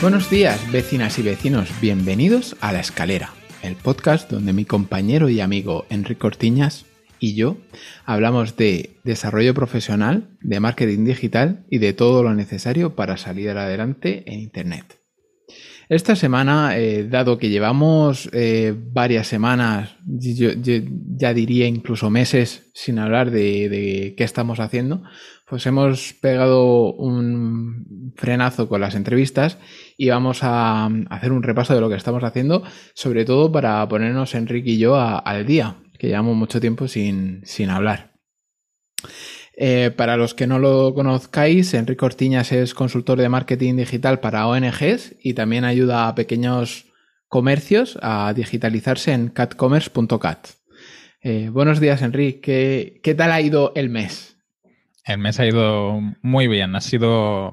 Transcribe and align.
Buenos 0.00 0.30
días, 0.30 0.60
vecinas 0.72 1.18
y 1.18 1.22
vecinos. 1.22 1.68
Bienvenidos 1.80 2.56
a 2.60 2.72
La 2.72 2.80
Escalera, 2.80 3.32
el 3.62 3.76
podcast 3.76 4.30
donde 4.30 4.52
mi 4.52 4.64
compañero 4.64 5.28
y 5.28 5.40
amigo 5.40 5.86
Enrique 5.90 6.20
Cortiñas 6.20 6.84
y 7.20 7.34
yo 7.34 7.56
hablamos 8.04 8.56
de 8.56 8.98
desarrollo 9.04 9.54
profesional, 9.54 10.28
de 10.40 10.60
marketing 10.60 11.04
digital 11.04 11.64
y 11.70 11.78
de 11.78 11.92
todo 11.92 12.22
lo 12.22 12.34
necesario 12.34 12.94
para 12.94 13.16
salir 13.16 13.50
adelante 13.50 14.24
en 14.26 14.40
Internet. 14.40 14.98
Esta 15.88 16.16
semana, 16.16 16.76
eh, 16.76 17.08
dado 17.08 17.38
que 17.38 17.48
llevamos 17.48 18.28
eh, 18.34 18.74
varias 18.76 19.26
semanas, 19.26 19.96
yo, 20.04 20.50
ya 21.16 21.32
diría 21.32 21.66
incluso 21.66 22.10
meses 22.10 22.70
sin 22.74 22.98
hablar 22.98 23.30
de, 23.30 24.14
qué 24.14 24.22
estamos 24.22 24.60
haciendo, 24.60 25.02
pues 25.48 25.64
hemos 25.64 26.12
pegado 26.12 26.92
un 26.92 28.12
frenazo 28.16 28.68
con 28.68 28.82
las 28.82 28.96
entrevistas 28.96 29.56
y 29.96 30.10
vamos 30.10 30.40
a 30.42 30.90
hacer 31.08 31.32
un 31.32 31.42
repaso 31.42 31.74
de 31.74 31.80
lo 31.80 31.88
que 31.88 31.96
estamos 31.96 32.22
haciendo, 32.22 32.64
sobre 32.92 33.24
todo 33.24 33.50
para 33.50 33.88
ponernos 33.88 34.34
Enrique 34.34 34.72
y 34.72 34.78
yo 34.78 34.94
al 34.94 35.46
día, 35.46 35.76
que 35.98 36.08
llevamos 36.08 36.36
mucho 36.36 36.60
tiempo 36.60 36.88
sin, 36.88 37.42
hablar. 37.68 38.12
Eh, 39.56 39.90
para 39.96 40.16
los 40.16 40.34
que 40.34 40.46
no 40.46 40.58
lo 40.58 40.94
conozcáis, 40.94 41.74
Enrique 41.74 42.04
Ortiñas 42.04 42.52
es 42.52 42.74
consultor 42.74 43.18
de 43.18 43.28
marketing 43.28 43.74
digital 43.74 44.20
para 44.20 44.46
ONGs 44.46 45.16
y 45.20 45.34
también 45.34 45.64
ayuda 45.64 46.08
a 46.08 46.14
pequeños 46.14 46.86
comercios 47.26 47.98
a 48.00 48.32
digitalizarse 48.34 49.12
en 49.12 49.28
catcommerce.cat. 49.28 50.48
Eh, 51.20 51.50
buenos 51.52 51.80
días, 51.80 52.02
Enrique. 52.02 53.00
¿Qué 53.02 53.14
tal 53.14 53.32
ha 53.32 53.40
ido 53.40 53.72
el 53.74 53.90
mes? 53.90 54.37
El 55.08 55.16
mes 55.16 55.40
ha 55.40 55.46
ido 55.46 56.02
muy 56.20 56.48
bien. 56.48 56.76
Ha 56.76 56.82
sido, 56.82 57.50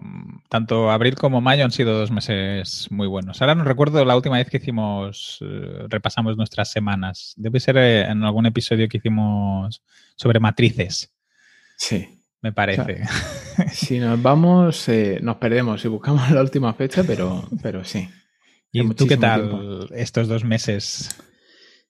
tanto 0.50 0.92
abril 0.92 1.16
como 1.16 1.40
mayo 1.40 1.64
han 1.64 1.72
sido 1.72 1.98
dos 1.98 2.12
meses 2.12 2.88
muy 2.92 3.08
buenos. 3.08 3.42
Ahora 3.42 3.56
no 3.56 3.64
recuerdo 3.64 4.04
la 4.04 4.18
última 4.18 4.36
vez 4.36 4.50
que 4.50 4.58
hicimos, 4.58 5.38
eh, 5.40 5.86
repasamos 5.88 6.36
nuestras 6.36 6.70
semanas. 6.70 7.34
Debe 7.38 7.62
ser 7.62 7.78
eh, 7.78 8.02
en 8.02 8.26
algún 8.26 8.46
episodio 8.46 8.90
que 8.90 8.98
hicimos 8.98 9.82
sobre 10.18 10.42
matrices. 10.42 11.14
Sí. 11.78 12.22
Me 12.42 12.52
parece. 12.52 13.06
si 13.72 14.00
nos 14.00 14.22
vamos, 14.22 14.90
eh, 14.90 15.20
nos 15.22 15.38
perdemos 15.38 15.84
y 15.86 15.88
buscamos 15.88 16.30
la 16.32 16.42
última 16.42 16.74
fecha, 16.74 17.06
pero, 17.08 17.48
pero 17.64 17.86
sí. 17.86 18.10
¿Y 18.74 18.88
tú 18.96 19.08
qué 19.08 19.16
tal 19.16 19.88
estos 19.96 20.28
dos 20.28 20.44
meses? 20.44 21.16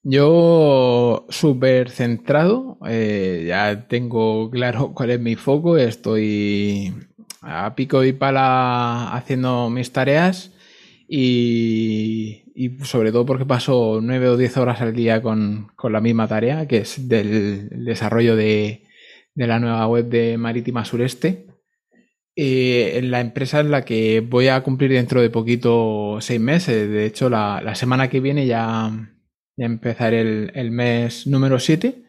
Yo 0.08 1.26
súper 1.30 1.90
centrado, 1.90 2.78
eh, 2.86 3.46
ya 3.48 3.88
tengo 3.88 4.48
claro 4.52 4.92
cuál 4.94 5.10
es 5.10 5.18
mi 5.18 5.34
foco, 5.34 5.76
estoy 5.76 6.94
a 7.42 7.74
pico 7.74 8.04
y 8.04 8.12
pala 8.12 9.12
haciendo 9.16 9.68
mis 9.68 9.90
tareas 9.92 10.52
y, 11.08 12.44
sobre 12.84 13.10
todo 13.10 13.26
porque 13.26 13.46
paso 13.46 13.98
nueve 14.00 14.28
o 14.28 14.36
diez 14.36 14.56
horas 14.56 14.80
al 14.80 14.94
día 14.94 15.20
con, 15.22 15.72
la 15.82 16.00
misma 16.00 16.28
tarea, 16.28 16.68
que 16.68 16.78
es 16.78 17.08
del 17.08 17.68
desarrollo 17.84 18.36
de, 18.36 18.84
la 19.34 19.58
nueva 19.58 19.88
web 19.88 20.08
de 20.08 20.38
Marítima 20.38 20.84
Sureste. 20.84 21.46
Eh, 22.36 23.00
la 23.02 23.20
empresa 23.20 23.58
en 23.58 23.72
la 23.72 23.84
que 23.84 24.20
voy 24.20 24.48
a 24.48 24.62
cumplir 24.62 24.92
dentro 24.92 25.20
de 25.20 25.30
poquito 25.30 26.18
seis 26.20 26.40
meses. 26.40 26.88
De 26.88 27.06
hecho, 27.06 27.28
la 27.28 27.74
semana 27.74 28.08
que 28.08 28.20
viene 28.20 28.46
ya 28.46 29.15
ya 29.56 29.66
empezar 29.66 30.14
el, 30.14 30.70
mes 30.70 31.26
número 31.26 31.58
7. 31.58 32.02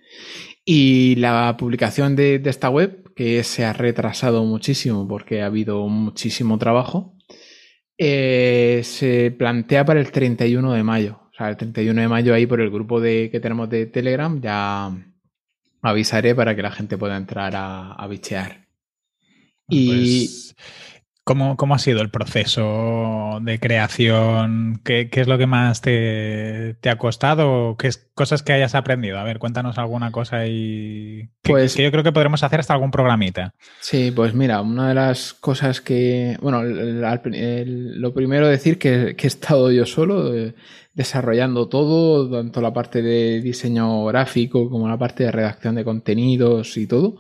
Y 0.66 1.16
la 1.16 1.56
publicación 1.58 2.16
de, 2.16 2.42
esta 2.46 2.70
web, 2.70 3.14
que 3.16 3.44
se 3.44 3.66
ha 3.66 3.74
retrasado 3.74 4.44
muchísimo 4.44 5.08
porque 5.08 5.42
ha 5.42 5.48
habido 5.48 5.88
muchísimo 5.88 6.58
trabajo, 6.58 7.16
eh, 7.98 8.82
se 8.84 9.32
plantea 9.32 9.86
para 9.86 10.00
el 10.00 10.12
31 10.12 10.74
de 10.74 10.84
mayo. 10.84 11.20
O 11.32 11.36
sea, 11.38 11.50
el 11.50 11.58
31 11.58 12.02
de 12.02 12.08
mayo 12.08 12.34
ahí 12.34 12.46
por 12.46 12.62
el 12.62 12.70
grupo 12.70 13.00
de, 13.00 13.30
que 13.32 13.40
tenemos 13.40 13.70
de 13.70 13.86
Telegram 13.86 14.42
ya 14.42 14.92
avisaré 15.82 16.36
para 16.36 16.56
que 16.56 16.62
la 16.62 16.72
gente 16.72 16.98
pueda 16.98 17.18
entrar 17.18 17.54
a, 17.56 18.06
bichear. 18.08 18.68
Y 19.70 19.88
pues, 19.88 20.56
¿Cómo, 21.28 21.76
ha 21.76 21.80
sido 21.80 22.00
el 22.00 22.10
proceso 22.10 23.40
de 23.42 23.60
creación? 23.60 24.80
¿Qué, 24.86 25.10
es 25.12 25.28
lo 25.28 25.38
que 25.38 25.46
más 25.46 25.82
te, 25.82 26.78
ha 26.90 26.98
costado? 26.98 27.76
¿Qué 27.78 27.90
cosas 28.14 28.44
que 28.44 28.54
hayas 28.54 28.76
aprendido? 28.76 29.20
A 29.20 29.26
ver, 29.26 29.38
cuéntanos 29.38 29.78
alguna 29.78 30.10
cosa 30.14 30.48
y 30.48 31.28
pues, 31.42 31.76
que, 31.76 31.84
yo 31.84 31.92
creo 31.92 32.06
que 32.06 32.14
podremos 32.14 32.44
hacer 32.44 32.62
hasta 32.62 32.74
algún 32.74 32.92
programita. 32.92 33.54
Sí, 33.82 34.14
pues 34.16 34.34
mira, 34.36 34.62
una 34.62 34.88
de 34.88 34.94
las 34.94 35.34
cosas 35.34 35.82
que, 35.82 36.38
bueno, 36.42 36.64
lo 36.64 38.14
primero 38.14 38.48
decir 38.48 38.80
que, 38.80 39.18
que, 39.18 39.28
he 39.28 39.30
estado 39.30 39.70
yo 39.70 39.86
solo 39.86 40.34
eh, 40.34 40.56
desarrollando 40.94 41.68
todo, 41.68 42.32
tanto 42.32 42.62
la 42.62 42.72
parte 42.72 43.02
de 43.02 43.42
diseño 43.42 44.06
gráfico 44.06 44.70
como 44.70 44.88
la 44.88 44.98
parte 44.98 45.26
de 45.26 45.34
redacción 45.34 45.76
de 45.76 45.84
contenidos 45.84 46.78
y 46.78 46.88
todo. 46.88 47.18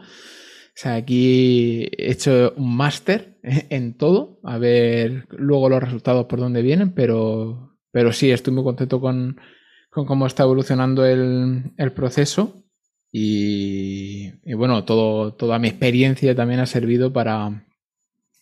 O 0.77 0.79
sea, 0.79 0.93
aquí 0.93 1.89
he 1.97 2.11
hecho 2.11 2.53
un 2.55 2.77
máster 2.77 3.39
en 3.41 3.97
todo, 3.97 4.39
a 4.43 4.59
ver 4.59 5.25
luego 5.31 5.69
los 5.69 5.81
resultados 5.81 6.27
por 6.27 6.39
dónde 6.39 6.61
vienen, 6.61 6.91
pero, 6.93 7.75
pero 7.91 8.13
sí, 8.13 8.29
estoy 8.29 8.53
muy 8.53 8.63
contento 8.63 9.01
con, 9.01 9.41
cómo 9.89 10.27
está 10.27 10.43
evolucionando 10.43 11.03
el, 11.03 11.73
proceso 11.95 12.63
y, 13.11 14.53
bueno, 14.53 14.83
todo, 14.83 15.33
toda 15.33 15.57
mi 15.57 15.67
experiencia 15.67 16.35
también 16.35 16.59
ha 16.59 16.67
servido 16.67 17.11
para 17.11 17.65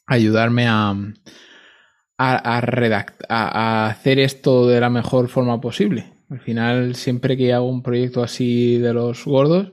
ayudarme 0.05 0.67
a, 0.67 0.93
a, 2.17 2.49
a 3.29 3.87
hacer 3.87 4.19
esto 4.19 4.67
de 4.67 4.81
la 4.81 4.89
mejor 4.89 5.29
forma 5.29 5.61
posible. 5.61 6.11
Al 6.29 6.41
final, 6.41 6.95
siempre 6.95 7.37
que 7.37 7.53
hago 7.53 7.69
un 7.69 7.81
proyecto 7.81 8.21
así 8.21 8.77
de 8.77 8.93
los 8.93 9.23
gordos, 9.23 9.71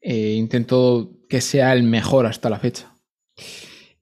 eh, 0.00 0.34
intento 0.34 1.15
que 1.28 1.40
sea 1.40 1.72
el 1.72 1.82
mejor 1.82 2.26
hasta 2.26 2.50
la 2.50 2.58
fecha. 2.58 2.92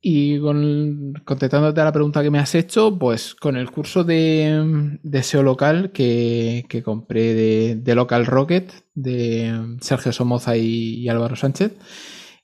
Y 0.07 0.39
con, 0.39 1.15
contestándote 1.25 1.81
a 1.81 1.85
la 1.85 1.93
pregunta 1.93 2.23
que 2.23 2.31
me 2.31 2.39
has 2.39 2.55
hecho, 2.55 2.99
pues 2.99 3.35
con 3.35 3.57
el 3.57 3.71
curso 3.71 4.05
de, 4.05 4.99
SEO 5.23 5.43
local 5.43 5.93
que, 5.93 6.83
compré 6.85 7.35
de, 7.77 7.95
Local 7.95 8.27
Rocket 8.27 8.71
de 8.95 9.77
Sergio 9.81 10.13
Somoza 10.13 10.59
y, 10.59 11.09
Álvaro 11.09 11.37
Sánchez, 11.37 11.73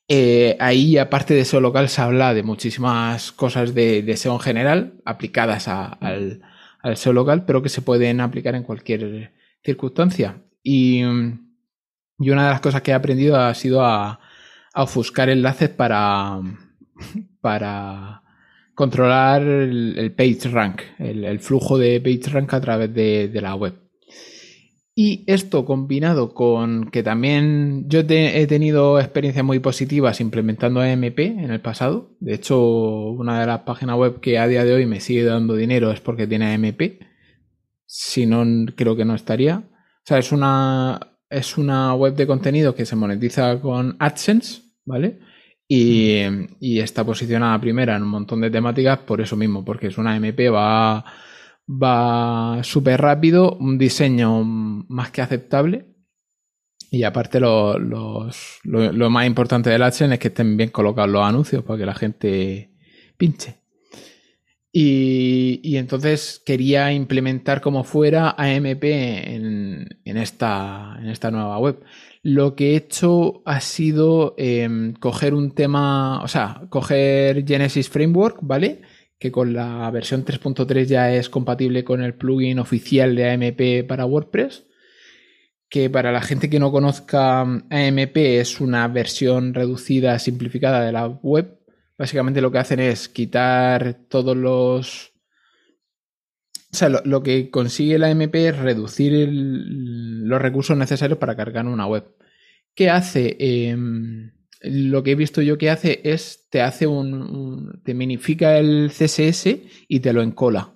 eh, 0.08 0.56
ahí 0.58 0.96
aparte 0.96 1.34
de 1.34 1.44
SEO 1.44 1.60
local 1.60 1.90
se 1.90 2.00
habla 2.00 2.32
de 2.32 2.42
muchísimas 2.42 3.30
cosas 3.30 3.74
de, 3.74 4.16
SEO 4.16 4.32
en 4.32 4.40
general 4.40 4.94
aplicadas 5.04 5.68
al, 5.68 6.40
al 6.82 6.96
SEO 6.96 7.12
local, 7.12 7.44
pero 7.44 7.62
que 7.62 7.68
se 7.68 7.82
pueden 7.82 8.22
aplicar 8.22 8.54
en 8.54 8.62
cualquier 8.62 9.34
circunstancia. 9.62 10.42
Y, 10.62 11.02
y 11.02 12.30
una 12.30 12.44
de 12.44 12.50
las 12.52 12.60
cosas 12.62 12.80
que 12.80 12.92
he 12.92 12.94
aprendido 12.94 13.36
ha 13.36 13.54
sido 13.54 13.84
a, 13.84 14.18
a 14.72 14.82
ofuscar 14.82 15.28
enlaces 15.28 15.68
para, 15.70 16.40
para 17.40 18.22
controlar 18.74 19.42
el, 19.42 20.14
page 20.16 20.48
rank, 20.48 20.80
el, 20.98 21.38
flujo 21.40 21.78
de 21.78 22.00
page 22.00 22.30
rank 22.30 22.54
a 22.54 22.60
través 22.60 22.94
de, 22.94 23.40
la 23.40 23.54
web. 23.54 23.74
Y 24.94 25.24
esto 25.26 25.64
combinado 25.64 26.34
con 26.34 26.90
que 26.90 27.02
también 27.02 27.88
yo 27.88 28.00
he 28.00 28.46
tenido 28.46 28.98
experiencias 28.98 29.44
muy 29.44 29.58
positivas 29.58 30.20
implementando 30.20 30.80
AMP 30.80 31.18
en 31.18 31.50
el 31.50 31.60
pasado. 31.60 32.16
De 32.20 32.34
hecho, 32.34 32.60
una 32.60 33.40
de 33.40 33.46
las 33.46 33.60
páginas 33.60 33.96
web 33.96 34.20
que 34.20 34.38
a 34.38 34.46
día 34.46 34.64
de 34.64 34.74
hoy 34.74 34.86
me 34.86 35.00
sigue 35.00 35.24
dando 35.24 35.54
dinero 35.54 35.90
es 35.90 36.00
porque 36.00 36.26
tiene 36.26 36.54
AMP. 36.54 37.02
Si 37.86 38.26
no, 38.26 38.44
creo 38.76 38.96
que 38.96 39.04
no 39.04 39.14
estaría. 39.14 39.58
O 39.58 40.02
sea, 40.04 40.18
es 40.18 40.32
una, 40.32 41.09
es 41.30 41.56
una 41.56 41.94
web 41.94 42.14
de 42.16 42.26
contenido 42.26 42.74
que 42.74 42.84
se 42.84 42.96
monetiza 42.96 43.60
con 43.60 43.96
AdSense, 43.98 44.62
¿vale? 44.84 45.20
Y, 45.68 46.80
está 46.80 47.04
posicionada 47.04 47.60
primera 47.60 47.96
en 47.96 48.02
un 48.02 48.08
montón 48.08 48.40
de 48.40 48.50
temáticas 48.50 48.98
por 48.98 49.20
eso 49.20 49.36
mismo, 49.36 49.64
porque 49.64 49.86
es 49.86 49.98
una 49.98 50.16
MP, 50.16 50.50
va, 50.50 51.04
va 51.68 52.58
súper 52.64 53.00
rápido, 53.00 53.56
un 53.60 53.78
diseño 53.78 54.42
más 54.42 55.12
que 55.12 55.22
aceptable. 55.22 55.86
Y 56.90 57.04
aparte 57.04 57.38
lo, 57.38 57.78
lo, 57.78 59.10
más 59.10 59.26
importante 59.26 59.70
del 59.70 59.84
AdSense 59.84 60.14
es 60.14 60.20
que 60.20 60.28
estén 60.28 60.56
bien 60.56 60.70
colocados 60.70 61.10
los 61.10 61.22
anuncios 61.22 61.62
para 61.62 61.78
que 61.78 61.86
la 61.86 61.94
gente 61.94 62.72
pinche. 63.16 63.59
Y, 64.72 65.76
entonces 65.76 66.40
quería 66.46 66.92
implementar 66.92 67.60
como 67.60 67.82
fuera 67.82 68.34
AMP 68.38 68.84
en, 68.84 69.88
esta, 70.04 70.98
nueva 71.32 71.58
web. 71.58 71.82
lo 72.22 72.54
que 72.54 72.72
he 72.72 72.76
hecho 72.76 73.42
ha 73.46 73.60
sido 73.60 74.34
em, 74.38 74.94
coger 74.94 75.34
un 75.34 75.52
tema, 75.52 76.22
o 76.22 76.28
sea, 76.28 76.62
coger 76.70 77.44
Genesis 77.46 77.88
Framework, 77.88 78.38
¿vale? 78.42 78.82
Que 79.18 79.32
con 79.32 79.54
la 79.54 79.90
versión 79.90 80.24
3.3 80.24 80.84
ya 80.86 81.12
es 81.14 81.28
compatible 81.28 81.84
con 81.84 82.02
el 82.02 82.14
plugin 82.14 82.58
oficial 82.60 83.16
de 83.16 83.30
AMP 83.30 83.88
para 83.88 84.06
WordPress. 84.06 84.66
Que 85.68 85.88
para 85.90 86.12
la 86.12 86.20
gente 86.20 86.50
que 86.50 86.58
no 86.58 86.72
conozca 86.72 87.42
AMP 87.42 88.16
es 88.16 88.60
una 88.60 88.88
versión 88.88 89.54
reducida, 89.54 90.18
simplificada 90.18 90.84
de 90.84 90.92
la 90.92 91.06
web. 91.06 91.59
Básicamente 92.00 92.40
lo 92.40 92.50
que 92.50 92.56
hacen 92.56 92.80
es 92.80 93.10
quitar 93.10 93.92
todos 94.08 94.34
los 94.34 95.12
o 96.72 96.74
sea, 96.74 96.88
lo, 96.88 97.22
que 97.22 97.50
consigue 97.50 97.98
la 97.98 98.10
MP 98.10 98.48
es 98.48 98.56
reducir 98.56 99.28
los 99.30 100.40
recursos 100.40 100.78
necesarios 100.78 101.18
para 101.18 101.36
cargar 101.36 101.66
una 101.66 101.86
web. 101.86 102.06
¿Qué 102.74 102.88
hace? 102.88 103.36
Em, 103.38 104.32
lo 104.62 105.02
que 105.02 105.10
he 105.10 105.14
visto 105.14 105.42
yo 105.42 105.58
que 105.58 105.68
hace 105.68 106.00
es 106.02 106.48
te 106.48 106.62
hace 106.62 106.86
un, 106.86 107.82
te 107.84 107.92
minifica 107.92 108.56
el 108.56 108.90
CSS 108.90 109.58
y 109.86 110.00
te 110.00 110.14
lo 110.14 110.22
encola 110.22 110.72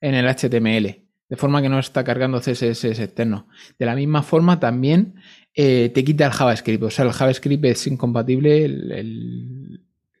en 0.00 0.16
el 0.16 0.26
HTML. 0.26 1.04
De 1.28 1.36
forma 1.36 1.62
que 1.62 1.68
no 1.68 1.78
está 1.78 2.02
cargando 2.02 2.40
CSS 2.40 2.98
externo. 2.98 3.46
De 3.78 3.86
la 3.86 3.94
misma 3.94 4.24
forma 4.24 4.58
también 4.58 5.20
eh, 5.54 5.92
te 5.94 6.02
quita 6.02 6.26
el 6.26 6.32
JavaScript. 6.32 6.82
O 6.82 6.90
sea, 6.90 7.04
el 7.04 7.12
JavaScript 7.12 7.64
es 7.64 7.86
incompatible 7.86 8.64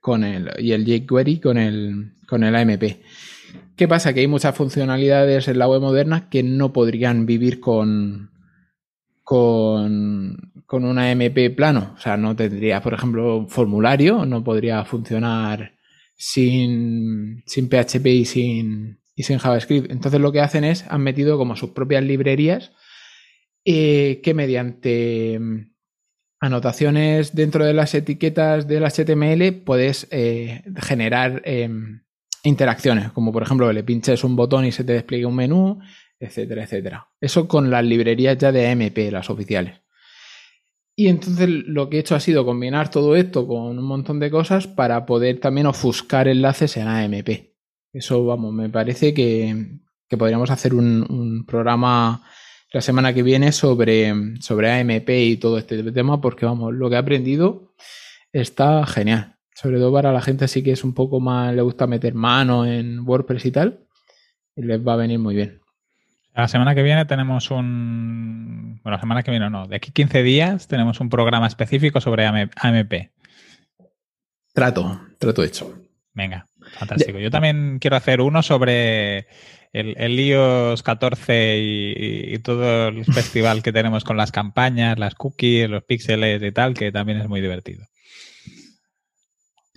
con 0.04 0.22
el, 0.22 0.50
y 0.58 0.72
el 0.72 0.84
jQuery 0.84 1.40
con 1.40 1.56
el, 1.56 2.12
con 2.28 2.44
el 2.44 2.54
AMP. 2.54 2.82
¿Qué 3.74 3.88
pasa? 3.88 4.12
Que 4.12 4.20
hay 4.20 4.26
muchas 4.26 4.54
funcionalidades 4.54 5.48
en 5.48 5.58
la 5.58 5.66
web 5.66 5.80
moderna 5.80 6.28
que 6.28 6.42
no 6.42 6.74
podrían 6.74 7.24
vivir 7.24 7.58
con, 7.58 8.30
con, 9.22 10.52
con 10.66 10.98
MP 10.98 11.48
plano. 11.48 11.94
O 11.96 11.98
sea, 11.98 12.18
no 12.18 12.36
tendría, 12.36 12.82
por 12.82 12.92
ejemplo, 12.92 13.46
formulario, 13.48 14.26
no 14.26 14.44
podría 14.44 14.84
funcionar 14.84 15.72
sin, 16.14 17.42
sin 17.46 17.70
PHP 17.70 18.06
y 18.08 18.24
sin, 18.26 19.00
y 19.16 19.22
sin 19.22 19.38
JavaScript. 19.38 19.90
Entonces 19.90 20.20
lo 20.20 20.32
que 20.32 20.42
hacen 20.42 20.64
es, 20.64 20.84
han 20.90 21.00
metido 21.00 21.38
como 21.38 21.56
sus 21.56 21.70
propias 21.70 22.04
librerías 22.04 22.72
eh, 23.64 24.20
que 24.22 24.34
mediante 24.34 25.40
anotaciones 26.44 27.34
dentro 27.34 27.64
de 27.64 27.74
las 27.74 27.94
etiquetas 27.94 28.68
del 28.68 28.84
HTML 28.84 29.62
puedes 29.64 30.06
eh, 30.10 30.62
generar 30.82 31.42
em, 31.44 32.02
interacciones, 32.42 33.10
como 33.12 33.32
por 33.32 33.42
ejemplo 33.42 33.72
le 33.72 33.82
pinches 33.82 34.22
un 34.22 34.36
botón 34.36 34.64
y 34.64 34.72
se 34.72 34.84
te 34.84 34.92
despliegue 34.92 35.26
un 35.26 35.36
menú, 35.36 35.80
etcétera, 36.20 36.64
etcétera. 36.64 37.08
Eso 37.20 37.48
con 37.48 37.70
las 37.70 37.84
librerías 37.84 38.38
ya 38.38 38.52
de 38.52 38.70
AMP, 38.70 38.98
las 39.10 39.30
oficiales. 39.30 39.80
Y 40.96 41.08
entonces 41.08 41.48
lo 41.48 41.90
que 41.90 41.96
he 41.96 42.00
hecho 42.00 42.14
ha 42.14 42.20
sido 42.20 42.44
combinar 42.44 42.90
todo 42.90 43.16
esto 43.16 43.48
con 43.48 43.78
un 43.78 43.84
montón 43.84 44.20
de 44.20 44.30
cosas 44.30 44.68
para 44.68 45.06
poder 45.06 45.40
también 45.40 45.66
ofuscar 45.66 46.28
enlaces 46.28 46.76
en 46.76 46.86
AMP. 46.86 47.54
Eso, 47.92 48.24
vamos, 48.24 48.52
me 48.52 48.68
parece 48.68 49.12
que, 49.12 49.78
podríamos 50.16 50.50
hacer 50.50 50.74
un, 50.74 51.44
programa 51.46 52.22
la 52.74 52.80
semana 52.80 53.14
que 53.14 53.22
viene 53.22 53.52
sobre, 53.52 54.12
sobre 54.40 54.72
AMP 54.72 55.08
y 55.08 55.36
todo 55.36 55.58
este 55.58 55.92
tema, 55.92 56.20
porque 56.20 56.44
vamos, 56.44 56.74
lo 56.74 56.90
que 56.90 56.96
he 56.96 56.98
aprendido 56.98 57.72
está 58.32 58.84
genial. 58.84 59.36
Sobre 59.54 59.78
todo 59.78 59.92
para 59.92 60.12
la 60.12 60.20
gente 60.20 60.46
así 60.46 60.64
que 60.64 60.72
es 60.72 60.82
un 60.82 60.92
poco 60.92 61.20
más, 61.20 61.54
le 61.54 61.62
gusta 61.62 61.86
meter 61.86 62.14
mano 62.14 62.66
en 62.66 63.08
WordPress 63.08 63.46
y 63.46 63.52
tal, 63.52 63.86
y 64.56 64.62
les 64.62 64.84
va 64.84 64.94
a 64.94 64.96
venir 64.96 65.20
muy 65.20 65.36
bien. 65.36 65.60
La 66.34 66.48
semana 66.48 66.74
que 66.74 66.82
viene 66.82 67.04
tenemos 67.04 67.52
un. 67.52 68.80
Bueno, 68.82 68.96
la 68.96 69.00
semana 69.00 69.22
que 69.22 69.30
viene 69.30 69.48
no, 69.48 69.68
de 69.68 69.76
aquí 69.76 69.92
15 69.92 70.24
días 70.24 70.66
tenemos 70.66 70.98
un 70.98 71.08
programa 71.08 71.46
específico 71.46 72.00
sobre 72.00 72.26
AMP. 72.26 72.92
Trato, 74.52 75.00
trato 75.20 75.44
hecho. 75.44 75.78
Venga, 76.12 76.48
fantástico. 76.72 77.20
Yo 77.20 77.30
también 77.30 77.78
quiero 77.78 77.94
hacer 77.94 78.20
uno 78.20 78.42
sobre 78.42 79.28
el, 79.74 79.94
el 79.98 80.18
iOS 80.18 80.82
14 80.82 81.58
y, 81.58 82.34
y, 82.34 82.38
todo 82.38 82.88
el 82.88 83.04
festival 83.12 83.62
que 83.62 83.72
tenemos 83.72 84.04
con 84.04 84.16
las 84.16 84.32
campañas, 84.32 84.98
las 84.98 85.14
cookies, 85.14 85.68
los 85.68 85.82
píxeles 85.82 86.42
y 86.42 86.52
tal, 86.52 86.72
que 86.74 86.92
también 86.92 87.20
es 87.20 87.28
muy 87.28 87.40
divertido. 87.40 87.84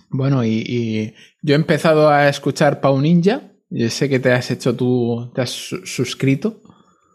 Bueno, 0.08 0.44
y, 0.44 1.14
yo 1.42 1.54
he 1.54 1.56
empezado 1.56 2.08
a 2.08 2.28
escuchar 2.28 2.80
Pau 2.80 3.00
Ninja. 3.00 3.42
Yo 3.70 3.90
sé 3.90 4.08
que 4.08 4.20
te 4.20 4.32
has 4.32 4.50
hecho 4.50 4.74
tú, 4.74 5.30
te 5.34 5.42
has 5.42 5.50
suscrito. 5.50 6.62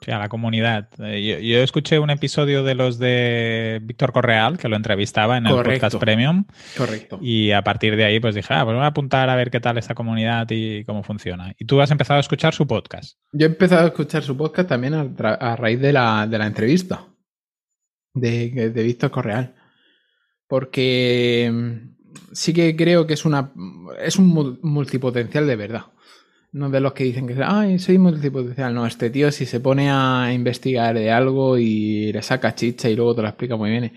Sí, 0.04 0.12
a 0.12 0.20
la 0.20 0.30
comunidad. 0.30 0.90
Eh, 1.00 1.42
yo, 1.44 1.60
escuché 1.60 2.00
un 2.00 2.10
episodio 2.10 2.64
de 2.64 2.76
los 2.76 3.00
de 3.00 3.80
Víctor 3.84 4.12
Correal, 4.12 4.58
que 4.58 4.68
lo 4.68 4.76
entrevistaba 4.76 5.38
en 5.38 5.48
el 5.48 5.64
podcast 5.64 5.96
Premium. 5.98 6.46
Correcto. 6.78 7.20
Y 7.22 7.52
a 7.52 7.62
partir 7.64 7.96
de 7.96 8.06
ahí, 8.06 8.20
pues 8.20 8.36
dije, 8.36 8.54
ah, 8.54 8.64
pues 8.64 8.76
voy 8.76 8.84
a 8.84 8.88
apuntar 8.88 9.30
a 9.30 9.36
ver 9.36 9.52
qué 9.52 9.60
tal 9.60 9.78
esta 9.78 9.96
comunidad 9.96 10.48
y 10.50 10.84
cómo 10.84 11.04
funciona. 11.04 11.54
Y 11.58 11.66
tú 11.66 11.80
has 11.82 11.92
empezado 11.92 12.18
a 12.18 12.22
escuchar 12.22 12.54
su 12.54 12.68
podcast. 12.68 13.18
Yo 13.32 13.48
he 13.48 13.50
empezado 13.50 13.84
a 13.84 13.88
escuchar 13.88 14.24
su 14.24 14.36
podcast 14.36 14.70
también 14.70 14.94
a, 14.94 15.56
raíz 15.56 15.80
de 15.80 15.94
la, 15.94 16.28
de 16.28 16.38
la 16.38 16.48
entrevista 16.48 17.06
de, 18.14 18.72
de 18.72 18.84
Víctor 18.84 19.12
Correal. 19.12 19.56
Porque 20.48 21.52
sí 22.34 22.54
que 22.54 22.76
creo 22.76 23.08
que 23.08 23.14
es 23.14 23.26
una 23.26 23.54
es 24.00 24.18
un 24.18 24.60
multipotencial 24.62 25.48
de 25.48 25.56
verdad. 25.56 25.86
No 26.54 26.70
de 26.70 26.80
los 26.80 26.94
que 26.94 27.04
dicen 27.04 27.28
que 27.28 27.36
ay, 27.44 27.80
soy 27.80 27.98
multipotencial. 27.98 28.74
No, 28.74 28.86
este 28.86 29.10
tío 29.10 29.32
si 29.32 29.46
se 29.46 29.60
pone 29.60 29.90
a 29.90 30.32
investigar 30.34 30.96
de 30.96 31.12
algo 31.12 31.58
y 31.58 32.14
le 32.14 32.22
saca 32.22 32.56
chicha 32.56 32.90
y 32.90 32.96
luego 32.96 33.16
te 33.16 33.24
lo 33.24 33.28
explica 33.28 33.56
muy 33.56 33.72
bien. 33.72 33.92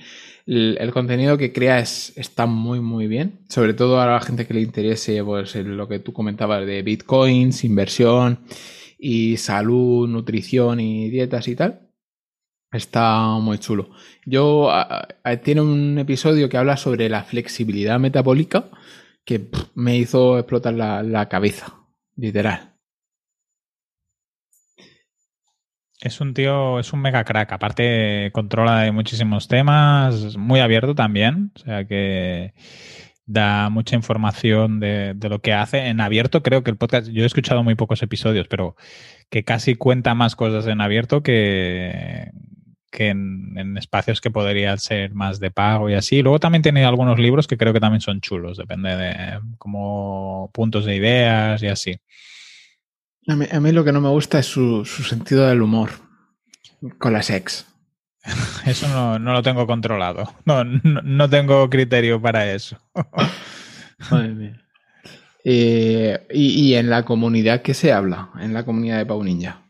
El, 0.46 0.90
contenido 0.92 1.36
que 1.36 1.52
crea 1.52 1.80
es, 1.80 2.16
está 2.16 2.46
muy, 2.46 2.80
muy 2.80 3.08
bien. 3.08 3.40
Sobre 3.48 3.74
todo 3.74 4.00
a 4.00 4.06
la 4.06 4.20
gente 4.20 4.46
que 4.46 4.54
le 4.54 4.62
interese 4.62 5.22
pues, 5.22 5.54
lo 5.54 5.86
que 5.86 5.98
tú 5.98 6.12
comentabas 6.12 6.66
de 6.66 6.82
bitcoins, 6.82 7.64
inversión 7.64 8.40
y 8.98 9.36
salud, 9.36 10.08
nutrición 10.08 10.80
y 10.80 11.10
dietas 11.10 11.48
y 11.48 11.56
tal. 11.56 11.90
Está 12.72 13.38
muy 13.38 13.58
chulo. 13.58 13.90
Yo 14.24 14.70
tiene 15.44 15.60
un 15.60 15.98
episodio 15.98 16.48
que 16.48 16.56
habla 16.56 16.76
sobre 16.76 17.08
la 17.08 17.22
flexibilidad 17.22 18.00
metabólica 18.00 18.70
que 19.26 19.50
me 19.74 19.98
hizo 19.98 20.38
explotar 20.38 20.74
la, 20.74 21.28
cabeza, 21.28 21.75
literal. 22.16 22.74
Es 26.00 26.20
un 26.20 26.34
tío, 26.34 26.78
es 26.78 26.92
un 26.92 27.00
mega 27.00 27.24
crack. 27.24 27.52
Aparte, 27.52 28.30
controla 28.32 28.80
de 28.82 28.92
muchísimos 28.92 29.48
temas, 29.48 30.36
muy 30.36 30.60
abierto 30.60 30.94
también. 30.94 31.52
O 31.56 31.58
sea 31.58 31.86
que 31.86 32.54
da 33.26 33.70
mucha 33.70 33.96
información 33.96 34.78
de, 34.78 35.14
de, 35.14 35.28
lo 35.28 35.40
que 35.40 35.52
hace. 35.52 35.86
En 35.88 36.00
abierto, 36.00 36.42
creo 36.42 36.62
que 36.62 36.70
el 36.70 36.76
podcast, 36.76 37.08
yo 37.08 37.22
he 37.22 37.26
escuchado 37.26 37.62
muy 37.64 37.74
pocos 37.74 38.02
episodios, 38.02 38.46
pero 38.48 38.76
que 39.30 39.44
casi 39.44 39.74
cuenta 39.74 40.14
más 40.14 40.36
cosas 40.36 40.66
en 40.66 40.80
abierto 40.80 41.22
que, 41.22 42.30
que 42.96 43.10
en, 43.10 43.76
espacios 43.76 44.22
que 44.22 44.30
podrían 44.30 44.78
ser 44.78 45.14
más 45.14 45.38
de 45.38 45.50
pago 45.50 45.90
y 45.90 45.94
así. 45.94 46.22
Luego 46.22 46.40
también 46.40 46.62
tiene 46.62 46.86
algunos 46.86 47.18
libros 47.18 47.46
que 47.46 47.58
creo 47.58 47.74
que 47.74 47.80
también 47.80 48.00
son 48.00 48.22
chulos, 48.22 48.56
depende 48.56 48.96
de 48.96 49.38
como 49.58 50.50
puntos 50.52 50.86
de 50.86 50.96
ideas 50.96 51.62
y 51.62 51.66
así. 51.66 52.00
A 53.28 53.60
mí, 53.60 53.72
lo 53.72 53.84
que 53.84 53.92
no 53.92 54.00
me 54.00 54.08
gusta 54.08 54.38
es 54.38 54.46
su, 54.46 54.84
sentido 54.84 55.46
del 55.46 55.60
humor 55.60 55.90
con 56.98 57.12
las 57.12 57.28
ex. 57.28 57.66
Eso 58.66 58.88
no, 58.88 59.18
lo 59.18 59.42
tengo 59.42 59.66
controlado. 59.66 60.32
No, 60.46 60.64
no, 60.64 61.28
tengo 61.28 61.68
criterio 61.68 62.20
para 62.20 62.50
eso. 62.50 62.78
Eh, 65.48 66.26
y, 66.32 66.70
y, 66.70 66.74
en 66.74 66.90
la 66.90 67.04
comunidad, 67.04 67.62
¿qué 67.62 67.72
se 67.72 67.92
habla? 67.92 68.30
En 68.40 68.52
la 68.52 68.64
comunidad 68.64 68.98
de 68.98 69.06
Pau 69.06 69.22
Ninja. 69.22 69.65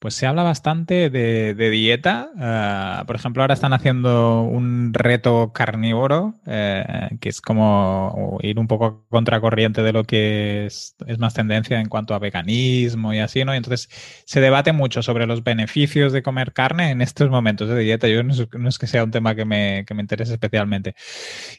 Pues 0.00 0.14
se 0.14 0.26
habla 0.26 0.42
bastante 0.42 1.10
de, 1.10 1.70
dieta. 1.70 2.30
Ah, 2.38 3.04
por 3.06 3.16
ejemplo, 3.16 3.42
ahora 3.42 3.52
están 3.52 3.74
haciendo 3.74 4.40
un 4.40 4.94
reto 4.94 5.52
carnívoro, 5.52 6.40
eh, 6.46 7.10
que 7.20 7.28
es 7.28 7.42
como 7.42 8.38
ir 8.42 8.58
un 8.58 8.66
poco 8.66 9.04
contracorriente 9.10 9.82
de 9.82 9.92
lo 9.92 10.04
que 10.04 10.64
es, 10.64 10.96
más 11.18 11.34
tendencia 11.34 11.78
en 11.80 11.90
cuanto 11.90 12.14
a 12.14 12.18
veganismo 12.18 13.12
y 13.12 13.18
así, 13.18 13.44
¿no? 13.44 13.52
Entonces 13.52 13.90
se 14.24 14.40
debate 14.40 14.72
mucho 14.72 15.02
sobre 15.02 15.26
los 15.26 15.44
beneficios 15.44 16.14
de 16.14 16.22
comer 16.22 16.54
carne 16.54 16.92
en 16.92 17.02
estos 17.02 17.28
momentos 17.28 17.68
de 17.68 17.78
dieta. 17.80 18.08
Yo 18.08 18.22
no 18.22 18.32
es, 18.70 18.78
que 18.78 18.86
sea 18.86 19.04
un 19.04 19.10
tema 19.10 19.34
que 19.34 19.44
me, 19.44 19.84
que 19.86 19.92
me 19.92 20.00
interese 20.00 20.32
especialmente. 20.32 20.94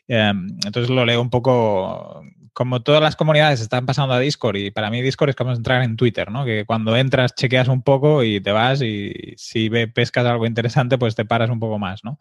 Em, 0.08 0.48
entonces 0.66 0.90
lo 0.90 1.06
leo 1.06 1.22
un 1.22 1.30
poco 1.30 2.24
como 2.54 2.82
todas 2.82 3.02
las 3.02 3.16
comunidades 3.16 3.62
están 3.62 3.86
pasando 3.86 4.14
a 4.14 4.20
Discord 4.20 4.58
y 4.58 4.72
para 4.72 4.90
mí 4.90 5.02
Discord 5.02 5.30
es 5.30 5.36
como 5.36 5.52
entrar 5.52 5.84
en 5.84 5.96
Twitter, 5.96 6.32
¿no? 6.32 6.46
Que 6.46 6.66
cuando 6.66 6.96
entras 6.98 7.34
chequeas 7.34 7.68
un 7.68 7.82
poco 7.82 8.24
y 8.24 8.31
te 8.40 8.52
vas 8.52 8.82
y 8.82 9.34
si 9.36 9.70
pescas 9.70 10.26
algo 10.26 10.46
interesante 10.46 10.98
pues 10.98 11.16
te 11.16 11.26
paras 11.26 11.50
un 11.50 11.60
poco 11.60 11.78
más, 11.80 12.04
¿no? 12.04 12.18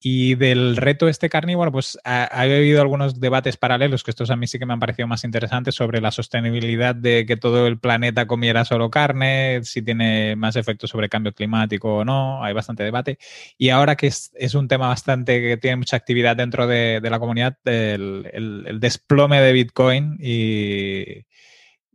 Y 0.00 0.36
del 0.36 0.76
reto 0.76 1.08
este 1.08 1.28
carnívoro, 1.28 1.72
pues 1.72 1.98
ha, 2.04 2.24
habido 2.26 2.80
algunos 2.80 3.18
debates 3.18 3.56
paralelos, 3.56 4.04
que 4.04 4.12
estos 4.12 4.30
a 4.30 4.36
mí 4.36 4.46
sí 4.46 4.58
que 4.58 4.66
me 4.66 4.72
han 4.72 4.78
parecido 4.78 5.08
más 5.08 5.24
interesantes, 5.24 5.74
sobre 5.74 6.00
la 6.00 6.12
sostenibilidad 6.12 6.94
de 6.94 7.26
que 7.26 7.36
todo 7.36 7.66
el 7.66 7.80
planeta 7.80 8.28
comiera 8.28 8.64
solo 8.64 8.90
carne, 8.90 9.60
si 9.64 9.82
tiene 9.82 10.36
más 10.36 10.54
efecto 10.54 10.86
sobre 10.86 11.08
cambio 11.08 11.32
climático 11.32 11.96
o 11.96 12.04
no, 12.04 12.44
hay 12.44 12.54
bastante 12.54 12.84
debate. 12.84 13.18
Y 13.56 13.70
ahora 13.70 13.96
que 13.96 14.06
es, 14.06 14.54
un 14.54 14.68
tema 14.68 14.86
bastante 14.88 15.40
que 15.40 15.56
tiene 15.56 15.76
mucha 15.76 15.96
actividad 15.96 16.36
dentro 16.36 16.68
de, 16.68 17.00
la 17.02 17.18
comunidad, 17.18 17.58
el 17.64 18.78
desplome 18.80 19.40
de 19.40 19.52
Bitcoin 19.52 20.16
y 20.20 21.24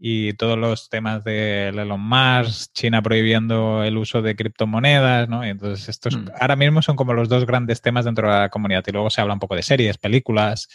y 0.05 0.33
todos 0.33 0.57
los 0.59 0.89
temas 0.89 1.23
de 1.23 1.69
Elon 1.69 2.01
Musk, 2.01 2.73
China 2.73 3.01
prohibiendo 3.01 3.85
el 3.85 3.97
uso 3.97 4.21
de 4.21 4.35
criptomonedas, 4.35 5.29
¿no? 5.29 5.45
entonces 5.45 5.87
estos 5.87 6.17
mm. 6.17 6.25
ahora 6.41 6.57
mismo 6.57 6.81
son 6.81 6.97
como 6.97 7.13
los 7.13 7.29
dos 7.29 7.45
grandes 7.45 7.81
temas 7.81 8.03
dentro 8.03 8.29
de 8.29 8.37
la 8.37 8.49
comunidad 8.49 8.83
y 8.85 8.91
luego 8.91 9.09
se 9.09 9.21
habla 9.21 9.33
un 9.33 9.39
poco 9.39 9.55
de 9.55 9.61
series, 9.61 9.97
películas, 9.97 10.67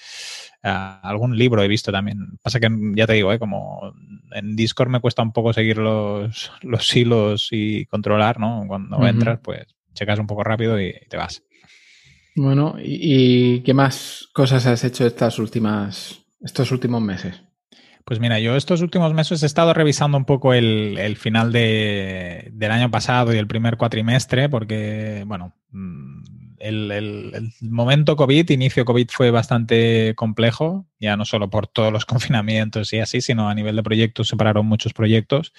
ah, 0.63 0.99
algún 1.03 1.37
libro 1.37 1.63
he 1.63 1.69
visto 1.69 1.93
también. 1.93 2.39
Pasa 2.43 2.59
que 2.59 2.71
ya 2.95 3.07
te 3.07 3.13
digo, 3.13 3.31
¿eh? 3.31 3.39
como 3.39 3.93
en 4.33 4.57
Discord 4.57 4.89
me 4.89 5.01
cuesta 5.01 5.21
un 5.21 5.35
poco 5.35 5.53
seguir 5.53 5.77
los, 5.77 6.51
los 6.63 6.97
hilos 6.97 7.49
y 7.51 7.85
controlar, 7.85 8.41
¿no? 8.41 8.65
Cuando 8.67 9.07
entras, 9.07 9.41
pues 9.43 9.67
checas 9.93 10.19
un 10.19 10.27
poco 10.27 10.43
rápido 10.43 10.81
y, 10.81 10.95
te 11.07 11.19
vas. 11.19 11.43
Bueno, 12.35 12.77
¿y, 12.83 13.57
¿y 13.57 13.61
qué 13.61 13.75
más 13.75 14.27
cosas 14.33 14.65
has 14.65 14.85
hecho 14.85 15.07
estas 15.07 15.39
últimas, 15.39 16.19
estos 16.41 16.73
últimos 16.73 17.03
meses? 17.03 17.43
Pues 18.09 18.21
mira, 18.21 18.41
yo 18.41 18.57
estos 18.57 18.81
últimos 18.81 19.13
meses 19.13 19.43
he 19.43 19.47
estado 19.47 19.75
revisando 19.75 20.17
un 20.17 20.25
poco 20.25 20.55
el, 20.55 21.15
final 21.19 21.53
del 21.53 22.71
año 22.71 22.91
pasado 22.91 23.35
y 23.35 23.37
el 23.37 23.47
primer 23.47 23.77
cuatrimestre, 23.77 24.49
porque, 24.49 25.25
bueno, 25.27 25.53
mm, 25.73 26.23
el, 26.59 27.53
momento 27.61 28.17
COVID, 28.17 28.49
inicio 28.49 28.87
COVID 28.87 29.09
fue 29.11 29.31
bastante 29.31 30.15
complejo, 30.17 30.87
ya 30.99 31.19
no 31.19 31.27
solo 31.27 31.51
por 31.51 31.67
todos 31.67 31.93
los 31.93 32.07
confinamientos 32.07 32.95
y 32.95 32.99
así, 33.01 33.21
sino 33.21 33.51
a 33.51 33.55
nivel 33.55 33.77
de 33.77 33.83
proyectos, 33.83 34.29
separaron 34.29 34.65
muchos 34.65 34.95
proyectos. 34.95 35.53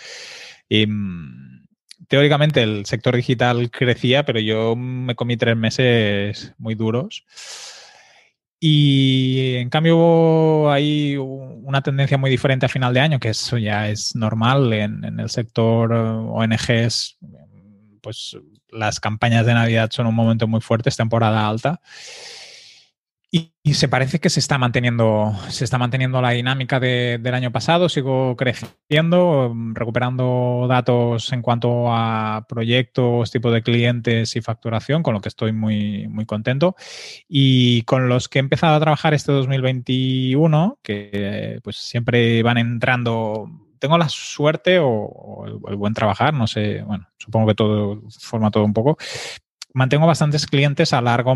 Y 0.67 0.87
mm, 0.87 1.67
teóricamente 2.07 2.63
el 2.63 2.87
sector 2.87 3.15
digital 3.15 3.69
crecía, 3.69 4.25
pero 4.25 4.39
yo 4.39 4.75
me 4.75 5.13
comí 5.13 5.37
tres 5.37 5.55
meses 5.55 6.55
muy 6.57 6.73
duros. 6.73 7.25
Y 8.59 9.55
en 9.55 9.69
cambio 9.69 10.69
hay 10.69 11.15
una 11.17 11.81
tendencia 11.81 12.17
muy 12.17 12.29
diferente 12.29 12.65
a 12.65 12.69
final 12.69 12.93
de 12.93 12.99
año, 12.99 13.19
que 13.19 13.29
eso 13.29 13.57
ya 13.57 13.87
es 13.87 14.15
normal 14.15 14.73
en, 14.73 15.19
el 15.19 15.29
sector 15.29 15.93
ONGs, 15.93 17.17
pues 18.01 18.37
las 18.69 18.99
campañas 18.99 19.45
de 19.45 19.53
Navidad 19.53 19.89
son 19.91 20.07
un 20.07 20.15
momento 20.15 20.47
muy 20.47 20.59
fuerte, 20.59 20.89
es 20.89 20.97
temporada 20.97 21.47
alta. 21.47 21.79
Y, 23.31 23.53
se 23.75 23.87
parece 23.87 24.19
que 24.19 24.31
se 24.31 24.39
está 24.39 24.57
manteniendo, 24.57 25.31
se 25.49 25.63
está 25.63 25.77
manteniendo 25.77 26.19
la 26.21 26.31
dinámica 26.31 26.79
del 26.79 27.33
año 27.35 27.51
pasado, 27.51 27.87
sigo 27.87 28.35
creciendo, 28.35 29.53
recuperando 29.73 30.65
datos 30.67 31.31
en 31.31 31.43
cuanto 31.43 31.93
a 31.93 32.47
proyectos, 32.49 33.29
tipo 33.29 33.51
de 33.51 33.61
clientes 33.61 34.35
y 34.35 34.41
facturación, 34.41 35.03
con 35.03 35.13
lo 35.13 35.21
que 35.21 35.29
estoy 35.29 35.51
muy, 35.51 36.07
muy 36.07 36.25
contento. 36.25 36.75
Y 37.27 37.83
con 37.83 38.09
los 38.09 38.27
que 38.27 38.39
he 38.39 38.41
empezado 38.41 38.75
a 38.75 38.79
trabajar 38.79 39.13
este 39.13 39.31
2021, 39.31 40.79
que 40.81 41.59
pues 41.63 41.77
siempre 41.77 42.41
van 42.41 42.57
entrando 42.57 43.47
tengo 43.79 43.97
la 43.97 44.09
suerte 44.09 44.79
o, 44.81 45.45
el, 45.47 45.75
buen 45.75 45.93
trabajar, 45.93 46.33
no 46.33 46.47
sé, 46.47 46.83
bueno, 46.83 47.07
supongo 47.17 47.47
que 47.47 47.55
todo 47.55 48.01
forma 48.19 48.51
todo 48.51 48.65
un 48.65 48.73
poco, 48.73 48.97
mantengo 49.73 50.07
bastantes 50.07 50.47
clientes 50.47 50.93
a 50.93 51.01
largo, 51.01 51.35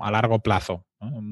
a 0.00 0.10
largo 0.10 0.40
plazo. 0.40 0.84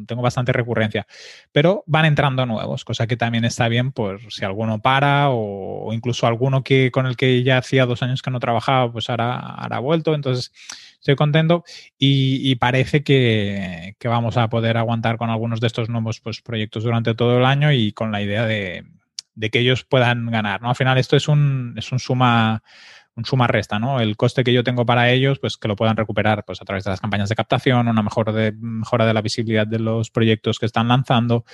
Tengo 0.06 0.22
bastante 0.22 0.52
recurrencia, 0.52 1.06
pero 1.50 1.82
van 1.86 2.04
entrando 2.04 2.46
nuevos, 2.46 2.84
cosa 2.84 3.08
que 3.08 3.16
también 3.16 3.44
está 3.44 3.68
bien, 3.68 3.90
pues 3.90 4.22
si 4.30 4.44
alguno 4.44 4.80
para 4.80 5.30
o, 5.30 5.92
incluso 5.92 6.26
alguno 6.26 6.62
que 6.62 6.92
con 6.92 7.06
el 7.06 7.16
que 7.16 7.42
ya 7.42 7.58
hacía 7.58 7.84
dos 7.84 8.02
años 8.02 8.22
que 8.22 8.30
no 8.30 8.38
trabajaba, 8.38 8.92
pues 8.92 9.10
ahora, 9.10 9.38
ha 9.38 9.78
vuelto. 9.80 10.14
Entonces, 10.14 10.52
estoy 11.00 11.16
contento 11.16 11.64
y, 11.98 12.54
parece 12.56 13.02
que, 13.02 13.96
vamos 14.04 14.36
a 14.36 14.48
poder 14.48 14.76
aguantar 14.76 15.16
con 15.16 15.30
algunos 15.30 15.60
de 15.60 15.66
estos 15.66 15.88
nuevos 15.88 16.20
pues, 16.20 16.40
proyectos 16.42 16.84
durante 16.84 17.14
todo 17.14 17.38
el 17.38 17.44
año 17.44 17.72
y 17.72 17.92
con 17.92 18.12
la 18.12 18.22
idea 18.22 18.46
de, 18.46 18.84
de 19.34 19.50
que 19.50 19.58
ellos 19.60 19.84
puedan 19.84 20.26
ganar. 20.30 20.62
¿no? 20.62 20.68
Al 20.68 20.76
final, 20.76 20.98
esto 20.98 21.16
es 21.16 21.26
un, 21.26 21.74
es 21.76 21.90
un 21.90 21.98
suma 21.98 22.62
un 23.16 23.24
suma 23.24 23.46
resta, 23.46 23.78
¿no? 23.78 24.00
El 24.00 24.16
coste 24.16 24.44
que 24.44 24.52
yo 24.52 24.62
tengo 24.62 24.84
para 24.84 25.10
ellos, 25.10 25.38
pues 25.38 25.56
que 25.56 25.68
lo 25.68 25.76
puedan 25.76 25.96
recuperar 25.96 26.44
pues, 26.44 26.60
a 26.60 26.64
través 26.64 26.84
de 26.84 26.90
las 26.90 27.00
campañas 27.00 27.28
de 27.28 27.34
captación, 27.34 27.88
una 27.88 28.02
mejora 28.02 28.32
de, 28.32 28.52
mejora 28.52 29.06
de 29.06 29.14
la 29.14 29.22
visibilidad 29.22 29.66
de 29.66 29.78
los 29.78 30.10
proyectos 30.10 30.58
que 30.58 30.66
están 30.66 30.88
lanzando 30.88 31.44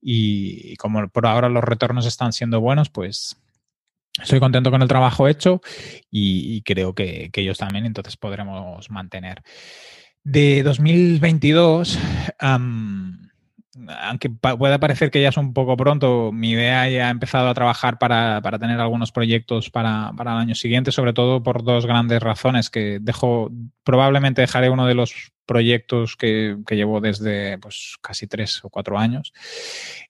y, 0.00 0.76
como 0.76 1.08
por 1.08 1.26
ahora 1.26 1.48
los 1.48 1.64
retornos 1.64 2.06
están 2.06 2.32
siendo 2.32 2.60
buenos, 2.60 2.90
pues 2.90 3.36
estoy 4.22 4.40
contento 4.40 4.70
con 4.70 4.82
el 4.82 4.88
trabajo 4.88 5.26
hecho 5.26 5.62
y, 6.10 6.60
creo 6.62 6.94
que, 6.94 7.30
ellos 7.32 7.58
también, 7.58 7.86
entonces 7.86 8.16
podremos 8.16 8.90
mantener. 8.90 9.42
De 10.22 10.62
2022, 10.62 11.98
aunque 14.00 14.30
pueda 14.30 14.78
parecer 14.78 15.10
que 15.10 15.20
ya 15.20 15.28
es 15.28 15.36
un 15.36 15.52
poco 15.52 15.76
pronto, 15.76 16.32
mi 16.32 16.50
idea 16.50 16.88
ya 16.88 17.08
ha 17.08 17.10
empezado 17.10 17.48
a 17.48 17.54
trabajar 17.54 17.98
para, 17.98 18.40
tener 18.58 18.80
algunos 18.80 19.12
proyectos 19.12 19.70
para, 19.70 20.12
el 20.18 20.28
año 20.28 20.54
siguiente, 20.54 20.92
sobre 20.92 21.12
todo 21.12 21.42
por 21.42 21.62
dos 21.62 21.86
grandes 21.86 22.22
razones, 22.22 22.70
que 22.70 22.98
dejo, 23.00 23.50
probablemente 23.84 24.40
dejaré 24.40 24.70
uno 24.70 24.86
de 24.86 24.94
los 24.94 25.32
proyectos 25.44 26.16
que, 26.16 26.56
llevo 26.70 27.00
desde 27.00 27.58
pues, 27.58 27.96
casi 28.00 28.26
tres 28.26 28.64
o 28.64 28.70
cuatro 28.70 28.98
años. 28.98 29.32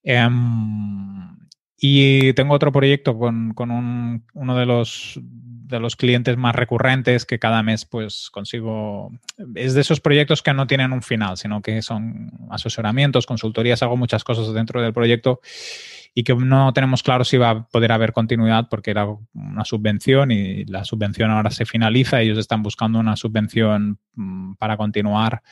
Em, 0.03 1.37
y 1.79 2.33
tengo 2.33 2.55
otro 2.55 2.73
proyecto 2.73 3.19
con, 3.19 4.23
uno 4.35 4.57
de 4.57 4.67
los, 4.67 5.21
de 5.69 5.81
los 5.81 5.97
clientes 5.97 6.37
más 6.37 6.55
recurrentes 6.55 7.27
que 7.27 7.39
cada 7.39 7.63
mes 7.63 7.85
pues 7.85 8.31
consigo. 8.31 9.11
Es 9.55 9.75
de 9.75 9.81
esos 9.81 10.01
proyectos 10.01 10.43
que 10.43 10.55
no 10.55 10.67
tienen 10.67 10.93
un 10.93 11.03
final, 11.03 11.37
sino 11.37 11.63
que 11.63 11.83
son 11.83 12.31
asesoramientos, 12.51 13.27
consultorías, 13.27 13.83
hago 13.83 13.97
muchas 13.97 14.25
cosas 14.25 14.53
dentro 14.55 14.81
del 14.81 14.93
proyecto 14.93 15.41
y 16.19 16.25
que 16.25 16.35
no 16.35 16.73
tenemos 16.73 17.03
claro 17.03 17.25
si 17.25 17.37
va 17.37 17.51
a 17.51 17.69
poder 17.69 17.93
haber 17.93 18.15
continuidad 18.15 18.69
porque 18.71 18.91
era 18.91 19.07
una 19.35 19.67
subvención 19.67 20.31
y 20.31 20.65
la 20.65 20.83
subvención 20.83 21.31
ahora 21.31 21.51
se 21.51 21.67
finaliza. 21.67 22.23
Ellos 22.23 22.39
están 22.39 22.63
buscando 22.63 22.99
una 22.99 23.17
subvención 23.17 23.99
mm, 24.15 24.55
para 24.55 24.79
continuar 24.79 25.43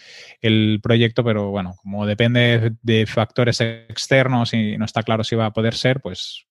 el 0.41 0.81
proyecto, 0.83 1.23
pero 1.23 1.51
bueno, 1.51 1.75
como 1.83 2.07
depende 2.07 2.73
de 2.81 3.05
factores 3.05 3.61
externos 3.61 4.55
y 4.55 4.79
no 4.79 4.87
está 4.87 5.03
claro 5.03 5.23
si 5.23 5.37
va 5.37 5.47
a 5.47 5.53
poder 5.53 5.75
ser, 5.75 6.01
pues 6.01 6.47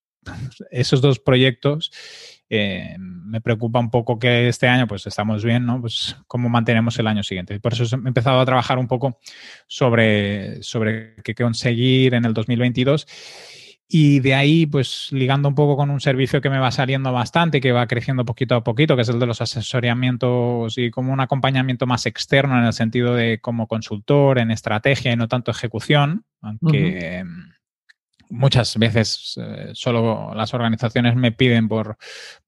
esos 0.70 1.01
dos 1.01 1.20
proyectos 1.20 1.91
eh, 2.50 2.95
me 3.00 3.41
preocupa 3.41 3.79
un 3.79 3.89
poco 3.89 4.19
que 4.19 4.47
este 4.47 4.67
año 4.67 4.88
pues 4.88 5.07
estamos 5.07 5.43
bien, 5.43 5.65
¿no? 5.65 5.81
Pues 5.81 6.15
cómo 6.27 6.50
mantenemos 6.50 6.97
el 7.00 7.07
año 7.07 7.23
siguiente. 7.23 7.59
Por 7.59 7.73
eso 7.73 7.83
he 7.83 8.07
empezado 8.07 8.39
a 8.39 8.45
trabajar 8.45 8.77
un 8.77 8.88
poco 8.88 9.19
sobre, 9.67 10.62
sobre 10.62 11.15
qué 11.23 11.33
conseguir 11.33 12.13
en 12.13 12.25
el 12.25 12.33
2022 12.33 13.07
y 13.95 14.21
de 14.21 14.33
ahí, 14.33 14.65
pues 14.65 15.09
ligando 15.12 15.47
un 15.47 15.53
poco 15.53 15.77
con 15.77 15.91
un 15.91 16.00
servicio 16.00 16.41
que 16.41 16.50
me 16.50 16.57
va 16.57 16.71
saliendo 16.71 17.12
bastante, 17.12 17.62
que 17.62 17.71
va 17.71 17.85
creciendo 17.85 18.25
poquito 18.25 18.55
a 18.55 18.63
poquito, 18.63 18.95
que 18.95 19.03
es 19.03 19.09
el 19.09 19.19
de 19.19 19.27
los 19.27 19.39
asesoramientos 19.39 20.79
y 20.79 20.89
como 20.89 21.13
un 21.13 21.19
acompañamiento 21.19 21.85
más 21.85 22.07
externo 22.07 22.57
en 22.57 22.65
el 22.65 22.73
sentido 22.73 23.13
de 23.13 23.39
como 23.39 23.67
consultor 23.67 24.39
en 24.39 24.50
estrategia 24.50 25.12
y 25.12 25.15
no 25.15 25.27
tanto 25.27 25.51
ejecución, 25.51 26.25
aunque 26.41 27.23
muchas 28.33 28.77
veces 28.77 29.35
eh, 29.37 29.69
solo 29.73 30.33
las 30.33 30.53
organizaciones 30.53 31.15
me 31.15 31.31
piden 31.31 31.67
por 31.67 31.97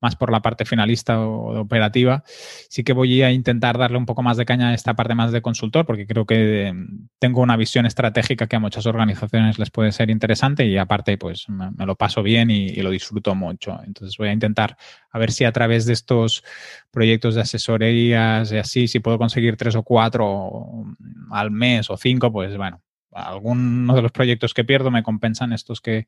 más 0.01 0.15
por 0.15 0.31
la 0.31 0.41
parte 0.41 0.65
finalista 0.65 1.19
o 1.19 1.59
operativa. 1.59 2.23
Sí 2.69 2.83
que 2.83 2.93
voy 2.93 3.21
a 3.21 3.31
intentar 3.31 3.77
darle 3.77 3.97
un 3.97 4.05
poco 4.05 4.23
más 4.23 4.37
de 4.37 4.45
caña 4.45 4.69
a 4.69 4.73
esta 4.73 4.95
parte 4.95 5.13
más 5.15 5.31
de 5.31 5.41
consultor, 5.41 5.85
porque 5.85 6.07
creo 6.07 6.25
que 6.25 6.73
mm, 6.73 7.09
tengo 7.19 7.41
una 7.41 7.55
visión 7.55 7.85
estratégica 7.85 8.47
que 8.47 8.55
a 8.55 8.59
muchas 8.59 8.85
organizaciones 8.87 9.59
les 9.59 9.69
puede 9.69 9.91
ser 9.91 10.09
interesante 10.09 10.65
y 10.65 10.77
aparte, 10.77 11.17
pues 11.17 11.47
me, 11.49 11.85
lo 11.85 11.95
paso 11.95 12.23
bien 12.23 12.49
y, 12.49 12.75
lo 12.85 12.89
disfruto 12.89 13.35
mucho. 13.35 13.79
Entonces 13.85 14.17
voy 14.17 14.29
a 14.29 14.33
intentar 14.33 14.77
a 15.11 15.19
ver 15.19 15.31
si 15.31 15.45
a 15.45 15.51
través 15.51 15.85
de 15.85 15.93
estos 15.93 16.43
proyectos 16.91 17.35
de 17.35 17.41
asesorías 17.41 18.51
y 18.51 18.57
así, 18.57 18.87
si 18.87 18.99
puedo 18.99 19.17
conseguir 19.17 19.55
tres 19.55 19.75
o 19.75 19.83
cuatro 19.83 20.85
al 21.31 21.51
mes 21.51 21.89
o 21.89 21.97
cinco, 21.97 22.31
pues 22.31 22.55
bueno, 22.57 22.81
algunos 23.15 23.95
de 23.95 24.01
los 24.01 24.11
proyectos 24.11 24.53
que 24.53 24.63
pierdo 24.63 24.91
me 24.91 25.03
compensan 25.03 25.53
estos 25.53 25.81
que, 25.81 26.07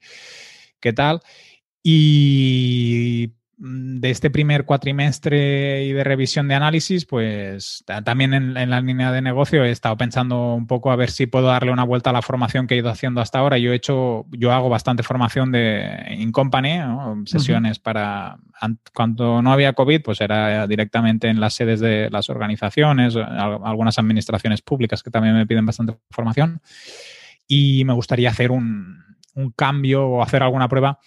tal. 0.95 1.21
Y 1.83 3.33
de 3.59 4.11
este 4.11 4.29
primer 4.29 4.65
cuatrimestre 4.65 5.83
y 5.85 5.91
de 5.91 6.03
revisión 6.03 6.47
de 6.47 6.53
análisis, 6.53 7.05
pues 7.05 7.83
también 8.05 8.33
en, 8.35 8.69
la 8.69 8.81
línea 8.81 9.11
de 9.11 9.23
negocio 9.23 9.63
he 9.63 9.71
estado 9.71 9.97
pensando 9.97 10.53
un 10.53 10.67
poco 10.67 10.91
a 10.91 10.95
ver 10.95 11.09
si 11.09 11.25
puedo 11.25 11.47
darle 11.47 11.71
una 11.71 11.83
vuelta 11.83 12.11
a 12.11 12.13
la 12.13 12.21
formación 12.21 12.67
que 12.67 12.75
he 12.75 12.77
ido 12.77 12.89
haciendo 12.89 13.19
hasta 13.19 13.39
ahora. 13.39 13.57
Yo 13.57 13.71
he 13.71 13.75
hecho, 13.75 14.27
yo 14.29 14.51
hago 14.51 14.69
bastante 14.69 15.01
formación 15.01 15.51
de 15.51 16.15
in 16.19 16.31
company, 16.31 16.79
sesiones 17.25 17.79
para 17.79 18.37
cuando 18.93 19.41
no 19.41 19.51
había 19.51 19.73
COVID, 19.73 20.03
pues 20.03 20.21
era 20.21 20.67
directamente 20.67 21.27
en 21.27 21.39
las 21.39 21.55
sedes 21.55 21.79
de 21.79 22.11
las 22.11 22.29
organizaciones, 22.29 23.15
algunas 23.15 23.97
administraciones 23.97 24.61
públicas 24.61 25.01
que 25.01 25.09
también 25.09 25.35
me 25.35 25.47
piden 25.47 25.65
bastante 25.65 25.97
formación. 26.11 26.61
Y 27.47 27.85
me 27.85 27.93
gustaría 27.93 28.29
hacer 28.29 28.51
un, 28.51 29.03
un 29.33 29.51
cambio 29.51 30.05
o 30.07 30.21
hacer 30.21 30.43
alguna 30.43 30.67
prueba 30.67 30.99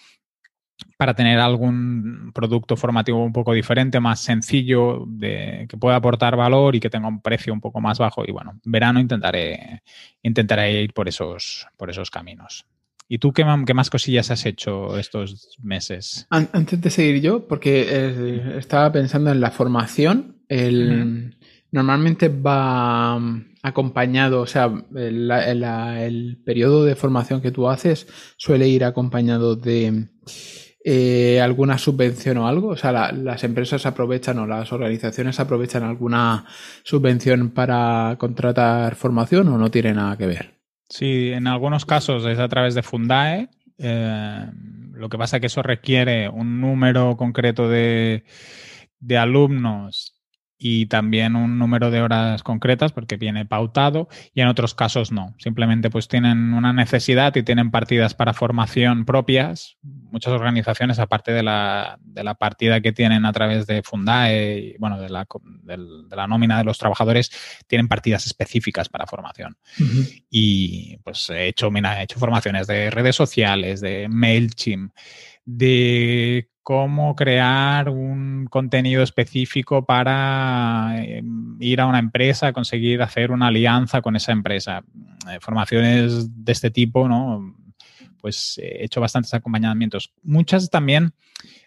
para 0.97 1.13
tener 1.13 1.39
algún 1.39 2.31
producto 2.33 2.75
formativo 2.75 3.23
un 3.23 3.33
poco 3.33 3.53
diferente, 3.53 3.99
más 3.99 4.19
sencillo, 4.19 5.05
de, 5.07 5.65
que 5.69 5.77
pueda 5.77 5.95
aportar 5.95 6.35
valor 6.35 6.75
y 6.75 6.79
que 6.79 6.89
tenga 6.89 7.07
un 7.07 7.21
precio 7.21 7.53
un 7.53 7.61
poco 7.61 7.81
más 7.81 7.97
bajo. 7.97 8.23
Y 8.25 8.31
bueno, 8.31 8.59
verano 8.63 8.99
intentaré, 8.99 9.83
intentaré 10.21 10.83
ir 10.83 10.93
por 10.93 11.07
esos, 11.07 11.67
por 11.77 11.89
esos 11.89 12.11
caminos. 12.11 12.65
¿Y 13.07 13.17
tú 13.17 13.33
qué, 13.33 13.45
qué, 13.65 13.73
más 13.73 13.89
cosillas 13.89 14.31
has 14.31 14.45
hecho 14.45 14.97
estos 14.97 15.57
meses? 15.61 16.27
Antes 16.29 16.79
de 16.79 16.89
seguir 16.89 17.21
yo, 17.21 17.47
porque 17.47 17.85
eh, 17.89 18.55
estaba 18.57 18.91
pensando 18.91 19.31
en 19.31 19.41
la 19.41 19.51
formación, 19.51 20.37
el, 20.47 21.35
normalmente 21.71 22.29
va 22.29 23.19
acompañado, 23.63 24.41
o 24.41 24.47
sea, 24.47 24.71
el, 24.95 25.29
el, 25.31 26.37
periodo 26.45 26.85
de 26.85 26.95
formación 26.95 27.41
que 27.41 27.51
tú 27.51 27.69
haces 27.69 28.07
suele 28.37 28.67
ir 28.67 28.83
acompañado 28.83 29.55
de 29.55 30.07
eh, 30.83 31.39
alguna 31.41 31.77
subvención 31.77 32.37
o 32.37 32.47
algo? 32.47 32.69
O 32.69 32.75
sea, 32.75 33.11
las 33.11 33.43
empresas 33.43 33.85
aprovechan 33.85 34.39
o 34.39 34.47
las 34.47 34.71
organizaciones 34.71 35.39
aprovechan 35.39 35.83
alguna 35.83 36.45
subvención 36.83 37.51
para 37.51 38.15
contratar 38.17 38.95
formación 38.95 39.47
o 39.49 39.57
no 39.57 39.69
tiene 39.71 39.93
nada 39.93 40.17
que 40.17 40.27
ver? 40.27 40.53
Sí, 40.89 41.31
en 41.31 41.47
algunos 41.47 41.85
casos 41.85 42.25
es 42.25 42.39
a 42.39 42.49
través 42.49 42.75
de 42.75 42.83
Fundae. 42.83 43.49
Eh, 43.77 44.45
lo 44.93 45.09
que 45.09 45.17
pasa 45.17 45.37
es 45.37 45.41
que 45.41 45.47
eso 45.47 45.63
requiere 45.63 46.29
un 46.29 46.59
número 46.59 47.15
concreto 47.17 47.69
de, 47.69 48.23
de 48.99 49.17
alumnos 49.17 50.20
y 50.63 50.85
también 50.85 51.35
un 51.35 51.57
número 51.57 51.89
de 51.89 52.03
horas 52.03 52.43
concretas 52.43 52.91
porque 52.91 53.17
viene 53.17 53.47
pautado 53.47 54.09
y 54.35 54.41
en 54.41 54.47
otros 54.47 54.75
casos 54.75 55.11
no. 55.11 55.33
Simplemente 55.39 55.89
pues 55.89 56.07
tienen 56.07 56.53
una 56.53 56.71
necesidad 56.71 57.35
y 57.35 57.41
tienen 57.41 57.71
partidas 57.71 58.13
para 58.13 58.35
formación 58.35 59.03
propias. 59.05 59.77
Muchas 59.81 60.33
organizaciones, 60.33 60.99
aparte 60.99 61.31
de 61.31 61.41
la, 61.41 61.97
de 62.03 62.23
la 62.23 62.35
partida 62.35 62.79
que 62.79 62.91
tienen 62.91 63.25
a 63.25 63.33
través 63.33 63.65
de 63.65 63.81
Fundae 63.81 64.59
y 64.59 64.77
bueno, 64.77 65.01
de 65.01 65.09
la, 65.09 65.25
de, 65.63 65.79
la 66.15 66.27
nómina 66.27 66.59
de 66.59 66.63
los 66.63 66.77
trabajadores, 66.77 67.31
tienen 67.65 67.87
partidas 67.87 68.27
específicas 68.27 68.87
para 68.87 69.07
formación. 69.07 69.57
Y 70.29 70.97
pues 70.97 71.27
he 71.31 71.47
hecho, 71.47 71.71
mira, 71.71 71.99
he 71.99 72.03
hecho 72.03 72.19
formaciones 72.19 72.67
de 72.67 72.91
redes 72.91 73.15
sociales, 73.15 73.81
de 73.81 74.07
MailChimp, 74.07 74.93
de 75.43 76.51
cómo 76.71 77.17
crear 77.17 77.89
un 77.89 78.47
contenido 78.49 79.03
específico 79.03 79.83
para 79.83 80.93
eh, 81.03 81.21
ir 81.59 81.81
a 81.81 81.85
una 81.85 81.99
empresa, 81.99 82.53
conseguir 82.53 83.01
hacer 83.01 83.31
una 83.31 83.47
alianza 83.47 84.01
con 84.01 84.15
esa 84.15 84.31
empresa. 84.31 84.81
Eh, 85.29 85.39
formaciones 85.41 86.29
de 86.45 86.51
este 86.53 86.71
tipo, 86.71 87.09
¿no? 87.09 87.57
Pues 88.21 88.57
he 88.57 88.85
hecho 88.85 89.01
bastantes 89.01 89.33
acompañamientos. 89.33 90.13
Muchas 90.23 90.69
también 90.69 91.11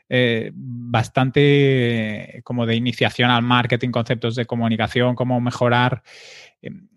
eh, 0.08 0.50
bastante 0.54 2.40
como 2.42 2.64
de 2.64 2.74
iniciación 2.74 3.28
al 3.30 3.42
marketing, 3.42 3.90
conceptos 3.90 4.36
de 4.36 4.46
comunicación, 4.46 5.16
cómo 5.16 5.38
mejorar. 5.38 6.02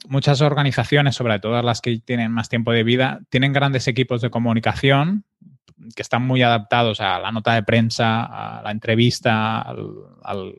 muchas 0.07 0.39
organizaciones, 0.39 1.13
sobre 1.13 1.39
todo 1.39 1.61
las 1.61 1.81
que 1.81 1.99
tienen 1.99 2.31
más 2.31 2.47
tiempo 2.47 2.71
de 2.71 2.83
vida, 2.83 3.19
tienen 3.29 3.51
grandes 3.51 3.85
equipos 3.89 4.21
de 4.21 4.29
comunicación 4.29 5.25
que 5.95 6.01
están 6.01 6.25
muy 6.25 6.41
adaptados 6.41 7.01
a 7.01 7.19
la 7.19 7.31
nota 7.31 7.53
de 7.53 7.63
prensa, 7.63 8.23
a 8.23 8.61
la 8.61 8.71
entrevista, 8.71 9.61
al, 9.61 10.55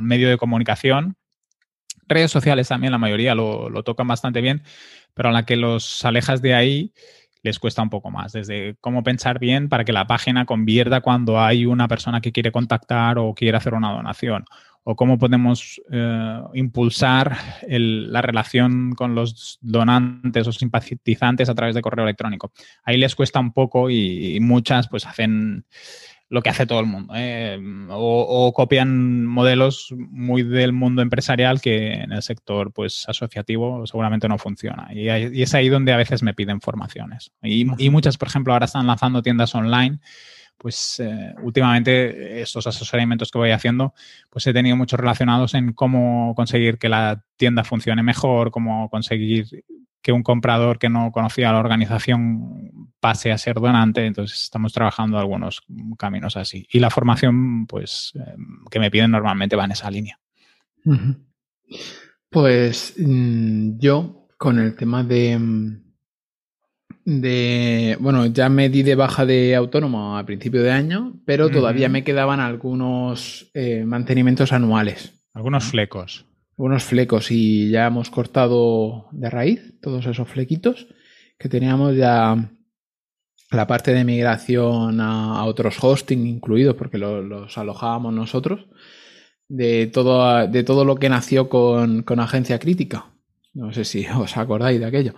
medio 0.00 0.28
de 0.28 0.38
comunicación. 0.38 1.16
Redes 2.06 2.30
sociales 2.30 2.68
también, 2.68 2.92
la 2.92 2.98
mayoría 2.98 3.34
lo, 3.34 3.82
tocan 3.82 4.06
bastante 4.06 4.40
bien, 4.40 4.62
pero 5.14 5.28
a 5.28 5.32
la 5.32 5.44
que 5.44 5.56
los 5.56 6.04
alejas 6.04 6.42
de 6.42 6.54
ahí 6.54 6.92
les 7.42 7.58
cuesta 7.58 7.82
un 7.82 7.90
poco 7.90 8.10
más, 8.10 8.32
desde 8.32 8.76
cómo 8.80 9.02
pensar 9.02 9.38
bien 9.38 9.68
para 9.68 9.84
que 9.84 9.92
la 9.92 10.06
página 10.06 10.44
convierta 10.44 11.00
cuando 11.00 11.40
hay 11.40 11.64
una 11.64 11.88
persona 11.88 12.20
que 12.20 12.32
quiere 12.32 12.52
contactar 12.52 13.18
o 13.18 13.34
quiere 13.34 13.56
hacer 13.56 13.74
una 13.74 13.92
donación, 13.92 14.44
o 14.84 14.96
cómo 14.96 15.18
podemos 15.18 15.80
eh, 15.90 16.40
impulsar 16.54 17.36
la 17.68 18.22
relación 18.22 18.92
con 18.94 19.14
los 19.14 19.58
donantes 19.60 20.46
o 20.46 20.52
simpatizantes 20.52 21.48
a 21.48 21.54
través 21.54 21.74
de 21.74 21.82
correo 21.82 22.04
electrónico. 22.04 22.52
Ahí 22.84 22.96
les 22.96 23.14
cuesta 23.14 23.40
un 23.40 23.52
poco 23.52 23.90
y, 23.90 24.38
muchas 24.40 24.88
pues 24.88 25.06
hacen 25.06 25.64
lo 26.28 26.42
que 26.42 26.48
hace 26.48 26.66
todo 26.66 26.80
el 26.80 26.86
mundo 26.86 27.12
¿eh? 27.16 27.58
o, 27.90 28.52
copian 28.54 29.26
modelos 29.26 29.92
muy 29.96 30.42
del 30.42 30.72
mundo 30.72 31.02
empresarial 31.02 31.60
que 31.60 31.92
en 31.92 32.12
el 32.12 32.22
sector 32.22 32.72
pues 32.72 33.04
asociativo 33.08 33.86
seguramente 33.86 34.28
no 34.28 34.38
funciona 34.38 34.88
y, 34.92 35.08
es 35.08 35.54
ahí 35.54 35.68
donde 35.68 35.92
a 35.92 35.96
veces 35.96 36.22
me 36.22 36.32
piden 36.32 36.60
formaciones 36.60 37.32
y, 37.42 37.66
y 37.84 37.90
muchas 37.90 38.16
por 38.16 38.28
ejemplo 38.28 38.52
ahora 38.52 38.66
están 38.66 38.86
lanzando 38.86 39.22
tiendas 39.22 39.54
online 39.54 39.98
pues 40.60 41.00
eh, 41.00 41.34
últimamente 41.42 42.42
estos 42.42 42.66
asesoramientos 42.66 43.30
que 43.30 43.38
voy 43.38 43.50
haciendo, 43.50 43.94
pues 44.28 44.46
he 44.46 44.52
tenido 44.52 44.76
muchos 44.76 45.00
relacionados 45.00 45.54
en 45.54 45.72
cómo 45.72 46.34
conseguir 46.36 46.76
que 46.76 46.90
la 46.90 47.24
tienda 47.38 47.64
funcione 47.64 48.02
mejor, 48.02 48.50
cómo 48.50 48.90
conseguir 48.90 49.64
que 50.02 50.12
un 50.12 50.22
comprador 50.22 50.78
que 50.78 50.90
no 50.90 51.12
conocía 51.12 51.50
la 51.50 51.60
organización 51.60 52.90
pase 53.00 53.32
a 53.32 53.38
ser 53.38 53.54
donante. 53.54 54.04
Entonces 54.04 54.42
estamos 54.42 54.74
trabajando 54.74 55.18
algunos 55.18 55.62
caminos 55.96 56.36
así. 56.36 56.66
Y 56.70 56.78
la 56.78 56.90
formación, 56.90 57.66
pues, 57.66 58.12
eh, 58.16 58.34
que 58.70 58.80
me 58.80 58.90
piden 58.90 59.12
normalmente 59.12 59.56
va 59.56 59.64
en 59.64 59.72
esa 59.72 59.90
línea. 59.90 60.20
Pues 62.28 62.94
mm, 62.98 63.78
yo, 63.78 64.26
con 64.36 64.58
el 64.58 64.76
tema 64.76 65.04
de 65.04 65.38
mm, 65.38 65.89
de. 67.18 67.96
Bueno, 68.00 68.26
ya 68.26 68.48
me 68.48 68.68
di 68.68 68.82
de 68.82 68.94
baja 68.94 69.26
de 69.26 69.56
autónomo 69.56 70.16
a 70.16 70.24
principio 70.24 70.62
de 70.62 70.70
año, 70.70 71.14
pero 71.24 71.50
todavía 71.50 71.88
me 71.88 72.04
quedaban 72.04 72.40
algunos 72.40 73.50
eh, 73.54 73.84
mantenimientos 73.84 74.52
anuales. 74.52 75.12
Algunos 75.34 75.64
flecos. 75.64 76.26
Algunos 76.56 76.84
flecos 76.84 77.30
y 77.30 77.70
ya 77.70 77.86
hemos 77.86 78.10
cortado 78.10 79.08
de 79.12 79.30
raíz 79.30 79.80
todos 79.80 80.06
esos 80.06 80.28
flequitos 80.28 80.88
que 81.38 81.48
teníamos 81.48 81.96
ya 81.96 82.50
la 83.50 83.66
parte 83.66 83.92
de 83.94 84.04
migración 84.04 85.00
a, 85.00 85.44
otros 85.44 85.82
hosting 85.82 86.26
incluidos 86.26 86.76
porque 86.76 86.98
los 86.98 87.56
alojábamos 87.56 88.12
nosotros 88.12 88.66
de 89.48 89.86
todo, 89.88 90.46
de 90.46 90.62
todo 90.62 90.84
lo 90.84 90.96
que 90.96 91.08
nació 91.08 91.48
con, 91.48 92.02
con 92.02 92.20
agencia 92.20 92.58
crítica. 92.58 93.06
No 93.52 93.72
sé 93.72 93.84
si 93.84 94.06
os 94.16 94.36
acordáis 94.36 94.78
de 94.78 94.86
aquello. 94.86 95.14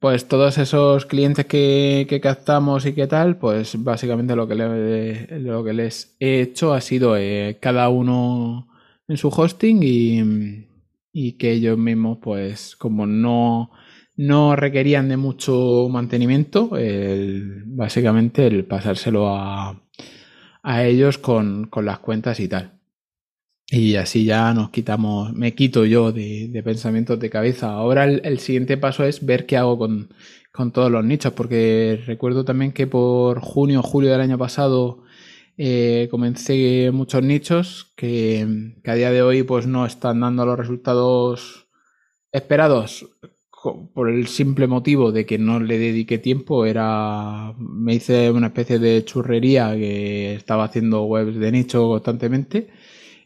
Pues 0.00 0.26
todos 0.28 0.56
esos 0.56 1.04
clientes 1.04 1.44
que, 1.44 2.20
captamos 2.22 2.86
y 2.86 2.94
qué 2.94 3.06
tal, 3.06 3.36
pues 3.36 3.84
básicamente 3.84 4.34
lo 4.34 4.48
que, 4.48 4.54
lo 5.42 5.62
que 5.62 5.72
les 5.74 6.16
he 6.18 6.40
hecho 6.40 6.72
ha 6.72 6.80
sido 6.80 7.18
eh, 7.18 7.58
cada 7.60 7.90
uno 7.90 8.68
en 9.08 9.18
su 9.18 9.28
hosting 9.28 9.80
y, 9.82 11.32
que 11.36 11.52
ellos 11.52 11.76
mismos, 11.76 12.16
pues 12.22 12.76
como 12.76 13.06
no, 13.06 13.72
no 14.16 14.56
requerían 14.56 15.10
de 15.10 15.18
mucho 15.18 15.86
mantenimiento, 15.90 16.70
básicamente 17.66 18.46
el 18.46 18.64
pasárselo 18.64 19.28
a, 19.28 19.82
a 20.62 20.84
ellos 20.84 21.18
con, 21.18 21.66
con 21.66 21.84
las 21.84 21.98
cuentas 21.98 22.40
y 22.40 22.48
tal. 22.48 22.79
Y 23.72 23.94
así 23.94 24.24
ya 24.24 24.52
nos 24.52 24.70
quitamos, 24.70 25.32
me 25.32 25.54
quito 25.54 25.84
yo 25.84 26.10
de, 26.10 26.60
pensamientos 26.64 27.20
de 27.20 27.30
cabeza. 27.30 27.70
Ahora 27.72 28.04
el, 28.04 28.38
siguiente 28.40 28.76
paso 28.76 29.04
es 29.04 29.24
ver 29.24 29.46
qué 29.46 29.56
hago 29.56 29.78
con, 29.78 30.08
todos 30.72 30.90
los 30.90 31.04
nichos, 31.04 31.32
porque 31.32 32.02
recuerdo 32.06 32.44
también 32.44 32.72
que 32.72 32.86
por 32.86 33.40
junio 33.40 33.80
o 33.80 33.82
julio 33.82 34.10
del 34.10 34.20
año 34.20 34.36
pasado 34.38 35.04
eh, 35.56 36.08
comencé 36.10 36.90
muchos 36.92 37.22
nichos 37.22 37.92
que, 37.96 38.74
que, 38.82 38.90
a 38.90 38.94
día 38.94 39.10
de 39.12 39.22
hoy 39.22 39.42
pues 39.44 39.66
no 39.66 39.86
están 39.86 40.20
dando 40.20 40.44
los 40.44 40.58
resultados 40.58 41.68
esperados 42.32 43.06
por 43.94 44.08
el 44.10 44.26
simple 44.26 44.66
motivo 44.66 45.12
de 45.12 45.26
que 45.26 45.38
no 45.38 45.60
le 45.60 45.78
dediqué 45.78 46.18
tiempo. 46.18 46.66
Era, 46.66 47.54
me 47.58 47.94
hice 47.94 48.30
una 48.30 48.48
especie 48.48 48.78
de 48.78 49.04
churrería 49.04 49.74
que 49.74 50.34
estaba 50.34 50.64
haciendo 50.64 51.04
webs 51.04 51.36
de 51.36 51.52
nicho 51.52 51.88
constantemente 51.88 52.68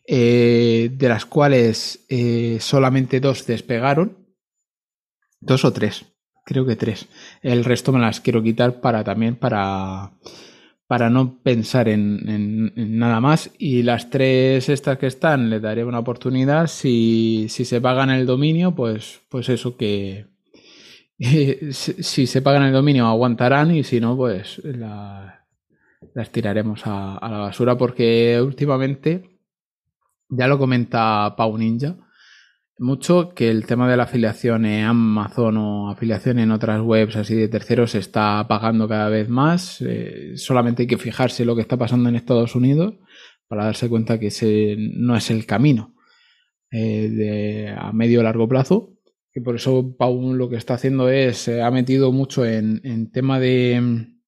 eh, 0.07 0.91
de 0.93 1.09
las 1.09 1.25
cuales 1.25 2.05
eh, 2.11 2.59
solamente 2.61 3.21
dos 3.21 3.47
despegaron, 3.47 4.19
dos 5.41 5.65
o 5.65 5.73
tres, 5.73 6.05
creo 6.45 6.67
que 6.67 6.77
tres. 6.77 7.09
El 7.43 7.65
resto 7.65 7.93
me 7.93 8.01
las 8.01 8.21
quiero 8.21 8.43
quitar 8.43 8.81
para 8.81 9.03
también 9.03 9.37
para, 9.37 10.13
para 10.87 11.09
no 11.09 11.43
pensar 11.43 11.89
en, 11.89 12.73
nada 12.99 13.21
más. 13.21 13.51
Y 13.59 13.83
las 13.83 14.11
tres 14.11 14.69
estas 14.69 14.99
que 14.99 15.07
están, 15.07 15.49
le 15.49 15.61
daré 15.61 15.85
una 15.85 16.01
oportunidad. 16.01 16.67
Si, 16.67 17.47
si 17.49 17.65
se 17.65 17.81
pagan 17.81 18.11
el 18.11 18.27
dominio, 18.27 18.75
pues, 18.75 19.23
pues 19.29 19.49
eso 19.49 19.77
que... 19.77 20.27
si, 21.71 22.27
se 22.27 22.43
pagan 22.43 22.65
el 22.65 22.73
dominio 22.73 23.07
aguantarán 23.07 23.75
y 23.75 23.85
si 23.85 24.01
no, 24.01 24.17
pues 24.17 24.61
las 24.65 26.31
tiraremos 26.31 26.87
a, 26.87 27.17
a 27.17 27.31
la 27.31 27.39
basura 27.39 27.79
porque 27.79 28.41
últimamente, 28.43 29.34
ya 30.37 30.47
lo 30.47 30.59
comenta 30.59 31.35
Pau 31.37 31.57
Ninja, 31.57 31.97
mucho 32.79 33.35
que 33.35 33.51
el 33.51 33.67
tema 33.67 33.89
de 33.89 33.97
la 33.97 34.03
afiliación 34.05 34.67
en 34.67 34.85
Amazon 34.85 35.57
o 35.59 35.91
afiliación 35.91 36.39
en 36.41 36.51
otras 36.51 36.81
webs 36.83 37.17
así 37.17 37.35
de 37.35 37.49
terceros 37.49 37.93
se 37.93 37.99
está 37.99 38.45
pagando 38.49 38.89
cada 38.89 39.09
vez 39.09 39.29
más. 39.29 39.81
Eh, 39.81 40.33
solamente 40.37 40.83
hay 40.83 40.87
que 40.89 40.99
fijarse 40.99 41.45
lo 41.45 41.55
que 41.55 41.63
está 41.63 41.77
pasando 41.77 42.09
en 42.09 42.17
Estados 42.17 42.57
Unidos 42.57 42.95
para 43.47 43.67
darse 43.67 43.89
cuenta 43.89 44.19
que 44.19 44.29
ese 44.29 44.77
no 44.79 45.17
es 45.17 45.31
el 45.31 45.47
camino 45.47 45.95
eh, 46.71 47.09
de, 47.09 47.75
a 47.77 47.93
medio 47.93 48.21
o 48.21 48.23
largo 48.25 48.49
plazo. 48.49 48.99
Y 49.33 49.41
por 49.41 49.57
eso 49.57 49.97
Pau 49.97 50.35
lo 50.35 50.49
que 50.49 50.57
está 50.57 50.75
haciendo 50.75 51.09
es, 51.09 51.39
se 51.39 51.63
ha 51.63 51.71
metido 51.71 52.11
mucho 52.13 52.45
en, 52.45 53.11
tema 53.13 53.39
de 53.39 53.81
mm, 53.81 54.21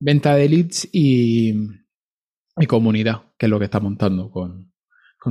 venta 0.00 0.34
de 0.34 0.48
leads 0.48 0.88
y, 0.92 1.54
comunidad, 2.68 3.32
que 3.38 3.46
es 3.46 3.50
lo 3.50 3.58
que 3.58 3.66
está 3.66 3.80
montando 3.80 4.30
con 4.30 4.73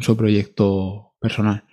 su 0.01 0.17
proyecto 0.17 1.13
personal. 1.19 1.63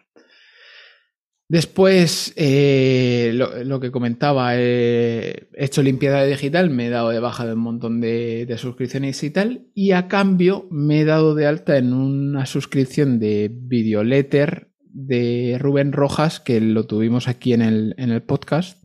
Después, 1.50 2.32
eh, 2.36 3.32
lo, 3.34 3.80
que 3.80 3.90
comentaba, 3.90 4.56
he 4.56 5.48
hecho 5.54 5.82
limpieza 5.82 6.22
digital, 6.22 6.70
me 6.70 6.86
he 6.86 6.90
dado 6.90 7.08
de 7.08 7.18
baja 7.18 7.44
de 7.44 7.54
un 7.54 7.58
montón 7.58 8.00
de, 8.00 8.54
suscripciones 8.56 9.20
y 9.24 9.30
tal, 9.30 9.66
y 9.74 9.90
a 9.90 10.06
cambio 10.06 10.68
me 10.70 11.00
he 11.00 11.04
dado 11.04 11.34
de 11.34 11.48
alta 11.48 11.76
en 11.76 11.92
una 11.92 12.46
suscripción 12.46 13.18
de 13.18 13.50
videoletter 13.52 14.70
de 14.84 15.56
Rubén 15.58 15.90
Rojas, 15.90 16.38
que 16.38 16.60
lo 16.60 16.86
tuvimos 16.86 17.26
aquí 17.26 17.52
en 17.52 17.62
el, 17.62 18.22
podcast, 18.22 18.84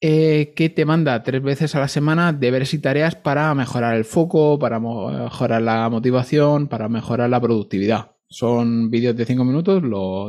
eh, 0.00 0.54
que 0.56 0.70
te 0.70 0.84
manda 0.84 1.22
tres 1.22 1.44
veces 1.44 1.76
a 1.76 1.78
la 1.78 1.86
semana 1.86 2.32
deberes 2.32 2.74
y 2.74 2.80
tareas 2.80 3.14
para 3.14 3.54
mejorar 3.54 3.94
el 3.94 4.04
foco, 4.04 4.58
para 4.58 4.80
mejorar 4.80 5.62
la 5.62 5.88
motivación, 5.90 6.66
para 6.66 6.88
mejorar 6.88 7.30
la 7.30 7.40
productividad. 7.40 8.17
Son 8.30 8.90
vídeos 8.90 9.16
de 9.16 9.24
cinco 9.24 9.44
minutos, 9.44 9.82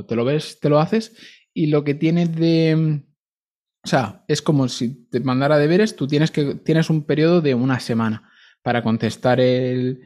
te 0.08 0.16
lo 0.16 0.26
ves, 0.26 0.60
te 0.60 0.70
lo 0.70 0.80
haces 0.80 1.16
y 1.54 1.68
lo 1.68 1.84
que 1.84 1.94
tienes 1.94 2.36
de... 2.36 3.04
O 3.84 3.88
sea, 3.88 4.24
es 4.28 4.42
como 4.42 4.68
si 4.68 5.08
te 5.10 5.20
mandara 5.22 5.58
deberes, 5.58 5.96
tú 5.96 6.08
tienes, 6.08 6.32
que, 6.32 6.56
tienes 6.56 6.90
un 6.90 7.06
periodo 7.06 7.42
de 7.42 7.56
una 7.56 7.80
semana 7.80 8.30
para 8.62 8.84
contestar 8.84 9.40
el, 9.40 10.02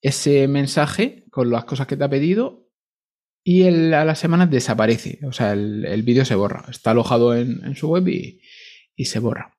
ese 0.00 0.46
mensaje 0.48 1.24
con 1.30 1.50
las 1.50 1.64
cosas 1.64 1.86
que 1.86 1.96
te 1.96 2.04
ha 2.04 2.08
pedido 2.08 2.70
y 3.44 3.62
el, 3.62 3.94
a 3.94 4.04
las 4.04 4.18
semanas 4.18 4.50
desaparece. 4.50 5.20
O 5.24 5.32
sea, 5.32 5.52
el, 5.52 6.02
vídeo 6.02 6.24
se 6.24 6.34
borra. 6.34 6.64
Está 6.68 6.90
alojado 6.90 7.34
en, 7.34 7.76
su 7.76 7.88
web 7.88 8.08
y, 8.08 8.40
y, 8.96 9.04
se 9.04 9.20
borra. 9.20 9.56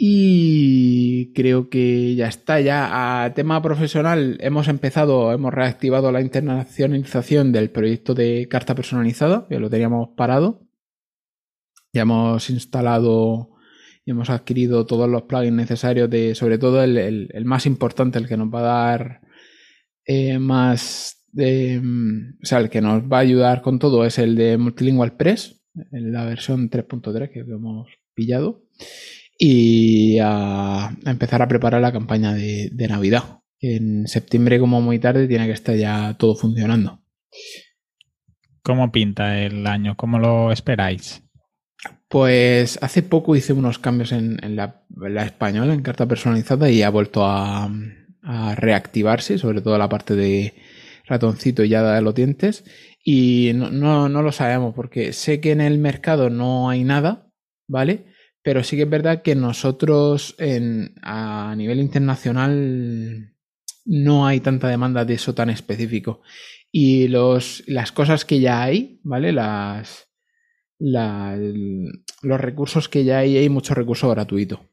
Y 0.00 1.32
creo 1.32 1.68
que 1.68 2.14
ya 2.14 2.28
está. 2.28 2.60
Ya 2.60 3.24
a 3.24 3.34
tema 3.34 3.60
profesional 3.60 4.38
hemos 4.40 4.68
empezado, 4.68 5.32
hemos 5.32 5.52
reactivado 5.52 6.12
la 6.12 6.20
internacionalización 6.20 7.50
del 7.50 7.70
proyecto 7.70 8.14
de 8.14 8.46
carta 8.48 8.76
personalizada, 8.76 9.46
que 9.48 9.58
lo 9.58 9.68
teníamos 9.68 10.10
parado. 10.16 10.68
Ya 11.92 12.02
hemos 12.02 12.48
instalado 12.48 13.50
y 14.04 14.12
hemos 14.12 14.30
adquirido 14.30 14.86
todos 14.86 15.10
los 15.10 15.22
plugins 15.22 15.56
necesarios 15.56 16.08
de, 16.08 16.36
sobre 16.36 16.58
todo 16.58 16.84
el, 16.84 17.44
más 17.44 17.66
importante, 17.66 18.20
el 18.20 18.28
que 18.28 18.36
nos 18.36 18.54
va 18.54 18.60
a 18.60 18.92
dar 18.94 19.20
eh, 20.04 20.38
más 20.38 21.26
de, 21.32 21.82
o 22.40 22.46
sea, 22.46 22.58
el 22.58 22.70
que 22.70 22.80
nos 22.80 23.02
va 23.02 23.16
a 23.16 23.20
ayudar 23.22 23.62
con 23.62 23.80
todo 23.80 24.04
es 24.04 24.20
el 24.20 24.36
de 24.36 24.58
Multilingual 24.58 25.16
Press, 25.16 25.60
en 25.90 26.12
la 26.12 26.24
versión 26.24 26.70
3.3 26.70 27.32
que 27.32 27.40
hemos 27.40 27.88
pillado 28.14 28.62
y 29.38 30.18
a, 30.20 30.90
empezar 31.06 31.40
a 31.40 31.48
preparar 31.48 31.80
la 31.80 31.92
campaña 31.92 32.34
de, 32.34 32.88
Navidad. 32.88 33.40
En 33.60 34.06
septiembre, 34.08 34.58
como 34.58 34.80
muy 34.80 34.98
tarde, 34.98 35.28
tiene 35.28 35.46
que 35.46 35.52
estar 35.52 35.76
ya 35.76 36.16
todo 36.18 36.34
funcionando. 36.34 37.00
¿Cómo 38.62 38.92
pinta 38.92 39.38
el 39.40 39.66
año? 39.66 39.96
¿Cómo 39.96 40.18
lo 40.18 40.52
esperáis? 40.52 41.22
Pues 42.08 42.78
hace 42.82 43.02
poco 43.02 43.36
hice 43.36 43.52
unos 43.52 43.78
cambios 43.78 44.12
en, 44.12 44.38
la, 44.56 44.82
española, 45.24 45.72
en 45.72 45.82
carta 45.82 46.06
personalizada, 46.06 46.68
y 46.70 46.82
ha 46.82 46.90
vuelto 46.90 47.24
a, 47.24 47.70
reactivarse, 48.56 49.38
sobre 49.38 49.62
todo 49.62 49.78
la 49.78 49.88
parte 49.88 50.14
de 50.14 50.54
ratoncito 51.06 51.64
y 51.64 51.70
ya 51.70 51.82
de 51.82 52.02
los 52.02 52.14
dientes. 52.14 52.64
Y 53.02 53.52
no, 53.54 53.70
no, 53.70 54.08
no 54.08 54.22
lo 54.22 54.32
sabemos, 54.32 54.74
porque 54.74 55.12
sé 55.12 55.40
que 55.40 55.52
en 55.52 55.60
el 55.60 55.78
mercado 55.78 56.28
no 56.28 56.68
hay 56.68 56.84
nada, 56.84 57.30
¿vale? 57.66 58.04
Pero 58.48 58.64
sí 58.64 58.76
que 58.76 58.84
es 58.84 58.88
verdad 58.88 59.20
que 59.20 59.34
nosotros 59.34 60.34
a 61.02 61.54
nivel 61.54 61.80
internacional 61.80 63.34
no 63.84 64.26
hay 64.26 64.40
tanta 64.40 64.68
demanda 64.68 65.04
de 65.04 65.12
eso 65.12 65.34
tan 65.34 65.50
específico. 65.50 66.22
Y 66.72 67.08
los, 67.08 67.62
las 67.66 67.92
cosas 67.92 68.24
que 68.24 68.40
ya 68.40 68.62
hay, 68.62 69.02
¿vale? 69.04 69.32
Las, 69.32 70.08
los 70.78 72.40
recursos 72.40 72.88
que 72.88 73.04
ya 73.04 73.18
hay, 73.18 73.36
hay 73.36 73.50
mucho 73.50 73.74
recurso 73.74 74.08
gratuito. 74.08 74.64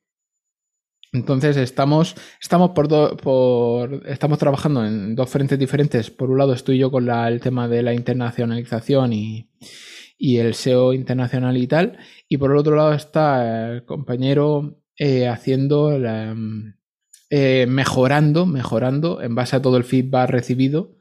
Entonces 1.12 1.58
estamos, 1.58 2.16
estamos, 2.42 2.70
por, 2.70 3.18
por 3.18 4.08
estamos 4.08 4.38
trabajando 4.38 4.86
en 4.86 5.16
dos 5.16 5.30
frentes 5.30 5.60
diferentes. 5.60 6.12
Por 6.12 6.32
un 6.32 6.38
lado 6.38 6.54
estoy 6.54 6.78
yo 6.78 6.90
con 6.90 7.10
el 7.10 7.42
tema 7.42 7.68
de 7.68 7.84
la 7.84 7.94
internacionalización 7.94 9.12
y, 9.12 9.50
y 10.18 10.38
el 10.38 10.54
SEO 10.54 10.94
internacional 10.94 11.58
y 11.58 11.68
tal. 11.68 11.98
Y 12.28 12.38
por 12.38 12.52
el 12.52 12.58
otro 12.58 12.76
lado 12.76 12.94
está 12.94 13.74
el 13.74 13.86
compañero 13.86 14.82
eh, 14.98 15.28
haciendo 15.28 15.98
la, 16.00 16.36
eh, 17.30 17.66
mejorando, 17.68 18.46
mejorando 18.46 19.22
en 19.22 19.36
base 19.36 19.56
a 19.56 19.62
todo 19.62 19.78
el 19.78 19.84
feedback 19.84 20.30
recibido, 20.30 20.96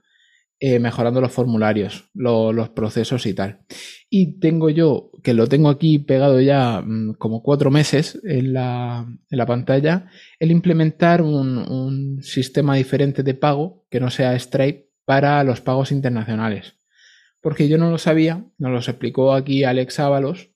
eh, 0.61 0.79
mejorando 0.79 1.21
los 1.21 1.33
formularios, 1.33 2.11
los 2.15 2.69
procesos 2.71 3.27
y 3.27 3.35
tal. 3.35 3.61
Y 4.09 4.39
tengo 4.41 4.71
yo, 4.71 5.11
que 5.23 5.35
lo 5.35 5.47
tengo 5.47 5.69
aquí 5.69 5.99
pegado 5.99 6.41
ya 6.41 6.81
mm, 6.81 7.15
como 7.15 7.43
cuatro 7.43 7.71
meses 7.71 8.21
en 8.25 8.53
la, 8.53 9.07
en 9.31 9.39
la 9.39 9.47
pantalla, 9.47 10.09
el 10.39 10.51
implementar 10.51 11.23
un, 11.23 11.59
un 11.59 12.23
sistema 12.23 12.77
diferente 12.77 13.23
de 13.23 13.35
pago 13.35 13.87
que 13.91 14.01
no 14.01 14.11
sea 14.11 14.39
Stripe 14.39 14.91
para 15.05 15.45
los 15.45 15.61
pagos 15.61 15.93
internacionales 15.93 16.75
porque 17.45 17.69
yo 17.69 17.77
no 17.77 17.91
lo 17.91 17.99
sabía, 17.99 18.43
nos 18.57 18.73
lo 18.73 18.79
explicó 18.79 19.35
aquí 19.35 19.65
Alex 19.65 20.01
Ábalos, 20.01 20.49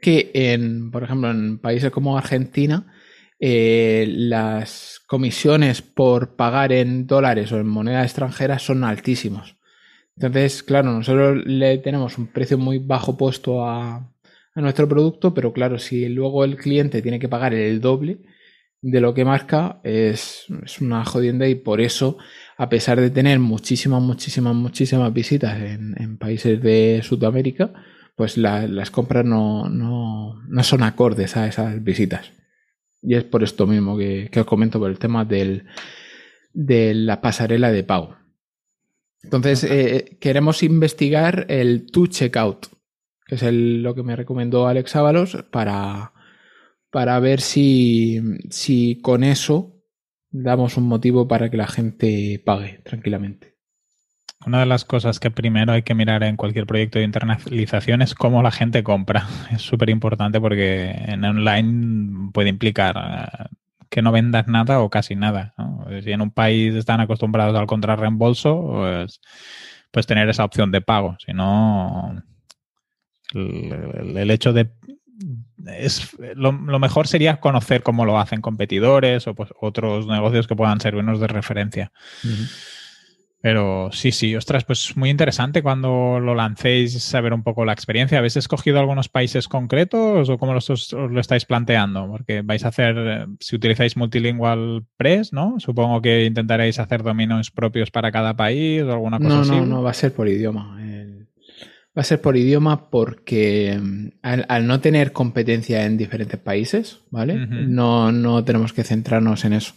que 0.00 0.30
en, 0.32 0.90
por 0.90 1.04
ejemplo, 1.04 1.30
en 1.30 1.58
países 1.58 1.90
como 1.90 2.16
Argentina, 2.16 2.90
eh, 3.38 4.06
las 4.08 5.02
comisiones 5.06 5.82
por 5.82 6.36
pagar 6.36 6.72
en 6.72 7.06
dólares 7.06 7.52
o 7.52 7.58
en 7.58 7.66
moneda 7.66 8.02
extranjera 8.02 8.58
son 8.58 8.82
altísimos. 8.82 9.58
Entonces, 10.16 10.62
claro, 10.62 10.90
nosotros 10.90 11.44
le 11.44 11.76
tenemos 11.76 12.16
un 12.16 12.28
precio 12.28 12.56
muy 12.56 12.78
bajo 12.78 13.18
puesto 13.18 13.62
a 13.62 14.10
nuestro 14.54 14.88
producto, 14.88 15.34
pero 15.34 15.52
claro, 15.52 15.78
si 15.78 16.08
luego 16.08 16.44
el 16.44 16.56
cliente 16.56 17.02
tiene 17.02 17.18
que 17.18 17.28
pagar 17.28 17.52
el 17.52 17.82
doble 17.82 18.22
de 18.84 19.00
lo 19.00 19.14
que 19.14 19.24
marca, 19.24 19.80
es, 19.82 20.44
es 20.62 20.80
una 20.82 21.06
jodienda 21.06 21.48
y 21.48 21.54
por 21.54 21.80
eso 21.80 22.18
a 22.58 22.68
pesar 22.68 23.00
de 23.00 23.08
tener 23.08 23.38
muchísimas, 23.38 24.02
muchísimas, 24.02 24.54
muchísimas 24.54 25.12
visitas 25.12 25.58
en, 25.58 26.18
países 26.18 26.62
de 26.62 27.00
Sudamérica, 27.02 27.72
pues 28.14 28.36
las 28.36 28.90
compras 28.90 29.24
no, 29.24 30.38
son 30.62 30.82
acordes 30.82 31.36
a 31.36 31.48
esas 31.48 31.82
visitas. 31.82 32.30
Y 33.02 33.14
es 33.14 33.24
por 33.24 33.42
esto 33.42 33.66
mismo 33.66 33.96
que, 33.96 34.30
os 34.36 34.46
comento 34.46 34.78
por 34.78 34.90
el 34.90 34.98
tema 34.98 35.24
del, 35.24 35.64
de 36.52 36.92
la 36.92 37.22
pasarela 37.22 37.72
de 37.72 37.84
pago. 37.84 38.16
Entonces, 39.22 39.64
eh, 39.64 40.18
queremos 40.20 40.62
investigar 40.62 41.46
el 41.48 41.90
to 41.90 42.06
checkout, 42.06 42.66
que 43.26 43.36
es 43.36 43.42
lo 43.42 43.94
que 43.94 44.02
me 44.02 44.14
recomendó 44.14 44.68
Alex 44.68 44.94
Ábalos, 44.94 45.38
para, 45.50 46.13
para 46.94 47.18
ver 47.18 47.40
si, 47.40 48.20
si 48.50 49.00
con 49.02 49.24
eso 49.24 49.82
damos 50.30 50.76
un 50.76 50.86
motivo 50.86 51.26
para 51.26 51.50
que 51.50 51.56
la 51.56 51.66
gente 51.66 52.40
pague 52.46 52.82
tranquilamente. 52.84 53.56
Una 54.46 54.60
de 54.60 54.66
las 54.66 54.84
cosas 54.84 55.18
que 55.18 55.32
primero 55.32 55.72
hay 55.72 55.82
que 55.82 55.96
mirar 55.96 56.22
en 56.22 56.36
cualquier 56.36 56.66
proyecto 56.66 57.00
de 57.00 57.04
internalización 57.04 58.00
es 58.00 58.14
cómo 58.14 58.44
la 58.44 58.52
gente 58.52 58.84
compra. 58.84 59.26
Es 59.50 59.62
súper 59.62 59.90
importante 59.90 60.40
porque 60.40 60.92
en 60.92 61.24
online 61.24 62.30
puede 62.32 62.50
implicar 62.50 62.94
eh, 62.96 63.56
que 63.90 64.00
no 64.00 64.12
vendas 64.12 64.46
nada 64.46 64.78
o 64.78 64.88
casi 64.88 65.16
nada. 65.16 65.52
Si 66.00 66.12
en 66.12 66.20
un 66.20 66.30
país 66.30 66.76
están 66.76 67.00
acostumbrados 67.00 67.56
al 67.56 67.66
contrarreembolso, 67.66 68.68
pues, 68.70 69.20
pues 69.90 70.06
tener 70.06 70.28
esa 70.28 70.44
opción 70.44 70.70
de 70.70 70.80
pago. 70.80 71.16
Si 71.18 71.32
no, 71.32 72.22
el, 73.34 74.30
hecho 74.30 74.52
de 74.52 74.70
es, 75.66 76.16
lo, 76.34 76.52
mejor 76.52 77.06
sería 77.06 77.40
conocer 77.40 77.82
cómo 77.82 78.04
lo 78.04 78.18
hacen 78.18 78.40
competidores 78.40 79.26
o 79.26 79.34
pues, 79.34 79.50
otros 79.60 80.06
negocios 80.06 80.46
que 80.46 80.56
puedan 80.56 80.80
servirnos 80.80 81.20
de 81.20 81.26
referencia. 81.26 81.92
Pero 83.44 83.90
sí, 83.92 84.10
sí, 84.10 84.34
ostras, 84.34 84.64
pues 84.64 84.96
muy 84.96 85.10
interesante 85.10 85.62
cuando 85.62 86.18
lo 86.18 86.34
lancéis, 86.34 87.02
saber 87.02 87.34
un 87.34 87.42
poco 87.42 87.66
la 87.66 87.74
experiencia. 87.74 88.16
¿Habéis 88.16 88.38
escogido 88.38 88.80
algunos 88.80 89.10
países 89.10 89.48
concretos 89.48 90.30
o 90.30 90.38
cómo 90.38 90.54
os, 90.54 90.92
lo 90.94 91.20
estáis 91.20 91.44
planteando? 91.44 92.08
Porque 92.08 92.40
vais 92.40 92.64
a 92.64 92.68
hacer, 92.68 93.26
si 93.40 93.56
utilizáis 93.56 93.98
Multilingual 93.98 94.86
Press, 94.96 95.34
¿no? 95.34 95.56
Supongo 95.58 96.00
que 96.00 96.24
intentaréis 96.24 96.78
hacer 96.78 97.02
dominios 97.02 97.50
propios 97.50 97.90
para 97.90 98.10
cada 98.10 98.34
país 98.34 98.82
o 98.82 98.92
alguna 98.92 99.18
cosa 99.18 99.40
así. 99.42 99.50
No, 99.50 99.60
no, 99.60 99.66
no, 99.66 99.82
va 99.82 99.90
a 99.90 99.94
ser 99.94 100.14
por 100.14 100.26
idioma. 100.26 100.78
Va 101.96 102.00
a 102.00 102.04
ser 102.04 102.20
por 102.20 102.36
idioma 102.36 102.90
porque 102.90 103.78
mm, 103.80 104.08
al, 104.22 104.66
no 104.66 104.80
tener 104.80 105.12
competencia 105.12 105.84
en 105.84 105.96
diferentes 105.96 106.40
países, 106.40 107.00
¿vale? 107.10 107.46
no, 107.46 108.10
no 108.10 108.44
tenemos 108.44 108.72
que 108.72 108.84
centrarnos 108.84 109.44
en 109.44 109.52
eso. 109.52 109.74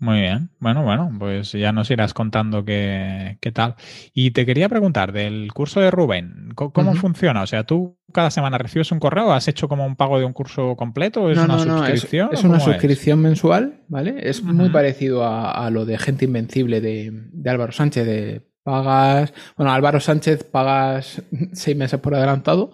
Muy 0.00 0.20
bien. 0.20 0.50
Bueno, 0.60 0.84
bueno, 0.84 1.10
pues 1.18 1.52
ya 1.52 1.72
nos 1.72 1.90
irás 1.90 2.14
contando 2.14 2.64
qué, 2.64 3.36
tal. 3.52 3.74
Y 4.14 4.30
te 4.30 4.46
quería 4.46 4.68
preguntar 4.68 5.12
del 5.12 5.52
curso 5.52 5.80
de 5.80 5.90
Rubén, 5.90 6.52
¿cómo, 6.54 6.94
funciona? 6.94 7.42
O 7.42 7.46
sea, 7.46 7.64
¿tú 7.64 7.98
cada 8.12 8.30
semana 8.30 8.58
recibes 8.58 8.92
un 8.92 9.00
correo? 9.00 9.32
¿Has 9.32 9.48
hecho 9.48 9.68
como 9.68 9.84
un 9.84 9.96
pago 9.96 10.20
de 10.20 10.24
un 10.24 10.32
curso 10.32 10.76
completo? 10.76 11.30
¿Es 11.30 11.38
una 11.38 11.58
suscripción? 11.58 12.30
es, 12.32 12.44
una 12.44 12.60
suscripción 12.60 13.20
mensual, 13.20 13.82
¿vale? 13.88 14.16
Es 14.20 14.42
muy 14.42 14.70
parecido 14.70 15.26
a, 15.26 15.68
lo 15.70 15.84
de 15.84 15.98
Gente 15.98 16.26
Invencible 16.26 16.80
de, 16.80 17.10
de 17.32 17.50
Álvaro 17.50 17.72
Sánchez, 17.72 18.06
de 18.06 18.47
pagas. 18.68 19.32
Bueno, 19.56 19.72
Álvaro 19.72 19.98
Sánchez 19.98 20.44
pagas 20.44 21.22
seis 21.52 21.76
meses 21.76 21.98
por 22.00 22.14
adelantado, 22.14 22.72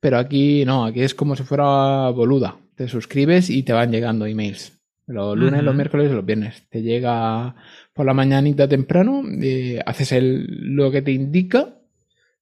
pero 0.00 0.18
aquí 0.18 0.64
no, 0.64 0.84
aquí 0.84 1.02
es 1.02 1.14
como 1.14 1.36
si 1.36 1.44
fuera 1.44 2.10
boluda. 2.10 2.56
Te 2.74 2.88
suscribes 2.88 3.48
y 3.48 3.62
te 3.62 3.72
van 3.72 3.92
llegando 3.92 4.26
emails. 4.26 4.72
Los 5.06 5.38
lunes, 5.38 5.62
los 5.62 5.74
miércoles 5.74 6.10
y 6.10 6.14
los 6.14 6.26
viernes. 6.26 6.68
Te 6.68 6.82
llega 6.82 7.54
por 7.94 8.04
la 8.04 8.14
mañanita 8.14 8.68
temprano, 8.68 9.22
eh, 9.40 9.80
haces 9.86 10.12
el, 10.12 10.74
lo 10.76 10.90
que 10.90 11.02
te 11.02 11.12
indica. 11.12 11.76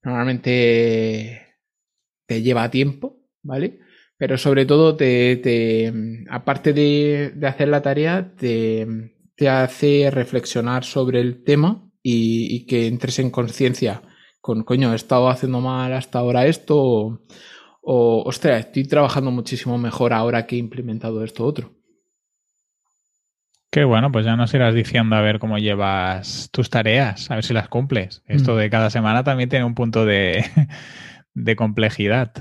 Normalmente 0.02 1.42
te 2.26 2.42
lleva 2.42 2.70
tiempo, 2.70 3.20
¿vale? 3.42 3.80
Pero 4.16 4.38
sobre 4.38 4.64
todo, 4.64 4.96
te, 4.96 5.92
aparte 6.30 6.72
de, 6.72 7.34
hacer 7.46 7.68
la 7.68 7.82
tarea, 7.82 8.32
te, 8.36 8.86
te, 9.36 9.48
hace 9.48 10.10
reflexionar 10.10 10.84
sobre 10.84 11.20
el 11.20 11.44
tema 11.44 11.85
y, 12.08 12.66
que 12.66 12.86
entres 12.86 13.18
en 13.18 13.30
conciencia 13.30 14.02
con, 14.40 14.62
coño, 14.62 14.92
he 14.92 14.96
estado 14.96 15.28
haciendo 15.28 15.60
mal 15.60 15.92
hasta 15.92 16.20
ahora 16.20 16.46
esto, 16.46 16.78
o, 16.78 17.20
o, 17.82 18.22
ostras, 18.24 18.66
estoy 18.66 18.84
trabajando 18.84 19.32
muchísimo 19.32 19.76
mejor 19.76 20.12
ahora 20.12 20.46
que 20.46 20.54
he 20.54 20.58
implementado 20.58 21.24
esto 21.24 21.44
otro. 21.44 21.72
Qué 23.72 23.82
bueno, 23.82 24.12
pues 24.12 24.24
ya 24.24 24.36
nos 24.36 24.54
irás 24.54 24.72
diciendo 24.72 25.16
a 25.16 25.20
ver 25.20 25.40
cómo 25.40 25.58
llevas 25.58 26.48
tus 26.52 26.70
tareas, 26.70 27.28
a 27.30 27.34
ver 27.34 27.44
si 27.44 27.52
las 27.52 27.68
cumples. 27.68 28.22
Esto 28.26 28.54
mm. 28.54 28.58
de 28.58 28.70
cada 28.70 28.88
semana 28.90 29.24
también 29.24 29.48
tiene 29.48 29.64
un 29.64 29.74
punto 29.74 30.06
de, 30.06 30.44
complejidad. 31.56 32.32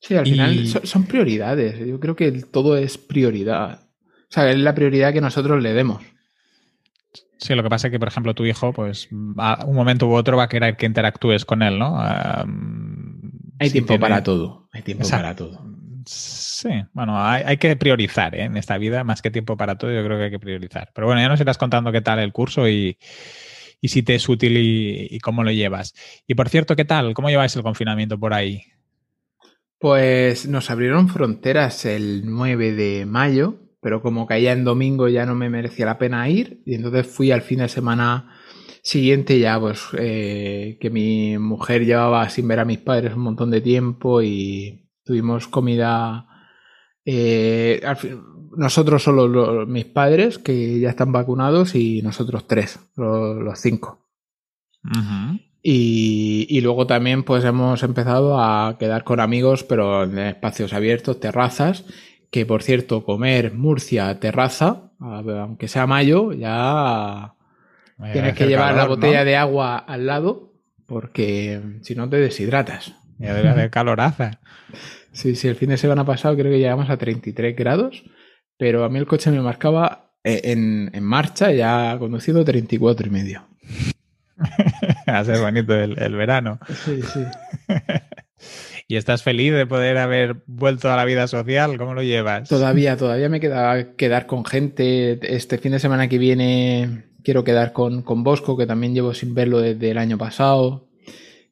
Sí, 0.00 0.14
al 0.14 0.26
final 0.26 0.68
son, 0.68 1.04
prioridades. 1.06 1.84
Yo 1.84 1.98
creo 1.98 2.14
que 2.14 2.30
todo 2.30 2.76
es 2.76 2.98
prioridad. 2.98 3.80
O 3.82 4.30
sea, 4.30 4.48
es 4.50 4.58
la 4.58 4.74
prioridad 4.74 5.12
que 5.12 5.20
nosotros 5.20 5.60
le 5.60 5.72
demos. 5.72 6.13
Sí, 7.38 7.54
lo 7.54 7.62
que 7.62 7.68
pasa 7.68 7.88
es 7.88 7.90
que, 7.90 7.98
por 7.98 8.08
ejemplo, 8.08 8.34
tu 8.34 8.44
hijo, 8.44 8.72
pues 8.72 9.08
a 9.38 9.64
un 9.66 9.74
momento 9.74 10.06
u 10.08 10.14
otro 10.14 10.36
va 10.36 10.44
a 10.44 10.48
querer 10.48 10.76
que 10.76 10.86
interactúes 10.86 11.44
con 11.44 11.62
él, 11.62 11.78
¿no? 11.78 11.98
hay 13.58 13.70
tiempo 13.70 13.98
para 13.98 14.22
todo. 14.22 14.68
Hay 14.72 14.82
tiempo 14.82 15.08
para 15.08 15.34
todo. 15.34 15.74
Sí, 16.06 16.68
bueno, 16.92 17.22
hay, 17.22 17.56
que 17.56 17.76
priorizar 17.76 18.34
¿eh? 18.34 18.44
en 18.44 18.56
esta 18.56 18.78
vida, 18.78 19.04
más 19.04 19.22
que 19.22 19.30
tiempo 19.30 19.56
para 19.56 19.76
todo, 19.76 19.92
yo 19.92 20.04
creo 20.04 20.18
que 20.18 20.24
hay 20.24 20.30
que 20.30 20.38
priorizar. 20.38 20.90
Pero 20.94 21.06
bueno, 21.06 21.20
ya 21.20 21.28
nos 21.28 21.40
irás 21.40 21.58
contando 21.58 21.92
qué 21.92 22.00
tal 22.00 22.18
el 22.18 22.32
curso 22.32 22.68
y, 22.68 22.98
si 23.82 24.02
te 24.02 24.14
es 24.14 24.28
útil 24.28 24.56
y, 24.56 25.18
cómo 25.20 25.44
lo 25.44 25.50
llevas. 25.50 25.94
Y 26.26 26.34
por 26.34 26.48
cierto, 26.48 26.76
¿qué 26.76 26.84
tal? 26.84 27.14
¿Cómo 27.14 27.30
lleváis 27.30 27.56
el 27.56 27.62
confinamiento 27.62 28.18
por 28.18 28.34
ahí? 28.34 28.62
Pues 29.78 30.46
nos 30.46 30.70
abrieron 30.70 31.08
fronteras 31.08 31.84
el 31.84 32.22
9 32.24 32.72
de 32.72 33.06
mayo, 33.06 33.63
pero 33.84 34.02
como 34.02 34.26
caía 34.26 34.50
en 34.50 34.64
domingo 34.64 35.08
ya 35.08 35.26
no 35.26 35.36
me 35.36 35.48
merecía 35.48 35.86
la 35.86 35.98
pena 35.98 36.28
ir 36.28 36.60
y 36.66 36.74
entonces 36.74 37.06
fui 37.06 37.30
al 37.30 37.42
fin 37.42 37.60
de 37.60 37.68
semana 37.68 38.34
siguiente 38.82 39.38
ya 39.38 39.60
pues 39.60 39.82
eh, 39.96 40.78
que 40.80 40.90
mi 40.90 41.38
mujer 41.38 41.84
llevaba 41.84 42.28
sin 42.30 42.48
ver 42.48 42.58
a 42.58 42.64
mis 42.64 42.78
padres 42.78 43.14
un 43.14 43.20
montón 43.20 43.52
de 43.52 43.60
tiempo 43.60 44.20
y 44.22 44.84
Tuvimos 45.04 45.48
comida. 45.48 46.26
Eh, 47.04 47.82
nosotros 48.56 49.02
solo 49.02 49.66
mis 49.66 49.84
padres, 49.84 50.38
que 50.38 50.80
ya 50.80 50.88
están 50.88 51.12
vacunados, 51.12 51.74
y 51.74 52.00
nosotros 52.00 52.46
tres, 52.46 52.80
los, 52.96 53.58
cinco. 53.60 54.08
y, 55.62 56.60
luego 56.62 56.86
también 56.86 57.22
pues 57.22 57.44
hemos 57.44 57.82
empezado 57.82 58.40
a 58.40 58.78
quedar 58.78 59.04
con 59.04 59.20
amigos, 59.20 59.62
pero 59.62 60.04
en 60.04 60.18
espacios 60.18 60.72
abiertos, 60.72 61.20
terrazas, 61.20 61.84
que 62.34 62.46
por 62.46 62.64
cierto, 62.64 63.04
comer 63.04 63.54
Murcia 63.54 64.18
terraza, 64.18 64.90
aunque 64.98 65.68
sea 65.68 65.86
mayo, 65.86 66.32
ya 66.32 67.34
tienes 68.12 68.34
que 68.34 68.48
llevar 68.48 68.74
la 68.74 68.86
botella 68.86 69.24
de 69.24 69.36
agua 69.36 69.78
al 69.78 70.06
lado, 70.06 70.52
porque 70.84 71.60
si 71.82 71.94
no 71.94 72.10
te 72.10 72.16
deshidratas. 72.16 72.92
Y 73.20 73.26
de 73.26 73.70
caloraza. 73.70 74.40
Sí, 75.12 75.36
sí, 75.36 75.46
el 75.46 75.54
fin 75.54 75.68
de 75.68 75.76
semana 75.76 76.04
pasado 76.04 76.34
creo 76.34 76.50
que 76.50 76.58
llegamos 76.58 76.90
a 76.90 76.96
33 76.96 77.54
grados, 77.54 78.02
pero 78.58 78.82
a 78.82 78.88
mí 78.88 78.98
el 78.98 79.06
coche 79.06 79.30
me 79.30 79.40
marcaba 79.40 80.10
eh, 80.24 80.40
en, 80.42 81.04
marcha 81.04 81.52
ya 81.52 81.96
conducido 82.00 82.44
34 82.44 83.06
y 83.06 83.10
medio. 83.10 83.46
Va 85.08 85.18
a 85.20 85.24
ser 85.24 85.38
bonito 85.38 85.72
el, 85.72 86.16
verano. 86.16 86.58
Sí, 86.84 87.00
sí. 87.00 87.24
¿Y 88.86 88.96
estás 88.96 89.22
feliz 89.22 89.52
de 89.52 89.66
poder 89.66 89.96
haber 89.96 90.42
vuelto 90.46 90.92
a 90.92 90.96
la 90.96 91.04
vida 91.04 91.26
social? 91.26 91.78
¿Cómo 91.78 91.94
lo 91.94 92.02
llevas? 92.02 92.48
Todavía, 92.48 92.96
todavía 92.96 93.28
me 93.28 93.40
queda 93.40 93.94
quedar 93.96 94.26
con 94.26 94.44
gente. 94.44 95.18
Este 95.22 95.58
fin 95.58 95.72
de 95.72 95.78
semana 95.78 96.08
que 96.08 96.18
viene 96.18 97.04
quiero 97.22 97.44
quedar 97.44 97.72
con, 97.72 98.02
con 98.02 98.22
Bosco, 98.22 98.56
que 98.56 98.66
también 98.66 98.94
llevo 98.94 99.14
sin 99.14 99.34
verlo 99.34 99.60
desde 99.60 99.90
el 99.90 99.98
año 99.98 100.18
pasado 100.18 100.88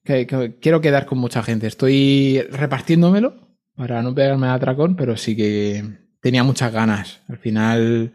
quiero 0.04 0.80
quedar 0.80 1.06
con 1.06 1.18
mucha 1.18 1.42
gente. 1.42 1.66
Estoy 1.66 2.42
repartiéndomelo 2.50 3.56
para 3.76 4.02
no 4.02 4.14
pegarme 4.14 4.48
a 4.48 4.54
atracón, 4.54 4.96
pero 4.96 5.16
sí 5.16 5.36
que 5.36 5.84
tenía 6.20 6.42
muchas 6.42 6.72
ganas. 6.72 7.20
Al 7.28 7.38
final, 7.38 8.12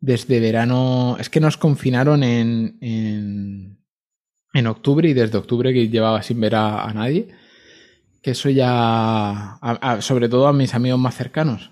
desde 0.00 0.40
verano, 0.40 1.16
es 1.20 1.28
que 1.28 1.40
nos 1.40 1.56
confinaron 1.56 2.22
en, 2.22 2.78
en, 2.80 4.66
octubre 4.66 5.08
y 5.08 5.12
desde 5.12 5.38
octubre 5.38 5.72
que 5.72 5.88
llevaba 5.88 6.22
sin 6.22 6.40
ver 6.40 6.54
a, 6.54 6.90
nadie. 6.94 7.28
Que 8.26 8.32
eso 8.32 8.50
ya, 8.50 9.60
sobre 10.00 10.28
todo 10.28 10.48
a 10.48 10.52
mis 10.52 10.74
amigos 10.74 10.98
más 10.98 11.14
cercanos, 11.14 11.70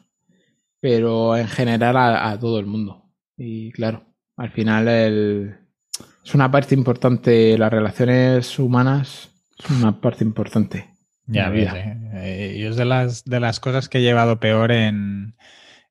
pero 0.78 1.36
en 1.36 1.48
general 1.48 1.96
a, 1.96 2.38
todo 2.38 2.60
el 2.60 2.66
mundo. 2.66 3.10
Y 3.36 3.72
claro, 3.72 4.04
al 4.36 4.50
final 4.50 4.86
es 4.86 6.32
una 6.32 6.52
parte 6.52 6.76
importante, 6.76 7.58
las 7.58 7.72
relaciones 7.72 8.56
humanas 8.60 9.30
una 9.68 10.00
parte 10.00 10.22
importante. 10.22 10.94
Ya 11.26 11.48
ves, 11.48 11.72
eh, 11.74 12.54
y 12.56 12.62
es 12.62 12.76
de 12.76 12.84
las, 12.84 13.24
de 13.24 13.40
las 13.40 13.58
cosas 13.58 13.88
que 13.88 13.98
he 13.98 14.02
llevado 14.02 14.38
peor 14.38 14.70
en, 14.70 15.34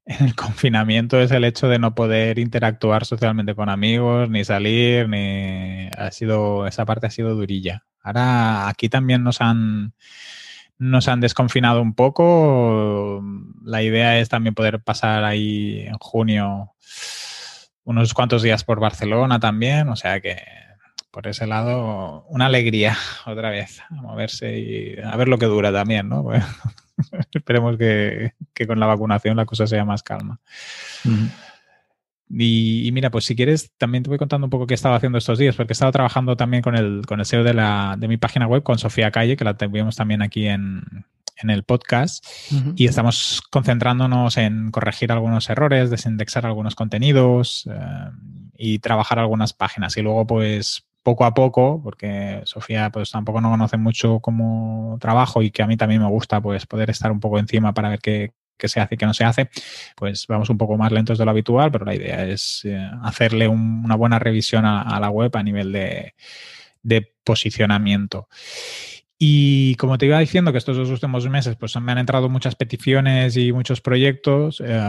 el 0.06 0.34
confinamiento 0.38 1.20
es 1.20 1.32
el 1.32 1.44
hecho 1.44 1.68
de 1.68 1.78
no 1.78 1.94
poder 1.94 2.40
interactuar 2.40 3.04
socialmente 3.04 3.54
con 3.54 3.68
amigos, 3.68 4.30
ni 4.30 4.46
salir, 4.46 5.10
ni 5.10 5.90
ha 5.98 6.10
sido, 6.12 6.68
esa 6.68 6.86
parte 6.86 7.08
ha 7.08 7.12
sido 7.12 7.36
durilla. 7.36 7.84
Ahora 8.02 8.70
aquí 8.70 8.88
también 8.88 9.26
nos 9.26 9.42
han 9.42 9.94
nos 10.84 11.08
han 11.08 11.22
desconfinado 11.22 11.82
un 11.82 11.94
poco. 11.94 13.24
La 13.64 13.82
idea 13.82 14.20
es 14.20 14.30
también 14.30 14.54
poder 14.54 14.82
pasar 14.82 15.24
ahí 15.24 15.86
en 15.88 15.98
junio 15.98 16.74
unos 17.86 18.14
cuantos 18.14 18.42
días 18.42 18.64
por 18.64 18.80
Barcelona 18.80 19.40
también, 19.40 19.90
o 19.90 19.96
sea 19.96 20.20
que 20.20 20.42
por 21.12 21.28
ese 21.28 21.46
lado, 21.46 22.26
una 22.28 22.48
alegría 22.48 22.98
otra 23.26 23.50
vez 23.50 23.82
a 23.90 23.94
moverse 23.94 24.58
y 24.58 25.00
a 25.00 25.16
ver 25.16 25.28
lo 25.28 25.38
que 25.38 25.46
dura 25.46 25.72
también, 25.72 26.10
¿no? 26.10 26.26
esperemos 27.34 27.78
que, 27.78 28.34
con 28.68 28.80
la 28.80 28.88
vacunación 28.88 29.38
la 29.38 29.46
cosa 29.46 29.68
sea 29.68 29.86
más 29.86 30.04
calma. 30.04 30.40
Y, 32.30 32.90
mira, 32.94 33.12
pues 33.12 33.26
si 33.26 33.36
quieres, 33.36 33.72
también 33.78 34.04
te 34.04 34.10
voy 34.10 34.18
contando 34.18 34.48
un 34.48 34.52
poco 34.52 34.66
qué 34.66 34.74
he 34.74 34.76
estado 34.76 34.96
haciendo 34.96 35.18
estos 35.18 35.38
días, 35.38 35.56
porque 35.56 35.72
he 35.72 35.76
estado 35.76 35.92
trabajando 35.92 36.36
también 36.36 36.64
con 36.64 36.76
el, 36.76 37.06
con 37.06 37.20
el 37.20 37.26
SEO 37.26 37.44
de, 37.44 37.54
la, 37.54 37.96
de 37.98 38.08
mi 38.08 38.18
página 38.18 38.48
web, 38.48 38.64
con 38.64 38.78
Sofía 38.78 39.12
Calle, 39.12 39.38
que 39.38 39.44
la 39.44 39.56
tuvimos 39.56 39.96
también 39.96 40.22
aquí 40.22 40.48
en, 40.48 40.84
en 41.38 41.50
el 41.50 41.64
podcast 41.64 42.26
y 42.76 42.88
estamos 42.88 43.42
concentrándonos 43.52 44.38
en 44.38 44.72
corregir 44.72 45.12
algunos 45.12 45.50
errores, 45.50 45.90
desindexar 45.90 46.46
algunos 46.46 46.76
contenidos 46.76 47.70
eh, 47.72 48.10
y 48.58 48.80
trabajar 48.80 49.20
algunas 49.20 49.54
páginas. 49.54 49.96
Y 49.98 50.02
luego, 50.02 50.26
pues, 50.26 50.88
poco 51.04 51.26
a 51.26 51.34
poco, 51.34 51.82
porque 51.84 52.42
Sofía 52.46 52.90
pues 52.90 53.12
tampoco 53.12 53.42
no 53.42 53.52
conoce 53.52 53.78
mucho 53.78 54.22
como 54.22 54.98
trabajo 55.02 55.42
y 55.42 55.52
que 55.52 55.62
a 55.62 55.68
mí 55.68 55.76
también 55.76 56.02
me 56.02 56.08
gusta 56.08 56.40
pues 56.40 56.66
poder 56.66 56.90
estar 56.90 57.12
un 57.12 57.20
poco 57.20 57.40
encima 57.40 57.74
para 57.74 57.90
ver 57.90 58.00
qué, 58.00 58.32
se 58.60 58.80
hace 58.80 58.96
y 58.96 58.98
qué 58.98 59.06
no 59.06 59.14
se 59.14 59.24
hace, 59.24 59.50
pues 59.96 60.26
vamos 60.28 60.50
un 60.50 60.58
poco 60.58 60.78
más 60.78 60.92
lentos 60.92 61.18
de 61.18 61.26
lo 61.26 61.32
habitual, 61.32 61.72
pero 61.72 61.86
la 61.86 61.96
idea 61.96 62.26
es 62.26 62.62
eh, 62.66 62.90
hacerle 63.04 63.48
una 63.48 63.96
buena 63.96 64.20
revisión 64.20 64.66
a, 64.66 65.00
la 65.00 65.10
web 65.10 65.36
a 65.36 65.44
nivel 65.44 65.72
de, 65.72 66.14
posicionamiento. 67.24 68.28
Y 69.18 69.76
como 69.76 69.98
te 69.98 70.06
iba 70.06 70.20
diciendo 70.20 70.52
que 70.52 70.58
estos 70.58 70.76
dos 70.76 70.90
últimos 70.90 71.30
meses 71.30 71.56
pues 71.56 71.80
me 71.80 71.94
han 71.94 71.98
entrado 71.98 72.28
muchas 72.28 72.56
peticiones 72.56 73.38
y 73.38 73.54
muchos 73.54 73.80
proyectos 73.80 74.62
eh, 74.66 74.82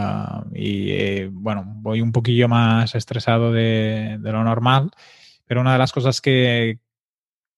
y 0.55 0.91
eh, 0.91 1.29
bueno, 1.31 1.63
voy 1.65 2.01
un 2.01 2.11
poquillo 2.11 2.49
más 2.49 2.97
estresado 2.97 3.53
de, 3.53 4.19
lo 4.21 4.43
normal, 4.43 4.91
pero 5.47 5.61
una 5.61 5.75
de 5.75 5.79
las 5.79 5.93
cosas 5.93 6.21
que, 6.21 6.81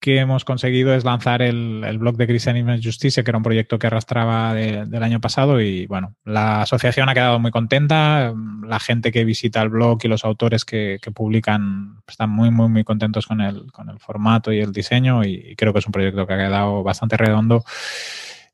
que 0.00 0.18
hemos 0.18 0.44
conseguido 0.44 0.94
es 0.94 1.04
lanzar 1.04 1.42
el, 1.42 1.98
blog 1.98 2.16
de 2.16 2.26
Cristianismo 2.26 2.74
y 2.74 2.82
Justicia, 2.82 3.22
que 3.22 3.30
era 3.30 3.38
un 3.38 3.44
proyecto 3.44 3.78
que 3.78 3.86
arrastraba 3.86 4.54
del 4.54 5.02
año 5.02 5.20
pasado 5.20 5.60
y 5.60 5.86
bueno, 5.86 6.14
la 6.24 6.62
asociación 6.62 7.08
ha 7.08 7.14
quedado 7.14 7.38
muy 7.38 7.50
contenta, 7.50 8.32
la 8.66 8.78
gente 8.78 9.10
que 9.10 9.24
visita 9.24 9.62
el 9.62 9.70
blog 9.70 9.98
y 10.04 10.08
los 10.08 10.24
autores 10.24 10.64
que, 10.64 11.00
publican 11.14 12.02
están 12.06 12.30
muy, 12.30 12.50
muy, 12.50 12.68
muy 12.68 12.84
contentos 12.84 13.26
con 13.26 13.40
el, 13.40 13.70
con 13.72 13.88
el 13.88 13.98
formato 13.98 14.52
y 14.52 14.60
el 14.60 14.72
diseño 14.72 15.24
y, 15.24 15.54
creo 15.56 15.72
que 15.72 15.78
es 15.78 15.86
un 15.86 15.92
proyecto 15.92 16.26
que 16.26 16.34
ha 16.34 16.36
quedado 16.36 16.82
bastante 16.82 17.16
redondo. 17.16 17.64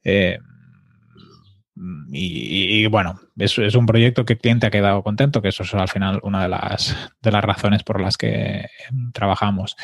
Eh, 0.05 0.39
y, 1.75 2.87
bueno, 2.87 3.19
es, 3.39 3.59
es, 3.59 3.75
un 3.75 3.87
proyecto 3.87 4.27
que 4.27 4.35
el 4.35 4.39
cliente 4.39 4.67
ha 4.67 4.71
quedado 4.71 5.03
contento, 5.03 5.41
que 5.41 5.49
eso 5.49 5.63
es 5.63 5.73
al 5.73 5.89
final 5.89 6.21
una 6.23 6.43
de 6.43 6.49
las, 6.49 6.95
de 7.23 7.31
las 7.31 7.43
razones 7.43 7.83
por 7.83 8.01
las 8.01 8.19
que 8.19 8.67
trabajamos. 9.15 9.77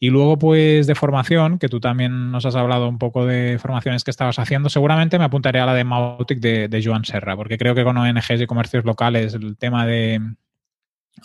Y 0.00 0.08
luego, 0.08 0.38
pues 0.38 0.86
de 0.86 0.94
formación, 0.94 1.58
que 1.58 1.68
tú 1.68 1.80
también 1.80 2.30
nos 2.30 2.46
has 2.46 2.56
hablado 2.56 2.88
un 2.88 2.98
poco 2.98 3.26
de 3.26 3.58
formaciones 3.60 4.04
que 4.04 4.10
estabas 4.10 4.38
haciendo, 4.38 4.70
seguramente 4.70 5.18
me 5.18 5.24
apuntaré 5.24 5.60
a 5.60 5.66
la 5.66 5.74
de 5.74 5.84
Mautic 5.84 6.40
de, 6.40 6.68
de 6.68 6.82
Joan 6.82 7.04
Serra, 7.04 7.36
porque 7.36 7.58
creo 7.58 7.74
que 7.74 7.84
con 7.84 7.98
ONGs 7.98 8.40
y 8.40 8.46
comercios 8.46 8.84
locales 8.84 9.34
el 9.34 9.58
tema 9.58 9.84
de 9.84 10.20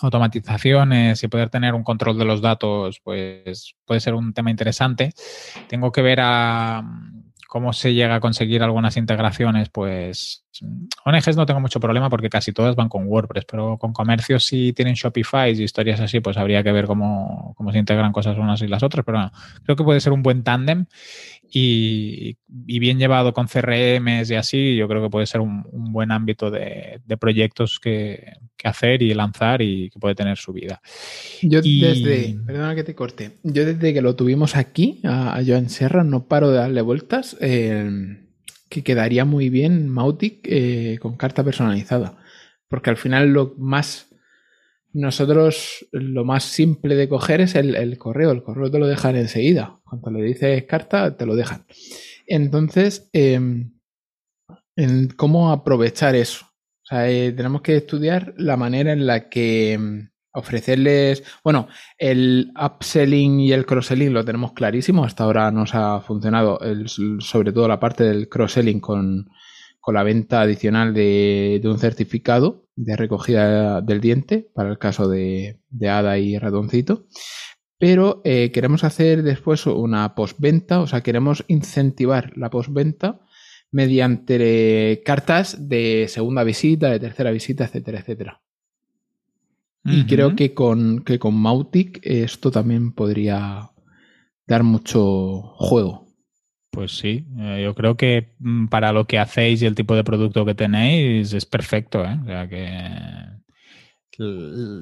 automatizaciones 0.02 1.24
y 1.24 1.28
poder 1.28 1.50
tener 1.50 1.76
un 1.76 1.84
control 1.84 2.18
de 2.18 2.26
los 2.26 2.42
datos, 2.42 3.00
pues 3.04 3.76
puede 3.86 4.00
ser 4.00 4.16
un 4.16 4.34
tema 4.34 4.52
interesante. 4.52 5.14
Tengo 5.70 5.92
que 5.92 6.02
ver 6.02 6.20
a 6.22 6.84
cómo 7.54 7.72
se 7.72 7.94
llega 7.94 8.16
a 8.16 8.20
conseguir 8.20 8.64
algunas 8.64 8.98
integraciones, 8.98 9.70
pues 9.70 10.44
ONGs 10.62 11.36
no 11.36 11.46
tengo 11.46 11.60
mucho 11.60 11.80
problema 11.80 12.10
porque 12.10 12.30
casi 12.30 12.52
todas 12.52 12.76
van 12.76 12.90
con 12.90 13.08
WordPress, 13.08 13.46
pero 13.46 13.78
con 13.78 13.94
comercios 13.94 14.46
si 14.46 14.74
tienen 14.74 14.94
Shopify 14.96 15.52
y 15.52 15.64
historias 15.64 16.00
así, 16.00 16.20
pues 16.20 16.38
habría 16.38 16.64
que 16.64 16.72
ver 16.72 16.86
cómo, 16.86 17.54
cómo 17.58 17.72
se 17.72 17.80
integran 17.80 18.12
cosas 18.12 18.38
unas 18.38 18.62
y 18.62 18.68
las 18.68 18.84
otras, 18.84 19.06
pero 19.06 19.32
creo 19.64 19.76
que 19.76 19.84
puede 19.84 20.02
ser 20.02 20.14
un 20.14 20.24
buen 20.24 20.44
tándem 20.44 20.86
y, 21.56 22.38
bien 22.48 22.98
llevado 22.98 23.34
con 23.34 23.48
CRMs 23.48 24.32
y 24.32 24.36
así, 24.36 24.76
yo 24.76 24.88
creo 24.88 25.04
que 25.04 25.10
puede 25.10 25.28
ser 25.28 25.42
un, 25.42 25.64
buen 25.72 26.12
ámbito 26.12 26.50
de, 26.50 27.00
proyectos 27.20 27.80
que, 27.80 28.34
hacer 28.64 29.02
y 29.02 29.14
lanzar 29.14 29.62
y 29.62 29.90
que 29.90 30.00
puede 30.00 30.16
tener 30.16 30.38
su 30.38 30.54
vida. 30.54 30.82
Yo 31.42 31.62
desde, 31.62 32.38
perdona 32.46 32.76
que 32.76 32.84
te 32.86 32.96
corte, 32.96 33.38
yo 33.44 33.66
desde 33.66 33.94
que 33.94 34.02
lo 34.02 34.16
tuvimos 34.16 34.56
aquí, 34.56 35.02
a, 35.04 35.42
Joan 35.46 35.70
Serra, 35.70 36.04
no 36.04 36.28
paro 36.28 36.50
de 36.50 36.58
darle 36.58 36.82
vueltas, 36.82 37.36
eh, 37.42 38.23
que 38.74 38.84
quedaría 38.84 39.24
muy 39.24 39.50
bien 39.50 39.88
Mautic 39.88 40.40
eh, 40.46 40.98
con 41.00 41.16
carta 41.16 41.44
personalizada, 41.44 42.18
porque 42.68 42.90
al 42.90 42.98
final 42.98 43.30
lo 43.30 43.54
más 43.60 44.10
nosotros 44.94 45.88
lo 45.92 46.26
más 46.26 46.44
simple 46.44 46.96
de 46.96 47.08
coger 47.08 47.42
es 47.42 47.54
el, 47.56 47.98
correo. 48.00 48.32
El 48.32 48.44
correo 48.44 48.72
te 48.72 48.80
lo 48.80 48.88
dejan 48.88 49.16
enseguida. 49.16 49.80
Cuando 49.84 50.12
le 50.12 50.24
dices 50.24 50.64
carta, 50.66 51.18
te 51.18 51.26
lo 51.26 51.36
dejan. 51.36 51.66
Entonces, 52.28 53.10
em, 53.14 53.74
en 54.76 55.10
cómo 55.10 55.52
aprovechar 55.52 56.16
eso. 56.16 56.46
O 56.84 56.86
sea, 56.86 57.10
eh, 57.10 57.32
tenemos 57.32 57.62
que 57.62 57.76
estudiar 57.76 58.34
la 58.38 58.58
manera 58.58 58.92
en 58.92 59.06
la 59.08 59.30
que 59.30 59.74
em, 59.74 60.10
ofrecerles. 60.34 61.24
Bueno, 61.44 61.68
el 61.98 62.52
upselling 62.60 63.40
y 63.40 63.54
el 63.54 63.66
cross-selling 63.66 64.14
lo 64.14 64.26
tenemos 64.26 64.54
clarísimo. 64.54 65.06
Hasta 65.06 65.24
ahora 65.24 65.52
nos 65.52 65.74
ha 65.76 66.02
funcionado, 66.02 66.60
sobre 67.20 67.52
todo 67.54 67.68
la 67.68 67.80
parte 67.80 68.04
del 68.04 68.28
cross-selling 68.30 68.80
con, 68.80 69.30
con 69.80 69.96
la 69.96 70.04
venta 70.04 70.42
adicional 70.42 70.94
de, 70.94 71.62
un 71.64 71.80
certificado 71.80 72.68
de 72.76 72.96
recogida 72.96 73.82
del 73.82 74.02
diente 74.02 74.50
para 74.54 74.70
el 74.70 74.80
caso 74.80 75.08
de, 75.08 75.60
de 75.70 75.90
hada 75.90 76.18
y 76.18 76.38
ratoncito. 76.38 77.06
Pero 77.78 78.22
eh, 78.24 78.52
queremos 78.52 78.84
hacer 78.84 79.24
después 79.24 79.66
una 79.68 80.16
postventa, 80.16 80.80
o 80.80 80.88
sea, 80.88 81.02
queremos 81.02 81.44
incentivar 81.48 82.32
la 82.38 82.50
postventa 82.50 83.20
mediante 83.72 85.02
cartas 85.04 85.68
de 85.68 86.06
segunda 86.08 86.44
visita, 86.44 86.90
de 86.90 87.00
tercera 87.00 87.32
visita, 87.32 87.66
etcétera, 87.66 88.00
etcétera. 88.00 88.42
Y 89.86 90.06
creo 90.06 90.36
que 90.36 90.54
con, 90.54 91.04
que 91.04 91.20
con 91.20 91.36
Mautic 91.36 92.00
esto 92.04 92.52
también 92.52 92.94
podría 92.94 93.72
dar 94.48 94.64
mucho 94.64 95.42
juego. 95.58 96.08
Pues 96.72 96.98
sí, 96.98 97.28
eh, 97.38 97.62
yo 97.64 97.76
creo 97.76 97.98
que 97.98 98.36
mm, 98.40 98.68
para 98.68 98.92
lo 98.94 99.06
que 99.06 99.20
hacéis 99.20 99.62
y 99.62 99.66
el 99.66 99.76
tipo 99.76 99.96
de 99.96 100.04
producto 100.04 100.46
que 100.46 100.56
tenéis 100.56 101.34
es 101.34 101.46
perfecto, 101.46 102.04
¿eh? 102.04 102.18
O 102.22 102.26
sea 102.26 102.48
que 102.48 103.34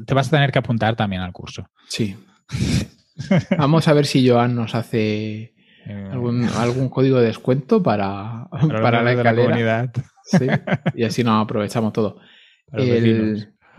te 0.06 0.14
vas 0.14 0.28
a 0.28 0.32
tener 0.32 0.52
que 0.52 0.60
apuntar 0.60 0.96
también 0.96 1.22
al 1.22 1.34
curso. 1.34 1.68
Sí. 1.88 2.16
Vamos 3.58 3.88
a 3.88 3.94
ver 3.94 4.06
si 4.06 4.28
Joan 4.28 4.56
nos 4.56 4.76
hace 4.76 5.54
eh, 5.86 6.10
algún, 6.12 6.90
código 6.90 7.20
de 7.20 7.28
descuento 7.28 7.82
para, 7.82 8.48
para, 8.50 9.04
la 9.04 9.14
escalera. 9.14 9.92
sí, 10.24 10.48
y 10.96 11.04
así 11.04 11.24
nos 11.24 11.44
aprovechamos 11.44 11.94
todo. 11.94 12.20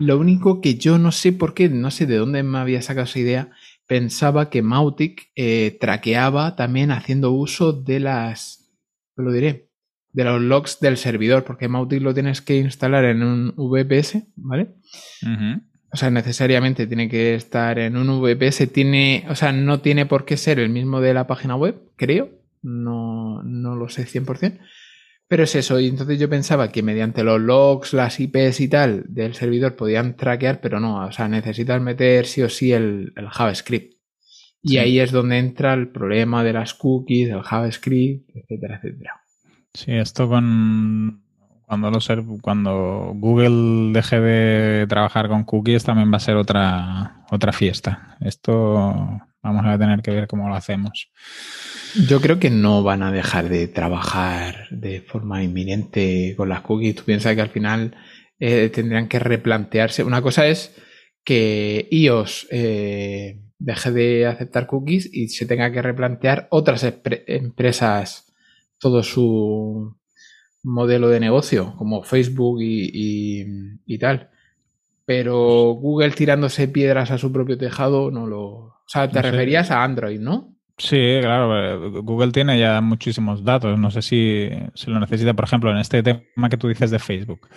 Lo 0.03 0.19
único 0.19 0.61
que 0.61 0.75
yo 0.75 0.97
no 0.97 1.11
sé 1.11 1.31
por 1.31 1.53
qué, 1.53 1.69
no 1.69 1.91
sé 1.91 2.05
de 2.05 2.17
dónde 2.17 2.43
me 2.43 2.57
había 2.57 2.81
sacado 2.81 3.05
esa 3.05 3.19
idea, 3.19 3.51
pensaba 3.87 4.49
que 4.49 4.61
Mautic 4.61 5.31
eh, 5.35 5.77
traqueaba 5.79 6.55
también 6.55 6.91
haciendo 6.91 7.31
uso 7.31 7.73
de 7.73 7.99
las, 7.99 8.71
lo 9.15 9.31
diré, 9.31 9.69
de 10.11 10.23
los 10.23 10.41
logs 10.41 10.79
del 10.79 10.97
servidor, 10.97 11.43
porque 11.43 11.67
Mautic 11.67 12.01
lo 12.01 12.13
tienes 12.13 12.41
que 12.41 12.57
instalar 12.57 13.05
en 13.05 13.23
un 13.23 13.53
VPS, 13.55 14.23
¿vale? 14.35 14.75
O 15.91 15.97
sea, 15.97 16.09
necesariamente 16.09 16.87
tiene 16.87 17.07
que 17.07 17.35
estar 17.35 17.77
en 17.79 17.97
un 17.97 18.21
VPS, 18.21 18.71
tiene, 18.71 19.25
o 19.29 19.35
sea, 19.35 19.51
no 19.51 19.79
tiene 19.81 20.05
por 20.05 20.25
qué 20.25 20.37
ser 20.37 20.59
el 20.59 20.69
mismo 20.69 21.01
de 21.01 21.13
la 21.13 21.27
página 21.27 21.55
web, 21.55 21.75
creo, 21.95 22.29
no, 22.61 23.43
no 23.43 23.75
lo 23.75 23.89
sé 23.89 24.05
100%, 24.05 24.59
pero 25.27 25.43
es 25.43 25.55
eso, 25.55 25.79
y 25.79 25.87
entonces 25.87 26.19
yo 26.19 26.29
pensaba 26.29 26.71
que 26.71 26.83
mediante 26.83 27.23
los 27.23 27.41
logs, 27.41 27.93
las 27.93 28.19
IPs 28.19 28.59
y 28.59 28.67
tal 28.67 29.03
del 29.07 29.33
servidor 29.33 29.75
podían 29.75 30.15
traquear, 30.15 30.61
pero 30.61 30.79
no, 30.79 31.05
o 31.05 31.11
sea, 31.11 31.27
necesitas 31.27 31.81
meter 31.81 32.25
sí 32.25 32.41
o 32.41 32.49
sí 32.49 32.71
el, 32.71 33.13
JavaScript. 33.31 33.93
Y 34.61 34.77
ahí 34.77 34.99
es 34.99 35.11
donde 35.11 35.39
entra 35.39 35.73
el 35.73 35.89
problema 35.89 36.43
de 36.43 36.53
las 36.53 36.73
cookies, 36.73 37.29
el 37.29 37.41
JavaScript, 37.41 38.29
etcétera, 38.33 38.77
etcétera. 38.77 39.21
Sí, 39.73 39.91
esto 39.91 40.29
con 40.29 41.22
cuando 42.41 43.11
Google 43.15 43.93
deje 43.93 44.19
de 44.19 44.87
trabajar 44.87 45.27
con 45.27 45.43
cookies 45.43 45.83
también 45.83 46.11
va 46.11 46.17
a 46.17 46.19
ser 46.19 46.35
otra 46.35 47.25
otra 47.31 47.51
fiesta. 47.51 48.17
Esto 48.21 49.21
vamos 49.41 49.65
a 49.65 49.77
tener 49.77 50.01
que 50.01 50.11
ver 50.11 50.27
cómo 50.27 50.47
lo 50.47 50.55
hacemos. 50.55 51.09
Yo 52.07 52.21
creo 52.21 52.39
que 52.39 52.49
no 52.49 52.83
van 52.83 53.03
a 53.03 53.11
dejar 53.11 53.49
de 53.49 53.67
trabajar 53.67 54.67
de 54.71 55.01
forma 55.01 55.43
inminente 55.43 56.33
con 56.35 56.49
las 56.49 56.61
cookies. 56.61 56.95
Tú 56.95 57.03
piensas 57.03 57.35
que 57.35 57.41
al 57.41 57.49
final 57.49 57.95
eh, 58.39 58.69
tendrían 58.69 59.07
que 59.07 59.19
replantearse. 59.19 60.03
Una 60.03 60.21
cosa 60.21 60.47
es 60.47 60.75
que 61.23 61.87
iOS 61.91 62.47
eh, 62.51 63.41
deje 63.59 63.91
de 63.91 64.25
aceptar 64.27 64.67
cookies 64.67 65.09
y 65.11 65.29
se 65.29 65.45
tenga 65.45 65.71
que 65.71 65.81
replantear 65.81 66.47
otras 66.49 66.85
empresas 67.27 68.33
todo 68.79 69.01
su 69.01 69.95
modelo 70.63 71.09
de 71.09 71.19
negocio, 71.19 71.75
como 71.77 72.03
Facebook 72.03 72.59
y, 72.61 73.97
tal. 73.99 74.29
Pero 75.05 75.73
Google 75.73 76.11
tirándose 76.11 76.67
piedras 76.67 77.11
a 77.11 77.17
su 77.17 77.31
propio 77.31 77.57
tejado 77.57 78.09
no 78.09 78.25
lo. 78.25 78.49
O 78.49 78.85
sea, 78.87 79.09
te 79.09 79.21
referías 79.21 79.71
a 79.71 79.83
Android, 79.83 80.19
¿no? 80.19 80.53
Sí, 80.77 81.19
claro. 81.21 81.97
Eh, 81.97 82.01
Google 82.01 82.31
tiene 82.31 82.59
ya 82.59 82.81
muchísimos 82.81 83.43
datos. 83.43 83.77
No 83.77 83.91
sé 83.91 84.01
si, 84.01 84.49
lo 84.87 84.99
necesita, 84.99 85.33
por 85.33 85.45
ejemplo, 85.45 85.71
en 85.71 85.77
este 85.77 86.01
tema 86.01 86.49
que 86.49 86.57
tú 86.57 86.67
dices 86.67 86.91
de 86.91 86.99
Facebook. 86.99 87.47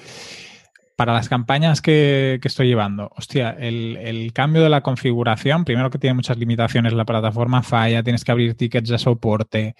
Para 0.96 1.12
las 1.12 1.28
campañas 1.28 1.82
que, 1.82 2.40
estoy 2.42 2.68
llevando, 2.68 3.10
hostia, 3.16 3.50
el, 3.50 4.32
cambio 4.32 4.62
de 4.62 4.70
la 4.70 4.80
configuración, 4.80 5.64
primero 5.64 5.90
que 5.90 5.98
tiene 5.98 6.14
muchas 6.14 6.38
limitaciones 6.38 6.94
la 6.94 7.04
plataforma, 7.04 7.62
falla, 7.62 8.02
tienes 8.02 8.24
que 8.24 8.32
abrir 8.32 8.54
tickets 8.54 8.88
de 8.88 8.98
soporte. 8.98 9.76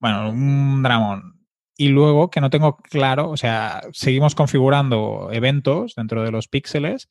Bueno, 0.00 0.30
un 0.30 0.82
dramón. 0.82 1.37
Y 1.80 1.90
luego 1.90 2.28
que 2.28 2.40
no 2.40 2.50
tengo 2.50 2.76
claro, 2.76 3.30
o 3.30 3.36
sea, 3.36 3.82
seguimos 3.92 4.34
configurando 4.34 5.28
eventos 5.30 5.94
dentro 5.94 6.24
de 6.24 6.32
los 6.32 6.48
píxeles, 6.48 7.08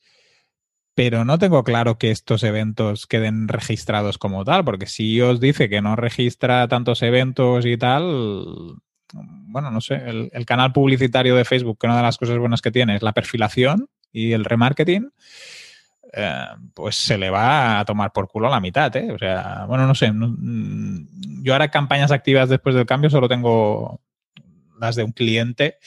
pero 0.94 1.24
no 1.24 1.40
tengo 1.40 1.64
claro 1.64 1.98
que 1.98 2.12
estos 2.12 2.44
eventos 2.44 3.08
queden 3.08 3.48
registrados 3.48 4.18
como 4.18 4.44
tal, 4.44 4.66
porque 4.66 4.86
si 4.86 5.22
os 5.22 5.40
dice 5.40 5.70
que 5.70 5.82
no 5.82 5.96
registra 5.96 6.68
tantos 6.68 7.02
eventos 7.02 7.66
y 7.66 7.78
tal, 7.78 8.76
bueno, 9.14 9.72
no 9.72 9.80
sé, 9.80 10.04
el, 10.34 10.46
canal 10.46 10.74
publicitario 10.74 11.38
de 11.38 11.46
Facebook, 11.46 11.78
que 11.80 11.88
una 11.88 11.96
de 11.96 12.04
las 12.04 12.18
cosas 12.18 12.38
buenas 12.38 12.62
que 12.62 12.72
tiene 12.72 12.98
es 12.98 13.02
la 13.02 13.14
perfilación 13.14 13.88
y 14.12 14.34
el 14.34 14.44
remarketing, 14.44 15.14
eh, 16.12 16.46
pues 16.74 16.98
se 16.98 17.18
le 17.18 17.30
va 17.30 17.80
a 17.80 17.86
tomar 17.86 18.12
por 18.12 18.28
culo 18.28 18.50
la 18.50 18.60
mitad, 18.60 18.94
¿eh? 18.98 19.14
O 19.14 19.18
sea, 19.18 19.64
bueno, 19.66 19.88
no 19.88 19.96
sé, 19.96 20.12
yo 21.42 21.54
ahora 21.54 21.72
campañas 21.72 22.12
activas 22.12 22.50
después 22.50 22.76
del 22.76 22.86
cambio 22.86 23.10
solo 23.10 23.30
tengo 23.30 24.02
las 24.80 24.96
de 24.96 25.04
un 25.04 25.12
cliente 25.12 25.78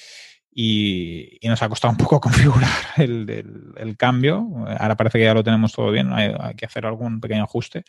y, 0.52 1.38
nos 1.42 1.62
ha 1.62 1.68
costado 1.68 1.92
un 1.92 1.98
poco 1.98 2.20
configurar 2.20 2.70
el, 2.96 3.96
cambio. 3.96 4.46
Ahora 4.78 4.96
parece 4.96 5.18
que 5.18 5.24
ya 5.24 5.34
lo 5.34 5.44
tenemos 5.44 5.72
todo 5.72 5.90
bien, 5.90 6.12
hay, 6.12 6.34
que 6.56 6.66
hacer 6.66 6.86
algún 6.86 7.20
pequeño 7.20 7.44
ajuste. 7.44 7.84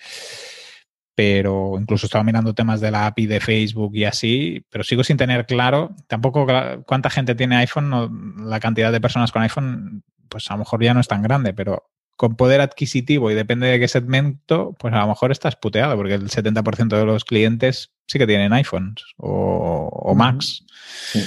Pero 1.14 1.76
incluso 1.80 2.06
estaba 2.06 2.24
mirando 2.24 2.54
temas 2.54 2.80
de 2.80 2.90
la 2.90 3.06
API 3.06 3.26
de 3.28 3.42
Facebook 3.42 3.96
y 3.96 4.06
así, 4.06 4.66
pero 4.70 4.84
sigo 4.84 5.04
sin 5.04 5.18
tener 5.18 5.46
claro 5.46 5.94
tampoco 6.08 6.48
cuánta 6.86 7.10
gente 7.10 7.36
tiene 7.36 7.58
iPhone, 7.58 8.50
la 8.50 8.60
cantidad 8.60 8.92
de 8.92 9.02
personas 9.02 9.32
con 9.32 9.42
iPhone, 9.42 10.04
pues 10.30 10.50
a 10.50 10.54
lo 10.54 10.60
mejor 10.60 10.82
ya 10.82 10.94
no 10.94 11.02
es 11.02 11.10
tan 11.10 11.22
grande, 11.22 11.54
pero 11.54 11.92
con 12.16 12.36
poder 12.36 12.62
adquisitivo 12.62 13.30
y 13.30 13.36
depende 13.36 13.68
de 13.68 13.80
qué 13.80 13.88
segmento, 13.88 14.76
pues 14.80 14.94
a 14.94 15.00
lo 15.00 15.08
mejor 15.08 15.32
estás 15.32 15.56
puteado, 15.58 15.98
porque 15.98 16.14
el 16.14 16.30
70% 16.30 16.98
de 16.98 17.06
los 17.06 17.26
clientes 17.26 17.94
sí 18.12 18.20
que 18.20 18.28
tienen 18.28 18.52
iPhones 18.52 19.06
o, 19.18 20.14
Macs. 20.18 20.66
Sí. 21.12 21.24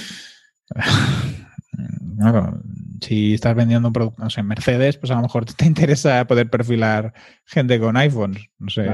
si 3.01 3.35
estás 3.35 3.57
vendiendo 3.57 3.89
un 3.89 3.95
producto, 3.95 4.22
no 4.22 4.28
sé, 4.28 4.43
Mercedes, 4.43 4.99
pues 4.99 5.11
a 5.11 5.14
lo 5.14 5.22
mejor 5.22 5.47
te 5.57 5.64
interesa 5.64 6.26
poder 6.26 6.51
perfilar 6.51 7.14
gente 7.47 7.80
con 7.80 7.97
iPhones. 7.97 8.51
No 8.59 8.68
sé. 8.68 8.87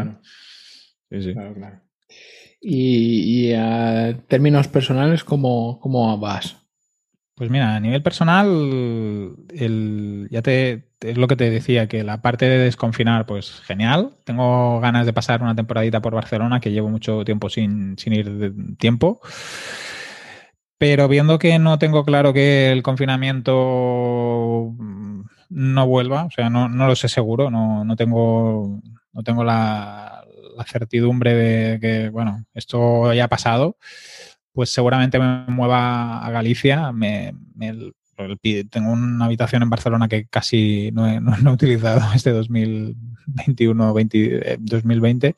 Y, 2.60 3.52
a 3.54 4.16
términos 4.28 4.68
personales, 4.68 5.24
¿cómo, 5.24 5.80
¿cómo, 5.80 6.16
vas? 6.18 6.58
Pues 7.40 7.48
mira, 7.50 7.74
a 7.74 7.80
nivel 7.80 8.02
personal, 8.02 9.34
el, 9.48 10.28
ya 10.30 10.42
te, 10.42 10.84
es 11.00 11.16
lo 11.16 11.26
que 11.26 11.36
te 11.36 11.48
decía, 11.48 11.88
que 11.88 12.04
la 12.04 12.20
parte 12.20 12.44
de 12.44 12.58
desconfinar, 12.58 13.24
pues 13.24 13.62
genial. 13.64 14.10
Tengo 14.24 14.78
ganas 14.80 15.06
de 15.06 15.14
pasar 15.14 15.40
una 15.42 15.54
temporadita 15.54 16.02
por 16.02 16.14
Barcelona, 16.14 16.60
que 16.60 16.70
llevo 16.70 16.90
mucho 16.90 17.24
tiempo 17.24 17.48
sin, 17.48 17.96
sin 17.96 18.12
ir 18.12 18.30
de 18.30 18.52
tiempo. 18.76 19.22
Pero 20.76 21.08
viendo 21.08 21.38
que 21.38 21.58
no 21.58 21.78
tengo 21.78 22.04
claro 22.04 22.34
que 22.34 22.72
el 22.72 22.82
confinamiento 22.82 24.74
mm, 24.76 25.22
no 25.48 25.86
vuelva, 25.86 26.24
o 26.26 26.30
sea, 26.30 26.50
no, 26.50 26.68
lo 26.68 26.94
sé 26.94 27.08
seguro, 27.08 27.50
no, 27.50 27.86
no 27.86 27.96
tengo, 27.96 28.82
no 29.14 29.22
tengo 29.22 29.44
la, 29.44 30.24
certidumbre 30.66 31.34
de 31.34 31.80
que, 31.80 32.10
bueno, 32.10 32.44
esto 32.52 33.12
ya 33.14 33.24
ha 33.24 33.28
pasado, 33.28 33.78
pues 34.52 34.70
seguramente 34.70 35.18
me 35.18 35.46
mueva 35.48 36.24
a 36.24 36.30
Galicia, 36.30 36.92
tengo 38.70 38.92
una 38.92 39.24
habitación 39.24 39.62
en 39.62 39.70
Barcelona 39.70 40.08
que 40.08 40.26
casi 40.26 40.90
no 40.92 41.06
he, 41.06 41.20
utilizado 41.50 42.00
este 42.14 42.30
2021 42.30 43.94
20, 43.94 44.58
2020 44.60 45.36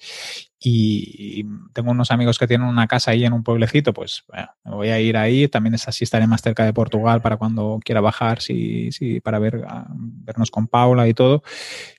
y 0.64 1.44
tengo 1.72 1.90
unos 1.90 2.12
amigos 2.12 2.38
que 2.38 2.46
tienen 2.46 2.68
una 2.68 2.86
casa 2.86 3.10
ahí 3.10 3.24
en 3.24 3.32
un 3.32 3.42
pueblecito, 3.42 3.92
pues 3.92 4.24
me 4.64 4.70
voy 4.72 4.88
a 4.90 5.00
ir 5.00 5.16
ahí. 5.16 5.48
También 5.48 5.74
es 5.74 5.88
así, 5.88 6.04
estaré 6.04 6.28
más 6.28 6.40
cerca 6.40 6.64
de 6.64 6.72
Portugal 6.72 7.20
para 7.20 7.36
cuando 7.36 7.80
quiera 7.84 8.00
bajar, 8.00 8.40
sí, 8.40 8.90
para 9.24 9.40
ver, 9.40 9.64
vernos 9.88 10.52
con 10.52 10.68
Paula 10.68 11.08
y 11.08 11.14
todo. 11.14 11.42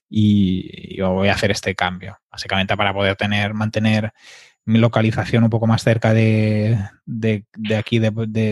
Y 0.09 0.95
yo 0.95 1.11
voy 1.11 1.27
a 1.27 1.33
hacer 1.33 1.51
este 1.51 1.75
cambio, 1.75 2.17
básicamente 2.31 2.77
para 2.77 2.93
poder 2.93 3.17
tener, 3.17 3.53
mantener 3.53 4.13
mi 4.65 4.79
localización 4.79 5.43
un 5.43 5.49
poco 5.49 5.67
más 5.67 5.83
cerca 5.83 6.13
de, 6.13 6.77
de, 7.05 7.45
aquí 7.77 7.99
de, 7.99 8.11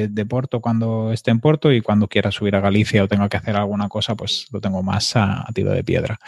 de, 0.09 0.26
Porto 0.26 0.59
cuando 0.59 1.14
esté 1.14 1.32
en 1.32 1.39
Porto 1.39 1.72
y 1.72 1.82
cuando 1.82 2.07
quiera 2.07 2.32
subir 2.32 2.55
a 2.55 2.59
Galicia 2.59 3.03
o 3.03 3.07
tenga 3.07 3.30
que 3.30 3.38
hacer 3.38 3.55
alguna 3.55 3.88
cosa, 3.88 4.16
pues 4.16 4.47
lo 4.51 4.59
tengo 4.59 4.84
más 4.84 5.16
a, 5.16 5.45
tiro 5.53 5.72
de 5.72 5.84
piedra. 5.84 6.20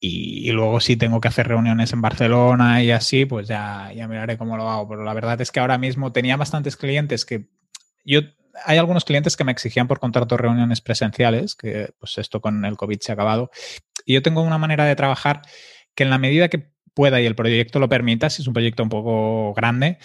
Y, 0.00 0.50
luego 0.52 0.80
si 0.80 0.96
tengo 0.96 1.20
que 1.20 1.28
hacer 1.28 1.48
reuniones 1.48 1.92
en 1.92 2.02
Barcelona 2.02 2.82
y 2.82 2.90
así, 2.90 3.26
pues 3.26 3.48
ya, 3.48 3.92
ya 3.94 4.08
miraré 4.08 4.36
cómo 4.36 4.56
lo 4.56 4.68
hago. 4.68 4.88
Pero 4.88 5.04
la 5.04 5.14
verdad 5.14 5.40
es 5.40 5.52
que 5.52 5.60
ahora 5.60 5.78
mismo 5.78 6.12
tenía 6.12 6.36
bastantes 6.36 6.76
clientes 6.76 7.24
que 7.24 7.48
yo 8.04 8.20
hay 8.64 8.78
algunos 8.78 9.04
clientes 9.04 9.36
que 9.36 9.44
me 9.44 9.52
exigían 9.52 9.86
por 9.86 10.00
contrato 10.00 10.36
reuniones 10.36 10.80
presenciales, 10.80 11.54
que 11.54 11.90
pues 11.98 12.18
esto 12.18 12.40
con 12.40 12.64
el 12.64 12.76
COVID 12.76 12.98
se 13.00 13.12
ha 13.12 13.14
acabado. 13.14 13.50
Y 14.04 14.14
yo 14.14 14.22
tengo 14.22 14.42
una 14.42 14.58
manera 14.58 14.84
de 14.84 14.96
trabajar 14.96 15.42
que 15.94 16.04
en 16.04 16.10
la 16.10 16.18
medida 16.18 16.48
que 16.48 16.70
pueda 16.96 17.20
y 17.20 17.26
el 17.26 17.36
proyecto 17.36 17.78
lo 17.78 17.88
permita, 17.88 18.30
si 18.30 18.42
es 18.42 18.48
un 18.48 18.54
proyecto 18.54 18.82
un 18.82 18.88
poco 18.88 19.52
grande, 19.54 19.98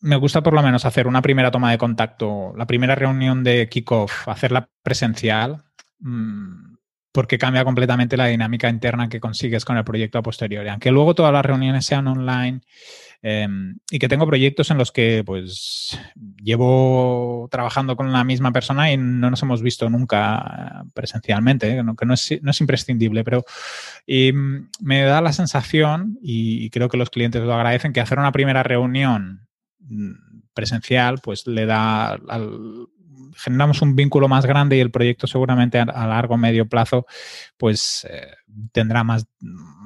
me 0.00 0.16
gusta 0.16 0.42
por 0.42 0.54
lo 0.54 0.62
menos 0.62 0.84
hacer 0.84 1.06
una 1.08 1.20
primera 1.20 1.50
toma 1.50 1.72
de 1.72 1.78
contacto, 1.78 2.54
la 2.56 2.66
primera 2.66 2.94
reunión 2.94 3.42
de 3.42 3.68
kickoff, 3.68 4.28
hacerla 4.28 4.68
presencial. 4.82 5.64
Mmm, 5.98 6.72
porque 7.12 7.36
cambia 7.36 7.64
completamente 7.64 8.16
la 8.16 8.26
dinámica 8.26 8.70
interna 8.70 9.08
que 9.08 9.20
consigues 9.20 9.66
con 9.66 9.76
el 9.76 9.84
proyecto 9.84 10.18
a 10.18 10.22
posteriori. 10.22 10.70
Aunque 10.70 10.90
luego 10.90 11.14
todas 11.14 11.32
las 11.32 11.44
reuniones 11.44 11.84
sean 11.84 12.08
online 12.08 12.62
em, 13.22 13.78
y 13.90 13.98
que 13.98 14.08
tengo 14.08 14.26
proyectos 14.26 14.70
en 14.70 14.78
los 14.78 14.92
que 14.92 15.22
pues 15.24 15.98
llevo 16.42 17.48
trabajando 17.50 17.96
con 17.96 18.12
la 18.12 18.24
misma 18.24 18.52
persona 18.52 18.92
y 18.92 18.96
no 18.96 19.30
nos 19.30 19.42
hemos 19.42 19.62
visto 19.62 19.88
nunca 19.88 20.84
presencialmente, 20.94 21.78
¿eh? 21.78 21.82
que 21.98 22.06
no 22.06 22.14
es, 22.14 22.38
no 22.42 22.50
es 22.50 22.60
imprescindible, 22.60 23.24
pero 23.24 23.44
me 24.80 25.02
da 25.02 25.20
la 25.20 25.32
sensación, 25.32 26.18
y 26.20 26.68
creo 26.70 26.88
que 26.88 26.96
los 26.96 27.10
clientes 27.10 27.42
lo 27.42 27.54
agradecen, 27.54 27.92
que 27.92 28.00
hacer 28.00 28.18
una 28.18 28.32
primera 28.32 28.62
reunión 28.62 29.48
mm, 29.80 30.12
presencial 30.54 31.20
pues 31.22 31.46
le 31.46 31.66
da 31.66 32.12
al, 32.12 32.88
generamos 33.36 33.82
un 33.82 33.96
vínculo 33.96 34.28
más 34.28 34.46
grande 34.46 34.76
y 34.76 34.80
el 34.80 34.90
proyecto 34.90 35.26
seguramente 35.26 35.78
a, 35.78 36.06
largo 36.06 36.36
medio 36.36 36.68
plazo 36.68 37.06
pues 37.56 38.06
eh, 38.08 38.28
tendrá 38.72 39.04
más, 39.04 39.26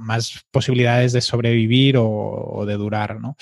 más 0.06 0.46
posibilidades 0.50 1.12
de 1.12 1.20
sobrevivir 1.20 1.96
o, 1.98 2.64
de 2.66 2.74
durar, 2.74 3.20
¿no? 3.20 3.36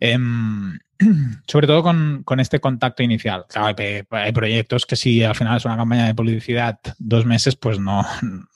Em, 0.00 0.78
sobre 1.46 1.66
todo 1.66 1.82
con, 1.82 2.40
este 2.40 2.60
contacto 2.60 3.02
inicial. 3.02 3.44
Claro, 3.48 3.76
hay, 4.10 4.32
proyectos 4.32 4.86
que 4.86 4.96
si 4.96 5.22
al 5.22 5.34
final 5.34 5.56
es 5.56 5.64
una 5.64 5.76
campaña 5.76 6.06
de 6.06 6.14
publicidad 6.14 6.78
dos 6.98 7.26
meses, 7.26 7.56
pues 7.56 7.78
no, 7.78 8.04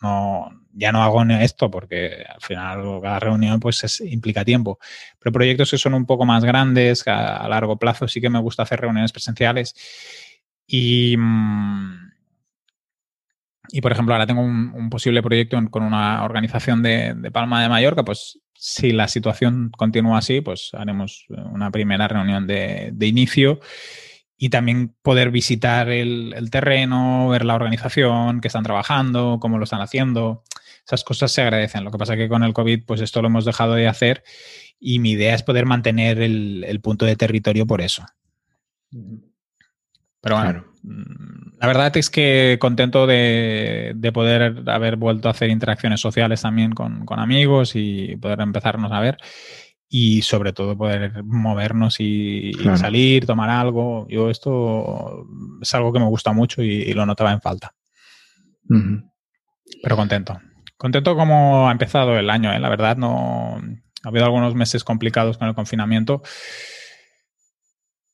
no 0.03 0.51
ya 0.73 0.93
no 0.93 1.03
hago 1.03 1.23
esto 1.23 1.71
porque 1.71 2.25
al 2.29 2.41
final 2.41 3.01
cada 3.03 3.19
reunión 3.19 3.61
pues 3.61 4.01
implica 4.01 4.45
tiempo. 4.45 4.79
Pero 5.19 5.33
proyectos 5.33 5.71
que 5.71 5.79
son 5.79 5.95
un 5.95 6.07
poco 6.07 6.25
más 6.25 6.45
grandes, 6.45 7.07
a, 7.07 7.39
a 7.39 7.49
largo 7.49 7.79
plazo 7.79 8.09
sí 8.09 8.21
que 8.21 8.31
me 8.31 8.41
gusta 8.41 8.63
hacer 8.63 8.81
reuniones 8.81 9.13
presenciales 9.13 9.75
y, 10.67 11.17
mm, 11.17 12.06
y 13.71 13.81
por 13.81 13.93
ejemplo, 13.93 14.15
ahora 14.15 14.27
tengo 14.27 14.43
un, 14.43 14.91
posible 14.91 15.23
proyecto 15.23 15.59
con 15.71 15.83
una 15.83 16.25
organización 16.25 16.83
de, 16.83 17.31
Palma 17.33 17.63
de 17.63 17.69
Mallorca, 17.69 18.05
pues 18.05 18.39
si 18.55 18.93
la 18.93 19.09
situación 19.09 19.71
continúa 19.77 20.19
así, 20.19 20.41
pues 20.41 20.71
haremos 20.75 21.27
una 21.29 21.71
primera 21.71 22.09
reunión 22.09 22.47
de, 22.47 22.95
inicio 23.01 23.61
y 24.39 24.51
también 24.51 24.95
poder 25.03 25.31
visitar 25.31 25.89
el, 25.89 26.49
terreno, 26.51 27.29
ver 27.29 27.45
la 27.45 27.55
organización, 27.55 28.41
qué 28.41 28.49
están 28.49 28.65
trabajando, 28.65 29.39
cómo 29.41 29.59
lo 29.59 29.65
están 29.65 29.81
haciendo. 29.81 30.45
Esas 30.85 31.03
cosas 31.05 31.33
se 31.33 31.43
agradecen. 31.43 31.85
Lo 31.85 31.91
que 31.91 31.99
pasa 31.99 32.15
es 32.15 32.19
que 32.19 32.29
con 32.29 32.45
el 32.45 32.53
COVID, 32.53 32.85
pues 32.87 33.01
esto 33.01 33.21
lo 33.21 33.29
hemos 33.29 33.45
dejado 33.45 33.75
de 33.75 33.89
hacer 33.89 34.23
y 34.79 34.99
mi 34.99 35.13
idea 35.13 35.35
es 35.35 35.43
poder 35.43 35.67
mantener 35.67 36.21
el, 36.21 36.65
el 36.65 36.81
punto 36.81 37.07
de 37.07 37.17
territorio 37.17 37.67
por 37.67 37.81
eso. 37.81 38.05
Pero 40.21 40.37
bueno, 40.37 40.65
mm, 40.83 41.59
la 41.61 41.67
verdad 41.67 41.97
es 41.97 42.11
que 42.11 42.59
contento 42.61 43.07
de, 43.07 43.95
poder 44.13 44.69
haber 44.69 44.97
vuelto 44.97 45.29
a 45.29 45.33
hacer 45.33 45.51
interacciones 45.51 46.01
sociales 46.01 46.43
también 46.43 46.73
con, 46.73 47.05
amigos 47.09 47.73
y 47.75 48.17
poder 48.17 48.41
empezarnos 48.41 48.93
a 48.93 49.01
ver 49.01 49.19
y 49.89 50.23
sobre 50.23 50.53
todo 50.53 50.77
poder 50.77 51.23
movernos 51.25 52.01
y, 52.01 52.53
salir, 52.77 53.25
tomar 53.25 53.51
algo. 53.51 54.07
Yo 54.09 54.31
esto 54.31 55.27
es 55.63 55.75
algo 55.75 55.93
que 55.93 56.01
me 56.01 56.07
gusta 56.07 56.33
mucho 56.33 56.63
y, 56.63 56.93
lo 56.93 57.07
notaba 57.07 57.33
en 57.33 57.41
falta. 57.41 57.75
Pero 59.83 59.97
contento. 59.97 60.41
Contento 60.77 61.17
como 61.17 61.69
ha 61.69 61.73
empezado 61.73 62.19
el 62.19 62.29
año, 62.29 62.53
¿eh? 62.53 62.59
la 62.59 62.69
verdad 62.69 62.97
no 62.97 63.61
ha 64.05 64.09
habido 64.09 64.27
algunos 64.27 64.55
meses 64.55 64.85
complicados 64.85 65.39
con 65.39 65.49
el 65.49 65.55
confinamiento 65.55 66.23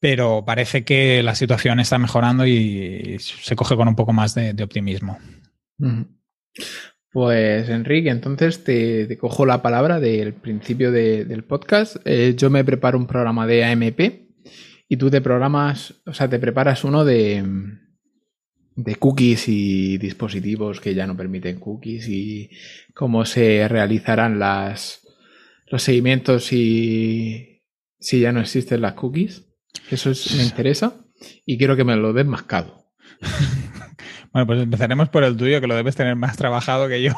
pero 0.02 0.44
parece 0.44 0.82
que 0.82 1.22
la 1.22 1.36
situación 1.36 1.78
está 1.78 1.96
mejorando 1.96 2.44
y 2.44 3.18
se 3.20 3.54
coge 3.54 3.76
con 3.76 3.86
un 3.86 3.94
poco 3.94 4.12
más 4.12 4.34
de, 4.34 4.60
optimismo. 4.60 5.16
Pues 7.12 7.68
Enrique, 7.68 8.10
entonces 8.10 8.64
te, 8.64 9.16
cojo 9.16 9.46
la 9.46 9.62
palabra 9.62 10.00
del 10.00 10.34
principio 10.34 10.90
del 10.90 11.44
podcast. 11.44 11.98
Eh, 12.04 12.34
yo 12.36 12.50
me 12.50 12.64
preparo 12.64 12.98
un 12.98 13.06
programa 13.06 13.46
de 13.46 13.64
AMP 13.64 14.00
y 14.88 14.96
tú 14.96 15.08
te 15.08 15.20
programas, 15.20 16.02
o 16.04 16.12
sea, 16.12 16.28
te 16.28 16.40
preparas 16.40 16.82
uno 16.82 17.04
de, 17.04 17.44
cookies 18.98 19.46
y 19.46 19.98
dispositivos 19.98 20.80
que 20.80 20.94
ya 20.96 21.06
no 21.06 21.16
permiten 21.16 21.60
cookies 21.60 22.08
y 22.08 22.50
cómo 22.92 23.24
se 23.24 23.68
realizarán 23.68 24.40
los 24.40 25.80
seguimientos 25.80 26.52
y 26.52 27.62
si 28.00 28.18
ya 28.18 28.32
no 28.32 28.40
existen 28.40 28.80
las 28.80 28.94
cookies. 28.94 29.46
Eso 29.90 30.12
me 30.36 30.44
interesa 30.44 30.94
y 31.46 31.58
quiero 31.58 31.76
que 31.76 31.84
me 31.84 31.96
lo 31.96 32.12
den 32.12 32.28
mascado. 32.28 32.86
bueno, 34.32 34.46
pues 34.46 34.62
empezaremos 34.62 35.08
por 35.08 35.24
el 35.24 35.36
tuyo, 35.36 35.60
que 35.60 35.66
lo 35.66 35.76
debes 35.76 35.96
tener 35.96 36.16
más 36.16 36.36
trabajado 36.36 36.88
que 36.88 37.02
yo. 37.02 37.12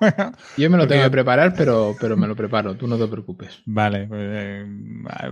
Yo 0.56 0.70
me 0.70 0.76
lo 0.76 0.86
tengo 0.86 1.04
que 1.04 1.10
preparar, 1.10 1.54
pero, 1.56 1.96
pero 2.00 2.16
me 2.16 2.26
lo 2.26 2.36
preparo, 2.36 2.76
tú 2.76 2.86
no 2.86 2.98
te 2.98 3.06
preocupes. 3.06 3.62
Vale, 3.64 4.06
pues, 4.06 4.20
eh, 4.22 4.66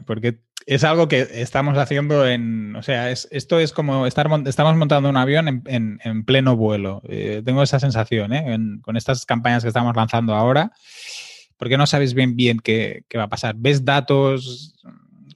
porque 0.07 0.41
es 0.66 0.85
algo 0.85 1.09
que 1.09 1.27
estamos 1.33 1.77
haciendo 1.79 2.27
en, 2.27 2.77
o 2.77 2.83
sea, 2.83 3.11
es, 3.11 3.29
esto 3.31 3.59
es 3.59 3.73
como 3.73 4.07
estar, 4.07 4.29
estamos 4.47 4.77
montando 4.77 5.09
un 5.09 5.16
avión 5.16 5.62
en, 5.66 6.25
pleno 6.25 6.57
vuelo. 6.57 7.03
Eh, 7.09 7.43
tengo 7.45 7.62
esa 7.62 7.81
sensación, 7.81 8.33
¿eh? 8.33 8.59
con 8.83 8.97
estas 8.97 9.27
campañas 9.27 9.62
que 9.62 9.68
estamos 9.68 9.97
lanzando 9.97 10.35
ahora, 10.35 10.73
porque 11.57 11.77
no 11.77 11.87
sabes 11.87 12.14
bien 12.14 12.37
bien 12.37 12.61
qué, 12.61 13.05
va 13.16 13.25
a 13.25 13.29
pasar. 13.29 13.55
Ves 13.59 13.85
datos, 13.85 14.75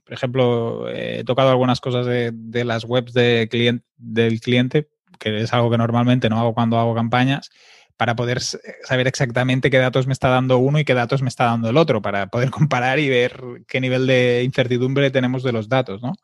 por 0.06 0.14
ejemplo, 0.14 0.88
he 0.88 1.24
tocado 1.24 1.50
algunas 1.50 1.80
cosas 1.80 2.06
de, 2.06 2.30
de 2.32 2.64
las 2.64 2.84
webs 2.84 3.12
de 3.12 3.82
del 3.96 4.40
cliente, 4.40 4.88
que 5.18 5.42
es 5.42 5.52
algo 5.52 5.68
que 5.68 5.78
normalmente 5.78 6.28
no 6.30 6.38
hago 6.38 6.54
cuando 6.54 6.78
hago 6.78 6.94
campañas 6.94 7.50
para 7.96 8.14
poder 8.14 8.40
saber 8.40 9.08
exactamente 9.08 9.68
qué 9.68 9.78
datos 9.78 10.06
me 10.06 10.12
está 10.12 10.28
dando 10.28 10.58
uno 10.58 10.78
y 10.78 10.84
qué 10.84 10.94
datos 10.94 11.22
me 11.22 11.28
está 11.28 11.46
dando 11.46 11.70
el 11.70 11.76
otro, 11.76 12.02
para 12.02 12.28
poder 12.28 12.50
comparar 12.52 13.00
y 13.00 13.08
ver 13.08 13.42
qué 13.66 13.80
nivel 13.80 14.06
de 14.06 14.42
incertidumbre 14.44 15.10
tenemos 15.10 15.42
de 15.42 15.52
los 15.52 15.68
datos, 15.68 16.02
¿no? 16.02 16.14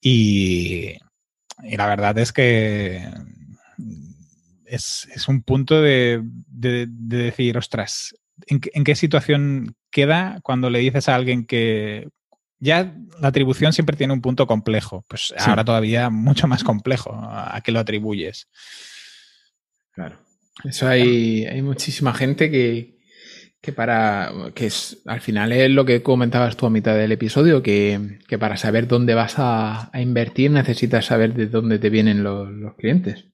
y, 0.00 0.94
la 1.62 1.86
verdad 1.86 2.16
es 2.18 2.32
que 2.32 3.06
es, 4.64 5.28
un 5.28 5.42
punto 5.42 5.82
de, 5.82 6.22
decir, 6.48 7.58
ostras, 7.58 8.14
¿en, 8.46 8.60
qué 8.60 8.94
situación 8.94 9.76
queda 9.90 10.40
cuando 10.42 10.70
le 10.70 10.78
dices 10.78 11.10
a 11.10 11.14
alguien 11.14 11.44
que 11.44 12.08
ya 12.64 12.96
la 13.20 13.28
atribución 13.28 13.72
siempre 13.72 13.96
tiene 13.96 14.14
un 14.14 14.22
punto 14.22 14.46
complejo, 14.46 15.04
pues 15.06 15.34
ahora 15.38 15.64
todavía 15.64 16.08
mucho 16.10 16.48
más 16.48 16.64
complejo 16.64 17.12
a 17.14 17.60
qué 17.62 17.70
lo 17.70 17.80
atribuyes. 17.80 18.48
Claro. 19.92 20.18
Eso 20.64 20.88
hay, 20.88 21.44
hay 21.44 21.62
muchísima 21.62 22.14
gente 22.14 22.50
que, 22.50 22.96
que 23.60 23.72
para 23.72 24.32
que 24.54 24.66
es, 24.66 25.02
al 25.06 25.20
final 25.20 25.52
es 25.52 25.70
lo 25.70 25.84
que 25.84 26.02
comentabas 26.02 26.56
tú 26.56 26.66
a 26.66 26.70
mitad 26.70 26.94
del 26.94 27.12
episodio, 27.12 27.62
que, 27.62 28.18
que 28.28 28.38
para 28.38 28.56
saber 28.56 28.86
dónde 28.86 29.14
vas 29.14 29.34
a, 29.38 29.90
invertir 29.94 30.50
necesitas 30.50 31.06
saber 31.06 31.34
de 31.34 31.46
dónde 31.46 31.78
te 31.78 31.90
vienen 31.90 32.22
los, 32.22 32.50
los, 32.50 32.74
clientes. 32.76 33.26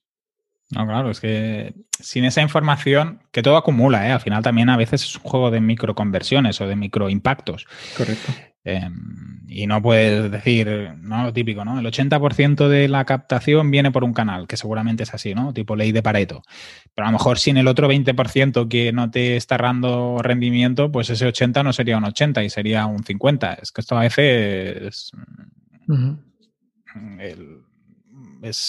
No, 0.70 0.86
claro, 0.86 1.10
es 1.10 1.20
que 1.20 1.74
sin 1.98 2.24
esa 2.24 2.42
información, 2.42 3.22
que 3.32 3.42
todo 3.42 3.56
acumula, 3.56 4.08
¿eh? 4.08 4.12
al 4.12 4.20
final 4.20 4.42
también 4.42 4.68
a 4.68 4.76
veces 4.76 5.02
es 5.02 5.16
un 5.16 5.22
juego 5.22 5.50
de 5.50 5.60
microconversiones 5.60 6.60
o 6.60 6.66
de 6.68 6.76
microimpactos. 6.76 7.66
Correcto. 7.96 8.32
Em, 8.62 9.40
y 9.48 9.66
no 9.66 9.80
puedes 9.80 10.30
decir, 10.30 10.94
¿no? 11.00 11.24
Lo 11.24 11.32
típico, 11.32 11.64
¿no? 11.64 11.80
El 11.80 11.86
80% 11.86 12.68
de 12.68 12.88
la 12.88 13.04
captación 13.04 13.70
viene 13.70 13.90
por 13.90 14.04
un 14.04 14.12
canal, 14.12 14.46
que 14.46 14.56
seguramente 14.56 15.04
es 15.04 15.14
así, 15.14 15.34
¿no? 15.34 15.52
Tipo 15.52 15.76
ley 15.76 15.92
de 15.92 16.02
Pareto. 16.02 16.42
Pero 16.94 17.08
a 17.08 17.10
lo 17.10 17.18
mejor 17.18 17.38
sin 17.38 17.56
el 17.56 17.66
otro 17.66 17.88
20% 17.88 18.68
que 18.68 18.92
no 18.92 19.10
te 19.10 19.36
está 19.36 19.56
dando 19.56 20.18
rendimiento, 20.22 20.92
pues 20.92 21.10
ese 21.10 21.26
80 21.26 21.62
no 21.62 21.72
sería 21.72 21.96
un 21.96 22.04
80 22.04 22.44
y 22.44 22.50
sería 22.50 22.86
un 22.86 23.02
50. 23.02 23.54
Es 23.54 23.72
que 23.72 23.80
esto 23.80 23.96
a 23.96 24.02
veces 24.02 24.82
es, 24.82 25.12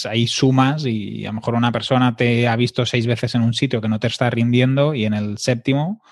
hay 0.08 0.26
sumas 0.26 0.84
y 0.86 1.24
a 1.24 1.28
lo 1.28 1.34
mejor 1.34 1.54
una 1.54 1.72
persona 1.72 2.16
te 2.16 2.48
ha 2.48 2.56
visto 2.56 2.84
seis 2.86 3.06
veces 3.06 3.34
en 3.34 3.42
un 3.42 3.54
sitio 3.54 3.80
que 3.80 3.88
no 3.88 3.98
te 3.98 4.06
está 4.06 4.28
rindiendo 4.30 4.94
y 4.94 5.04
en 5.04 5.14
el 5.14 5.38
séptimo 5.38 6.02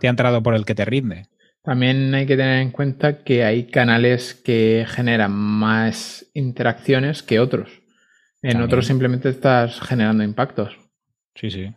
te 0.00 0.06
ha 0.06 0.10
entrado 0.10 0.42
por 0.42 0.54
el 0.54 0.64
que 0.64 0.74
te 0.74 0.84
rinde. 0.84 1.26
También 1.62 2.14
hay 2.14 2.26
que 2.26 2.36
tener 2.36 2.62
en 2.62 2.70
cuenta 2.70 3.24
que 3.24 3.44
hay 3.44 3.66
canales 3.66 4.34
que 4.34 4.86
generan 4.88 5.32
más 5.32 6.26
interacciones 6.32 7.22
que 7.22 7.40
otros. 7.40 7.82
En 8.42 8.62
otros 8.62 8.86
simplemente 8.86 9.28
estás 9.28 9.80
generando 9.80 10.22
impactos. 10.22 10.78
Sí, 11.34 11.50
sí. 11.50 11.74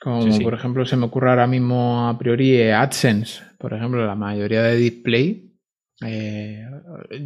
Como 0.00 0.38
por 0.38 0.54
ejemplo 0.54 0.86
se 0.86 0.96
me 0.96 1.06
ocurre 1.06 1.30
ahora 1.30 1.48
mismo 1.48 2.08
a 2.08 2.16
priori 2.16 2.70
AdSense. 2.70 3.42
Por 3.58 3.74
ejemplo, 3.74 4.06
la 4.06 4.14
mayoría 4.14 4.62
de 4.62 4.76
display. 4.76 5.47
Eh, 6.04 6.64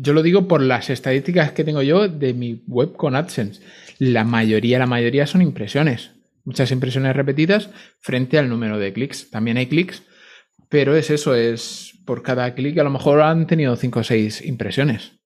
yo 0.00 0.12
lo 0.12 0.22
digo 0.22 0.48
por 0.48 0.62
las 0.62 0.90
estadísticas 0.90 1.52
que 1.52 1.64
tengo 1.64 1.82
yo 1.82 2.08
de 2.08 2.34
mi 2.34 2.62
web 2.66 2.94
con 2.94 3.16
AdSense. 3.16 3.62
La 3.98 4.24
mayoría, 4.24 4.78
la 4.78 4.86
mayoría 4.86 5.26
son 5.26 5.42
impresiones. 5.42 6.12
Muchas 6.44 6.72
impresiones 6.72 7.14
repetidas 7.14 7.70
frente 8.00 8.38
al 8.38 8.48
número 8.48 8.78
de 8.78 8.92
clics. 8.92 9.30
También 9.30 9.56
hay 9.58 9.66
clics 9.66 10.02
pero 10.72 10.96
es 10.96 11.10
eso, 11.10 11.34
es 11.34 11.98
por 12.06 12.22
cada 12.22 12.54
clic 12.54 12.78
a 12.78 12.82
lo 12.82 12.88
mejor 12.88 13.20
han 13.20 13.46
tenido 13.46 13.76
5 13.76 14.00
o 14.00 14.02
6 14.02 14.46
impresiones. 14.46 15.20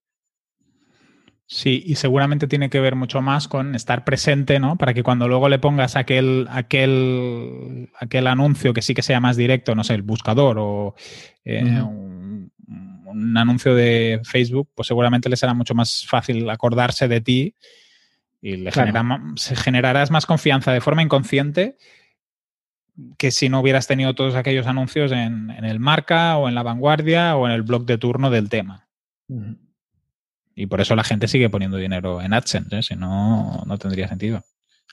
Sí, 1.46 1.84
y 1.86 1.94
seguramente 1.94 2.48
tiene 2.48 2.68
que 2.68 2.80
ver 2.80 2.96
mucho 2.96 3.22
más 3.22 3.46
con 3.46 3.76
estar 3.76 4.04
presente, 4.04 4.58
¿no? 4.58 4.76
Para 4.76 4.92
que 4.92 5.04
cuando 5.04 5.28
luego 5.28 5.48
le 5.48 5.60
pongas 5.60 5.94
aquel, 5.94 6.48
aquel, 6.50 7.90
aquel 8.00 8.26
anuncio 8.26 8.74
que 8.74 8.82
sí 8.82 8.92
que 8.92 9.02
sea 9.02 9.20
más 9.20 9.36
directo, 9.36 9.76
no 9.76 9.84
sé, 9.84 9.94
el 9.94 10.02
buscador 10.02 10.58
o 10.58 10.96
eh, 11.44 11.62
un, 11.80 12.25
anuncio 13.36 13.74
de 13.74 14.20
Facebook, 14.24 14.70
pues 14.74 14.88
seguramente 14.88 15.28
le 15.28 15.36
será 15.36 15.54
mucho 15.54 15.74
más 15.74 16.06
fácil 16.06 16.48
acordarse 16.50 17.08
de 17.08 17.20
ti 17.20 17.54
y 18.40 18.56
le 18.56 18.70
se 19.36 19.56
generarás 19.56 20.10
más 20.10 20.26
confianza 20.26 20.72
de 20.72 20.80
forma 20.80 21.02
inconsciente 21.02 21.76
que 23.18 23.30
si 23.30 23.48
no 23.48 23.60
hubieras 23.60 23.86
tenido 23.86 24.14
todos 24.14 24.34
aquellos 24.34 24.66
anuncios 24.66 25.12
en, 25.12 25.50
el 25.50 25.80
marca 25.80 26.36
o 26.38 26.48
en 26.48 26.54
la 26.54 26.62
vanguardia 26.62 27.36
o 27.36 27.46
en 27.46 27.52
el 27.52 27.62
blog 27.62 27.84
de 27.84 27.98
turno 27.98 28.30
del 28.30 28.48
tema. 28.48 28.88
Y 30.54 30.66
por 30.66 30.80
eso 30.80 30.96
la 30.96 31.04
gente 31.04 31.28
sigue 31.28 31.50
poniendo 31.50 31.76
dinero 31.76 32.22
en 32.22 32.32
AdSense, 32.32 32.78
¿eh? 32.78 32.82
si 32.82 32.96
no, 32.96 33.62
no 33.66 33.78
tendría 33.78 34.08
sentido. 34.08 34.42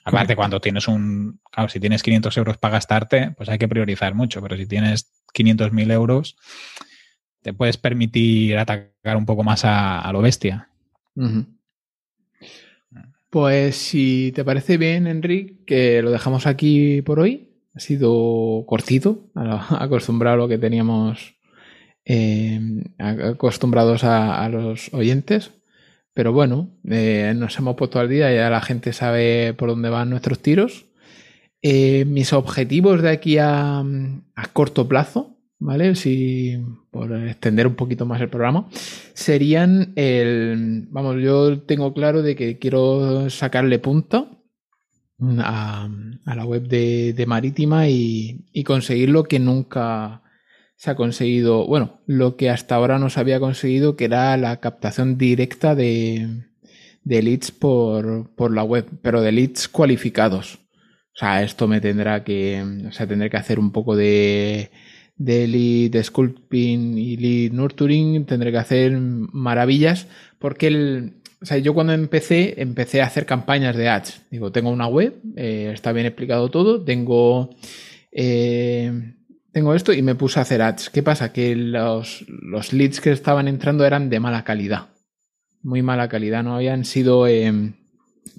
Aparte, 0.04 0.36
cuando 0.36 0.60
tienes 0.60 0.86
un. 0.86 1.40
Claro, 1.50 1.70
si 1.70 1.80
tienes 1.80 2.02
500 2.02 2.36
euros 2.36 2.58
para 2.58 2.72
gastarte, 2.72 3.30
pues 3.30 3.48
hay 3.48 3.56
que 3.56 3.68
priorizar 3.68 4.14
mucho. 4.14 4.42
Pero 4.42 4.56
si 4.58 4.66
tienes 4.66 5.10
500.000 5.32 5.92
euros, 5.92 6.36
te 7.44 7.52
puedes 7.52 7.76
permitir 7.76 8.56
atacar 8.56 9.18
un 9.18 9.26
poco 9.26 9.44
más 9.44 9.66
a, 9.66 10.10
lo 10.12 10.22
bestia. 10.22 10.70
Pues 13.28 13.76
si 13.76 14.32
te 14.34 14.44
parece 14.44 14.78
bien, 14.78 15.06
Enrique, 15.06 15.62
que 15.66 16.02
lo 16.02 16.10
dejamos 16.10 16.46
aquí 16.46 17.02
por 17.02 17.20
hoy. 17.20 17.50
Ha 17.74 17.80
sido 17.80 18.64
cortito, 18.66 19.26
acostumbrado 19.34 20.34
a 20.34 20.38
lo 20.38 20.48
que 20.48 20.56
teníamos 20.56 21.34
eh, 22.06 22.60
acostumbrados 22.98 24.04
a, 24.04 24.48
los 24.48 24.92
oyentes. 24.94 25.50
Pero 26.14 26.32
bueno, 26.32 26.70
eh, 26.88 27.34
nos 27.36 27.58
hemos 27.58 27.76
puesto 27.76 28.00
al 28.00 28.08
día, 28.08 28.32
ya 28.32 28.48
la 28.48 28.62
gente 28.62 28.94
sabe 28.94 29.52
por 29.52 29.68
dónde 29.68 29.90
van 29.90 30.08
nuestros 30.08 30.38
tiros. 30.38 30.86
Eh, 31.60 32.06
mis 32.06 32.32
objetivos 32.32 33.02
de 33.02 33.10
aquí 33.10 33.36
a, 33.36 33.80
a, 33.80 34.46
corto 34.54 34.88
plazo, 34.88 35.33
¿vale? 35.64 35.94
Si 35.94 36.58
por 36.90 37.10
extender 37.26 37.66
un 37.66 37.74
poquito 37.74 38.04
más 38.04 38.20
el 38.20 38.28
programa, 38.28 38.68
serían 39.14 39.92
el. 39.96 40.86
Vamos, 40.90 41.16
yo 41.22 41.62
tengo 41.62 41.94
claro 41.94 42.22
de 42.22 42.36
que 42.36 42.58
quiero 42.58 43.30
sacarle 43.30 43.78
punta 43.78 44.28
a, 45.38 45.88
la 46.26 46.44
web 46.44 46.68
de, 46.68 47.24
Marítima 47.26 47.88
y, 47.88 48.62
conseguir 48.64 49.08
lo 49.08 49.24
que 49.24 49.38
nunca 49.38 50.22
se 50.76 50.90
ha 50.90 50.96
conseguido, 50.96 51.66
bueno, 51.66 52.02
lo 52.06 52.36
que 52.36 52.50
hasta 52.50 52.74
ahora 52.74 52.98
no 52.98 53.08
se 53.08 53.20
había 53.20 53.40
conseguido, 53.40 53.96
que 53.96 54.04
era 54.04 54.36
la 54.36 54.60
captación 54.60 55.16
directa 55.16 55.74
de, 55.74 56.44
de 57.04 57.22
leads 57.22 57.52
por, 57.52 58.34
por, 58.34 58.52
la 58.52 58.64
web, 58.64 58.86
pero 59.00 59.22
de 59.22 59.32
leads 59.32 59.68
cualificados. 59.68 60.56
O 61.14 61.16
sea, 61.16 61.42
esto 61.42 61.68
me 61.68 61.80
tendrá 61.80 62.22
que, 62.24 62.62
o 62.86 62.92
sea, 62.92 63.06
tendré 63.06 63.30
que 63.30 63.36
hacer 63.36 63.58
un 63.58 63.70
poco 63.70 63.96
de, 63.96 64.70
de 65.16 65.46
lead 65.46 66.02
sculpting 66.02 66.98
y 66.98 67.16
lead 67.16 67.52
nurturing, 67.52 68.24
tendré 68.24 68.50
que 68.50 68.58
hacer 68.58 68.98
maravillas, 68.98 70.08
porque 70.38 70.66
el, 70.66 71.12
o 71.44 71.46
sea, 71.46 71.58
yo 71.58 71.74
cuando 71.74 71.92
empecé, 71.92 72.54
empecé 72.62 73.02
a 73.02 73.04
hacer 73.04 73.26
campañas 73.26 73.76
de 73.76 73.90
ads. 73.90 74.22
Digo, 74.30 74.50
tengo 74.50 74.70
una 74.70 74.86
web, 74.86 75.20
eh, 75.36 75.70
está 75.74 75.92
bien 75.92 76.06
explicado 76.06 76.50
todo, 76.50 76.82
tengo, 76.82 77.50
eh, 78.12 79.14
tengo 79.52 79.74
esto 79.74 79.92
y 79.92 80.00
me 80.00 80.14
puse 80.14 80.38
a 80.38 80.42
hacer 80.42 80.62
ads. 80.62 80.88
¿Qué 80.88 81.02
pasa? 81.02 81.34
Que 81.34 81.54
los, 81.54 82.24
los, 82.28 82.72
leads 82.72 83.02
que 83.02 83.12
estaban 83.12 83.46
entrando 83.46 83.84
eran 83.84 84.08
de 84.08 84.20
mala 84.20 84.42
calidad. 84.42 84.88
Muy 85.62 85.82
mala 85.82 86.08
calidad, 86.08 86.42
no 86.42 86.56
habían 86.56 86.86
sido 86.86 87.26
em, 87.26 87.74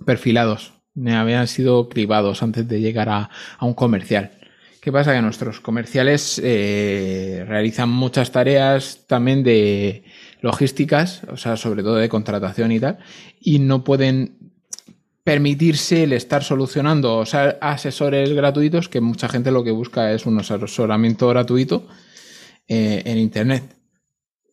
perfilados, 0.03 0.73
ni 0.95 1.11
habían 1.11 1.47
sido 1.47 1.89
cribados 1.89 2.41
antes 2.41 2.67
de 2.67 2.81
llegar 2.81 3.09
a, 3.09 3.29
a 3.59 3.65
un 3.67 3.75
comercial. 3.75 4.31
¿Qué 4.85 4.91
pasa? 4.91 5.15
Que 5.15 5.21
nuestros 5.23 5.61
comerciales 5.61 6.39
eh, 6.43 7.43
realizan 7.47 7.89
muchas 7.89 8.31
tareas 8.31 9.07
también 9.07 9.41
de 9.41 10.03
logísticas, 10.41 11.23
o 11.27 11.37
sea, 11.37 11.57
sobre 11.57 11.81
todo 11.81 11.95
de 11.95 12.07
contratación 12.07 12.71
y 12.71 12.79
tal, 12.79 12.99
y 13.39 13.57
no 13.57 13.83
pueden 13.83 14.53
permitirse 15.23 16.03
el 16.03 16.13
estar 16.13 16.43
solucionando 16.43 17.17
o 17.17 17.25
sea, 17.25 17.57
asesores 17.61 18.31
gratuitos, 18.33 18.87
que 18.87 19.01
mucha 19.01 19.27
gente 19.27 19.49
lo 19.49 19.63
que 19.63 19.71
busca 19.71 20.13
es 20.13 20.27
un 20.27 20.37
asesoramiento 20.37 21.29
gratuito 21.29 21.87
eh, 22.67 23.01
en 23.05 23.17
Internet. 23.17 23.63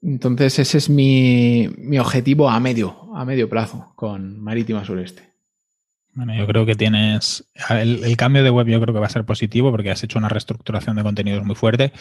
Entonces 0.01 0.59
ese 0.59 0.79
es 0.79 0.89
mi, 0.89 1.69
mi, 1.77 1.99
objetivo 1.99 2.49
a 2.49 2.59
medio, 2.59 3.15
a 3.15 3.27
medio 3.27 3.51
plazo 3.51 3.93
con 3.97 4.41
Marítima 4.41 4.83
Sureste. 4.83 5.32
Bueno, 6.15 6.35
yo 6.35 6.47
creo 6.47 6.67
que 6.67 6.75
tienes. 6.75 7.45
El, 7.71 8.05
el, 8.05 8.17
cambio 8.17 8.43
de 8.43 8.51
web 8.51 8.67
yo 8.67 8.81
creo 8.81 8.93
que 8.93 9.01
va 9.01 9.07
a 9.07 9.11
ser 9.11 9.25
positivo 9.25 9.71
porque 9.71 9.91
has 9.91 10.03
hecho 10.03 10.19
una 10.19 10.29
reestructuración 10.29 10.97
de 10.97 11.03
contenidos 11.03 11.45
muy 11.45 11.55
fuerte. 11.55 11.93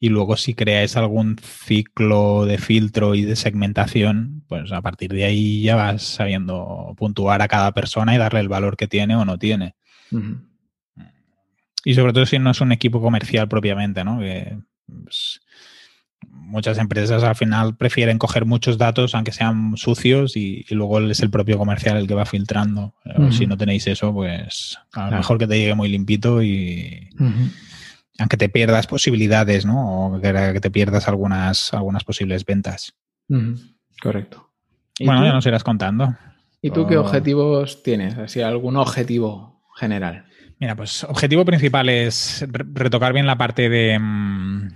Y 0.00 0.10
luego, 0.10 0.36
si 0.36 0.54
creáis 0.54 0.96
algún 0.96 1.36
ciclo 1.38 2.44
de 2.44 2.58
filtro 2.58 3.16
y 3.16 3.22
de 3.22 3.34
segmentación, 3.34 4.44
pues 4.46 4.70
a 4.70 4.80
partir 4.80 5.12
de 5.12 5.24
ahí 5.24 5.62
ya 5.62 5.74
vas 5.74 6.02
sabiendo 6.02 6.94
puntuar 6.96 7.42
a 7.42 7.48
cada 7.48 7.72
persona 7.72 8.14
y 8.14 8.18
darle 8.18 8.40
el 8.40 8.48
valor 8.48 8.76
que 8.76 8.86
tiene 8.86 9.16
o 9.16 9.24
no 9.24 9.38
tiene. 9.38 9.74
Y 11.84 11.94
sobre 11.94 12.12
todo 12.12 12.26
si 12.26 12.38
no 12.38 12.50
es 12.50 12.60
un 12.60 12.70
equipo 12.70 13.00
comercial 13.00 13.48
propiamente, 13.48 14.04
¿no? 14.04 14.20
Que, 14.20 14.58
pues, 14.86 15.40
muchas 16.48 16.78
empresas 16.78 17.22
al 17.22 17.36
final 17.36 17.76
prefieren 17.76 18.18
coger 18.18 18.46
muchos 18.46 18.78
datos, 18.78 19.14
aunque 19.14 19.32
sean 19.32 19.76
sucios, 19.76 20.36
y, 20.36 20.64
luego 20.70 21.00
es 21.00 21.20
el 21.20 21.30
propio 21.30 21.58
comercial 21.58 21.96
el 21.96 22.08
que 22.08 22.14
va 22.14 22.24
filtrando. 22.24 22.94
Si 23.30 23.46
no 23.46 23.56
tenéis 23.56 23.86
eso, 23.86 24.12
pues 24.12 24.78
a 24.92 25.10
lo 25.10 25.16
mejor 25.18 25.38
que 25.38 25.46
te 25.46 25.58
llegue 25.58 25.74
muy 25.74 25.88
limpito 25.88 26.42
y 26.42 27.08
aunque 28.18 28.36
te 28.36 28.48
pierdas 28.48 28.86
posibilidades, 28.86 29.64
¿no? 29.64 30.06
O 30.06 30.20
que, 30.20 30.60
te 30.60 30.70
pierdas 30.70 31.06
algunas, 31.06 31.72
algunas 31.72 32.02
posibles 32.04 32.44
ventas. 32.44 32.94
Correcto. 34.02 34.50
Bueno, 35.00 35.24
ya 35.24 35.32
nos 35.32 35.46
irás 35.46 35.62
contando. 35.62 36.16
¿Y 36.60 36.70
tú 36.70 36.86
qué 36.86 36.96
objetivos 36.96 37.82
tienes? 37.82 38.18
Así, 38.18 38.40
algún 38.40 38.76
objetivo 38.76 39.62
general. 39.76 40.24
Mira, 40.58 40.74
pues 40.74 41.04
objetivo 41.04 41.44
principal 41.44 41.88
es 41.88 42.44
retocar 42.50 43.12
bien 43.12 43.26
la 43.26 43.38
parte 43.38 43.68
de, 43.68 43.96
mm, 43.96 44.68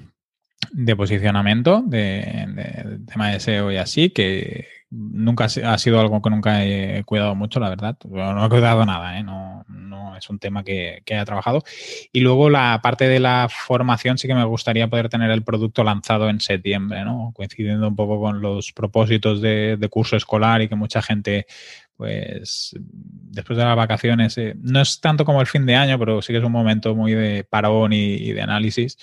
de 0.70 0.96
posicionamiento, 0.96 1.82
de, 1.86 3.00
tema 3.10 3.30
de 3.30 3.40
SEO 3.40 3.72
y 3.72 3.76
así, 3.76 4.10
que 4.10 4.66
nunca 4.90 5.44
ha 5.44 5.78
sido 5.78 6.00
algo 6.00 6.20
que 6.20 6.30
nunca 6.30 6.64
he 6.64 7.02
cuidado 7.04 7.34
mucho, 7.34 7.60
la 7.60 7.70
verdad. 7.70 7.96
No 8.04 8.44
he 8.44 8.48
cuidado 8.48 8.84
nada, 8.84 9.18
¿eh? 9.18 9.22
no, 9.22 9.64
no, 9.68 10.16
es 10.16 10.28
un 10.28 10.38
tema 10.38 10.62
que, 10.64 11.02
que 11.04 11.14
haya 11.14 11.24
trabajado. 11.24 11.62
Y 12.12 12.20
luego 12.20 12.50
la 12.50 12.80
parte 12.82 13.08
de 13.08 13.18
la 13.18 13.48
formación 13.50 14.18
sí 14.18 14.28
que 14.28 14.34
me 14.34 14.44
gustaría 14.44 14.88
poder 14.88 15.08
tener 15.08 15.30
el 15.30 15.42
producto 15.42 15.82
lanzado 15.82 16.28
en 16.28 16.40
septiembre, 16.40 17.04
¿no? 17.04 17.32
coincidiendo 17.34 17.88
un 17.88 17.96
poco 17.96 18.20
con 18.20 18.42
los 18.42 18.72
propósitos 18.72 19.40
de, 19.40 19.76
de 19.78 19.88
curso 19.88 20.16
escolar 20.16 20.60
y 20.60 20.68
que 20.68 20.76
mucha 20.76 21.00
gente 21.00 21.46
pues 21.96 22.74
después 22.80 23.56
de 23.56 23.64
las 23.64 23.76
vacaciones, 23.76 24.36
eh, 24.38 24.54
no 24.60 24.80
es 24.80 25.00
tanto 25.00 25.24
como 25.24 25.40
el 25.40 25.46
fin 25.46 25.66
de 25.66 25.76
año, 25.76 25.98
pero 25.98 26.20
sí 26.22 26.32
que 26.32 26.38
es 26.38 26.44
un 26.44 26.52
momento 26.52 26.94
muy 26.94 27.12
de 27.12 27.44
parón 27.44 27.92
y 27.92 28.32
de 28.32 28.42
análisis, 28.42 28.98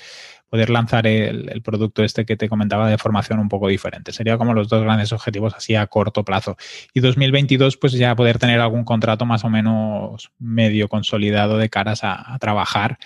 poder 0.50 0.70
lanzar 0.70 1.06
el, 1.08 1.62
producto 1.64 2.04
este 2.04 2.26
que 2.26 2.36
te 2.36 2.50
comentaba 2.50 2.90
de 2.90 2.98
formación 2.98 3.40
un 3.40 3.50
poco 3.50 3.68
diferente. 3.68 4.12
Sería 4.12 4.38
como 4.38 4.54
los 4.54 4.68
dos 4.68 4.84
grandes 4.84 5.14
objetivos 5.14 5.54
así 5.56 5.76
a 5.76 5.88
corto 5.88 6.26
plazo. 6.26 6.58
Y 6.94 7.00
2022, 7.00 7.78
pues 7.78 7.94
ya 7.94 8.16
poder 8.16 8.40
tener 8.40 8.60
algún 8.60 8.84
contrato 8.84 9.26
más 9.26 9.44
o 9.44 9.50
menos 9.50 10.32
medio 10.40 10.90
consolidado 10.90 11.58
de 11.58 11.70
caras 11.70 12.04
a, 12.04 12.38
trabajar. 12.40 12.98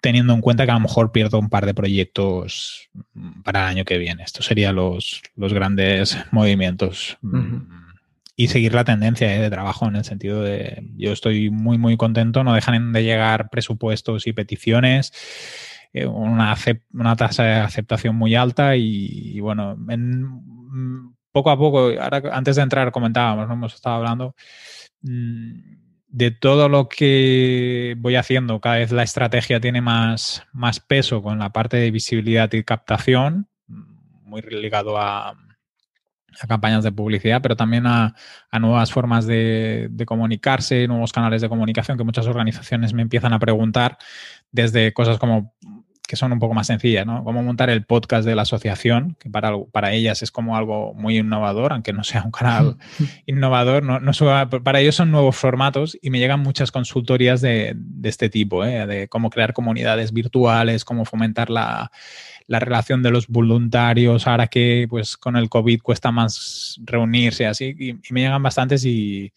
Teniendo 0.00 0.34
en 0.34 0.40
cuenta 0.40 0.64
que 0.64 0.70
a 0.70 0.74
lo 0.74 0.80
mejor 0.80 1.12
pierdo 1.12 1.38
un 1.38 1.48
par 1.48 1.66
de 1.66 1.74
proyectos 1.74 2.90
para 3.44 3.62
el 3.62 3.66
año 3.76 3.84
que 3.84 3.98
viene. 3.98 4.22
Estos 4.22 4.46
serían 4.46 4.76
los, 4.76 5.22
los 5.34 5.52
grandes 5.52 6.16
movimientos 6.30 7.18
y 8.36 8.48
seguir 8.48 8.74
la 8.74 8.84
tendencia 8.84 9.34
eh, 9.34 9.40
de 9.40 9.50
trabajo 9.50 9.88
en 9.88 9.96
el 9.96 10.04
sentido 10.04 10.42
de 10.42 10.86
yo 10.96 11.12
estoy 11.12 11.50
muy, 11.50 11.78
muy 11.78 11.96
contento, 11.96 12.44
no 12.44 12.54
dejan 12.54 12.92
de 12.92 13.02
llegar 13.02 13.48
presupuestos 13.48 14.26
y 14.26 14.34
peticiones, 14.34 15.12
eh, 15.94 16.06
una, 16.06 16.54
una, 16.92 17.16
tasa 17.16 17.44
de 17.44 17.54
aceptación 17.54 18.14
muy 18.14 18.34
alta 18.34 18.76
y, 18.76 19.40
bueno, 19.40 19.76
en, 19.88 21.14
poco 21.32 21.50
a 21.50 21.56
poco, 21.56 21.90
ahora 21.98 22.22
antes 22.32 22.56
de 22.56 22.62
entrar 22.62 22.92
comentábamos, 22.92 23.48
¿no? 23.48 23.54
hemos 23.54 23.74
estado 23.74 23.96
hablando 23.96 24.34
mm, 25.00 25.85
de 26.16 26.30
todo 26.30 26.70
lo 26.70 26.88
que 26.88 27.94
voy 27.98 28.16
haciendo, 28.16 28.58
cada 28.58 28.76
vez 28.76 28.90
la 28.90 29.02
estrategia 29.02 29.60
tiene 29.60 29.82
más, 29.82 30.42
más 30.54 30.80
peso 30.80 31.22
con 31.22 31.38
la 31.38 31.52
parte 31.52 31.76
de 31.76 31.90
visibilidad 31.90 32.50
y 32.54 32.64
captación, 32.64 33.50
muy 34.24 34.40
ligado 34.40 34.96
a, 34.96 35.36
a 36.40 36.46
campañas 36.46 36.84
de 36.84 36.92
publicidad, 36.92 37.42
pero 37.42 37.54
también 37.54 37.86
a, 37.86 38.14
nuevas 38.58 38.90
formas 38.90 39.26
de, 39.26 39.90
comunicarse, 40.06 40.88
nuevos 40.88 41.12
canales 41.12 41.42
de 41.42 41.50
comunicación 41.50 41.98
que 41.98 42.04
muchas 42.04 42.26
organizaciones 42.26 42.94
me 42.94 43.02
empiezan 43.02 43.34
a 43.34 43.38
preguntar 43.38 43.98
desde 44.50 44.94
cosas 44.94 45.18
como 45.18 45.54
que 46.06 46.16
son 46.16 46.32
un 46.32 46.38
poco 46.38 46.54
más 46.54 46.66
sencillas, 46.66 47.06
¿no? 47.06 47.24
Cómo 47.24 47.42
montar 47.42 47.70
el 47.70 47.84
podcast 47.84 48.26
de 48.26 48.34
la 48.34 48.42
asociación, 48.42 49.16
que 49.18 49.30
para, 49.30 49.52
para 49.72 49.92
ellas 49.92 50.22
es 50.22 50.30
como 50.30 50.56
algo 50.56 50.94
muy 50.94 51.18
innovador, 51.18 51.72
aunque 51.72 51.92
no 51.92 52.04
sea 52.04 52.22
un 52.22 52.30
canal 52.30 52.76
innovador, 53.26 53.82
no, 53.82 54.00
no 54.00 54.12
para 54.62 54.80
ellos 54.80 54.94
son 54.94 55.10
nuevos 55.10 55.36
formatos 55.36 55.98
y 56.00 56.10
me 56.10 56.18
llegan 56.18 56.40
muchas 56.40 56.70
consultorías 56.70 57.40
de, 57.40 57.74
de 57.76 58.08
este 58.08 58.28
tipo, 58.28 58.64
¿eh? 58.64 58.86
de 58.86 59.08
cómo 59.08 59.30
crear 59.30 59.52
comunidades 59.52 60.12
virtuales, 60.12 60.84
cómo 60.84 61.04
fomentar 61.04 61.50
la, 61.50 61.90
la 62.46 62.60
relación 62.60 63.02
de 63.02 63.10
los 63.10 63.28
voluntarios, 63.28 64.26
ahora 64.26 64.46
que 64.46 64.86
pues 64.88 65.16
con 65.16 65.36
el 65.36 65.48
COVID 65.48 65.80
cuesta 65.80 66.10
más 66.12 66.80
reunirse, 66.84 67.46
así, 67.46 67.74
y, 67.78 68.12
me 68.12 68.20
llegan 68.20 68.42
bastantes 68.42 68.84
y, 68.84 69.32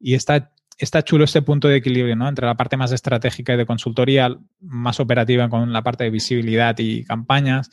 y 0.00 0.14
está, 0.14 0.50
está 0.78 1.02
chulo 1.02 1.24
este 1.24 1.42
punto 1.42 1.68
de 1.68 1.76
equilibrio, 1.76 2.16
¿no? 2.16 2.28
Entre 2.28 2.46
la 2.46 2.56
parte 2.56 2.76
más 2.76 2.92
estratégica 2.92 3.54
y 3.54 3.56
de 3.56 3.66
consultoría, 3.66 4.36
más 4.60 5.00
operativa 5.00 5.48
con 5.48 5.72
la 5.72 5.82
parte 5.82 6.04
de 6.04 6.10
visibilidad 6.10 6.76
y 6.78 7.04
campañas, 7.04 7.70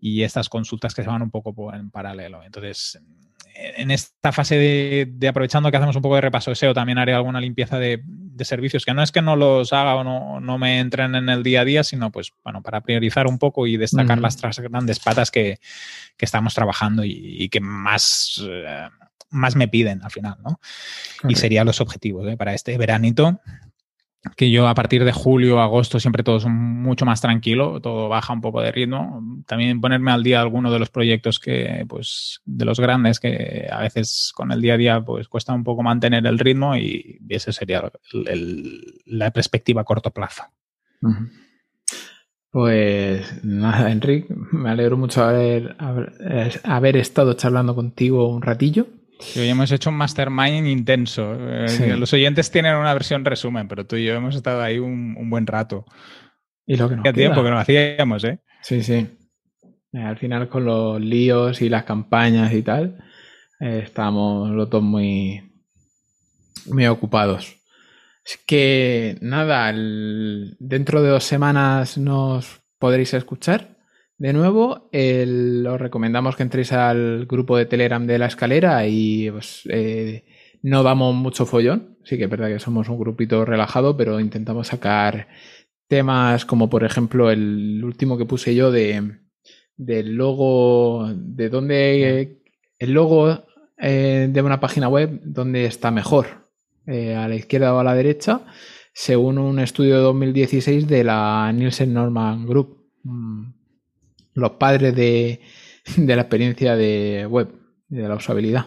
y 0.00 0.22
estas 0.22 0.48
consultas 0.48 0.94
que 0.94 1.02
se 1.02 1.08
van 1.08 1.22
un 1.22 1.30
poco 1.30 1.72
en 1.72 1.90
paralelo. 1.90 2.42
Entonces, 2.42 3.00
en 3.54 3.90
esta 3.90 4.32
fase 4.32 4.56
de, 4.56 5.28
aprovechando 5.28 5.70
que 5.70 5.76
hacemos 5.76 5.96
un 5.96 6.02
poco 6.02 6.14
de 6.14 6.20
repaso 6.20 6.50
de 6.50 6.56
SEO, 6.56 6.74
también 6.74 6.98
haré 6.98 7.12
alguna 7.14 7.40
limpieza 7.40 7.78
de, 7.78 8.02
servicios, 8.40 8.84
que 8.84 8.94
no 8.94 9.02
es 9.02 9.10
que 9.10 9.20
no 9.20 9.34
los 9.34 9.72
haga 9.72 9.96
o 9.96 10.04
no, 10.04 10.38
no, 10.38 10.58
me 10.58 10.78
entren 10.78 11.16
en 11.16 11.28
el 11.28 11.42
día 11.42 11.62
a 11.62 11.64
día, 11.64 11.82
sino 11.82 12.12
pues, 12.12 12.32
bueno, 12.44 12.62
para 12.62 12.82
priorizar 12.82 13.26
un 13.26 13.38
poco 13.38 13.66
y 13.66 13.76
destacar 13.76 14.18
las 14.20 14.36
tres 14.36 14.60
grandes 14.60 15.00
patas 15.00 15.32
que, 15.32 15.58
estamos 16.18 16.54
trabajando 16.54 17.02
y, 17.04 17.48
que 17.48 17.60
más, 17.60 18.40
eh, 18.48 18.88
más 19.30 19.56
me 19.56 19.68
piden 19.68 20.02
al 20.02 20.10
final, 20.10 20.36
¿no? 20.42 20.60
Y 21.28 21.34
serían 21.34 21.66
los 21.66 21.80
objetivos 21.80 22.26
¿eh? 22.28 22.36
para 22.36 22.54
este 22.54 22.76
veranito 22.78 23.40
que 24.36 24.50
yo 24.50 24.68
a 24.68 24.74
partir 24.74 25.04
de 25.04 25.12
julio, 25.12 25.60
agosto 25.60 26.00
siempre 26.00 26.22
todo 26.22 26.38
es 26.38 26.46
mucho 26.46 27.04
más 27.04 27.20
tranquilo, 27.20 27.80
todo 27.80 28.08
baja 28.08 28.32
un 28.32 28.40
poco 28.40 28.60
de 28.60 28.72
ritmo. 28.72 29.22
También 29.46 29.80
ponerme 29.80 30.10
al 30.10 30.22
día 30.22 30.40
alguno 30.40 30.72
de 30.72 30.78
los 30.78 30.90
proyectos 30.90 31.38
que, 31.38 31.84
pues, 31.88 32.40
de 32.44 32.64
los 32.64 32.80
grandes 32.80 33.20
que 33.20 33.68
a 33.70 33.80
veces 33.80 34.32
con 34.34 34.50
el 34.50 34.60
día 34.60 34.74
a 34.74 34.76
día 34.76 35.00
pues 35.00 35.28
cuesta 35.28 35.52
un 35.54 35.64
poco 35.64 35.82
mantener 35.82 36.26
el 36.26 36.38
ritmo 36.38 36.76
y 36.76 37.20
esa 37.28 37.52
sería 37.52 37.90
la 39.06 39.30
perspectiva 39.30 39.82
a 39.82 39.84
corto 39.84 40.10
plazo. 40.10 40.44
Pues 42.50 43.44
nada, 43.44 43.92
Enrique, 43.92 44.34
me 44.52 44.70
alegro 44.70 44.96
mucho 44.96 45.22
haber, 45.22 45.76
haber 46.64 46.96
estado 46.96 47.34
charlando 47.34 47.74
contigo 47.74 48.28
un 48.28 48.42
ratillo. 48.42 48.97
Hoy 49.36 49.48
hemos 49.48 49.70
hecho 49.72 49.90
un 49.90 49.96
mastermind 49.96 50.66
intenso. 50.66 51.34
Eh, 51.34 51.96
los 51.96 52.12
oyentes 52.12 52.50
tienen 52.50 52.76
una 52.76 52.92
versión 52.94 53.24
resumen, 53.24 53.68
pero 53.68 53.86
tú 53.86 53.96
y 53.96 54.04
yo 54.04 54.14
hemos 54.14 54.36
estado 54.36 54.62
ahí 54.62 54.78
un, 54.78 55.28
buen 55.30 55.46
rato. 55.46 55.84
Y 56.66 56.76
lo 56.76 56.88
que 56.88 56.96
nos 56.96 57.14
tiempo 57.14 57.42
que 57.42 57.50
no 57.50 57.58
hacíamos, 57.58 58.24
¿eh? 58.24 58.40
Sí, 58.62 58.82
sí. 58.82 59.06
Eh, 59.92 60.02
al 60.02 60.18
final 60.18 60.48
con 60.48 60.64
los 60.64 61.00
líos 61.00 61.62
y 61.62 61.68
las 61.68 61.84
campañas 61.84 62.52
y 62.52 62.62
tal, 62.62 62.98
eh, 63.60 63.82
estamos 63.84 64.50
los 64.50 64.68
dos 64.68 64.82
muy, 64.82 65.42
muy 66.66 66.86
ocupados. 66.86 67.56
Es 68.24 68.38
que 68.46 69.16
nada, 69.22 69.72
dentro 69.72 71.02
de 71.02 71.08
dos 71.08 71.24
semanas 71.24 71.96
nos 71.96 72.60
podréis 72.78 73.14
escuchar. 73.14 73.77
De 74.18 74.32
nuevo, 74.32 74.90
os 74.92 75.80
recomendamos 75.80 76.34
que 76.34 76.42
entréis 76.42 76.72
al 76.72 77.26
grupo 77.26 77.56
de 77.56 77.66
Telegram 77.66 78.04
de 78.04 78.18
la 78.18 78.26
escalera 78.26 78.86
y 78.86 79.30
pues, 79.30 79.62
eh, 79.70 80.24
no 80.62 80.82
damos 80.82 81.14
mucho 81.14 81.46
follón. 81.46 81.98
Sí 82.04 82.18
que 82.18 82.24
es 82.24 82.30
verdad 82.30 82.48
que 82.48 82.58
somos 82.58 82.88
un 82.88 82.98
grupito 82.98 83.44
relajado, 83.44 83.96
pero 83.96 84.18
intentamos 84.18 84.66
sacar 84.68 85.28
temas 85.86 86.44
como 86.44 86.68
por 86.68 86.84
ejemplo 86.84 87.30
el 87.30 87.82
último 87.84 88.18
que 88.18 88.26
puse 88.26 88.54
yo 88.54 88.70
de 88.72 89.18
del 89.76 90.16
logo, 90.16 91.08
de 91.14 91.48
dónde 91.48 92.40
el 92.78 92.92
logo 92.92 93.44
eh, 93.78 94.28
de 94.30 94.42
una 94.42 94.58
página 94.58 94.88
web, 94.88 95.20
dónde 95.22 95.64
está 95.64 95.92
mejor, 95.92 96.48
eh, 96.86 97.14
a 97.14 97.28
la 97.28 97.36
izquierda 97.36 97.72
o 97.72 97.78
a 97.78 97.84
la 97.84 97.94
derecha, 97.94 98.40
según 98.92 99.38
un 99.38 99.60
estudio 99.60 99.96
de 99.96 100.02
2016 100.02 100.88
de 100.88 101.04
la 101.04 101.52
Nielsen 101.52 101.94
Norman 101.94 102.46
Group. 102.46 102.88
Mm, 103.04 103.57
los 104.38 104.52
padres 104.52 104.94
de, 104.94 105.40
de 105.96 106.16
la 106.16 106.22
experiencia 106.22 106.76
de 106.76 107.26
web, 107.28 107.48
de 107.88 108.08
la 108.08 108.14
usabilidad. 108.14 108.66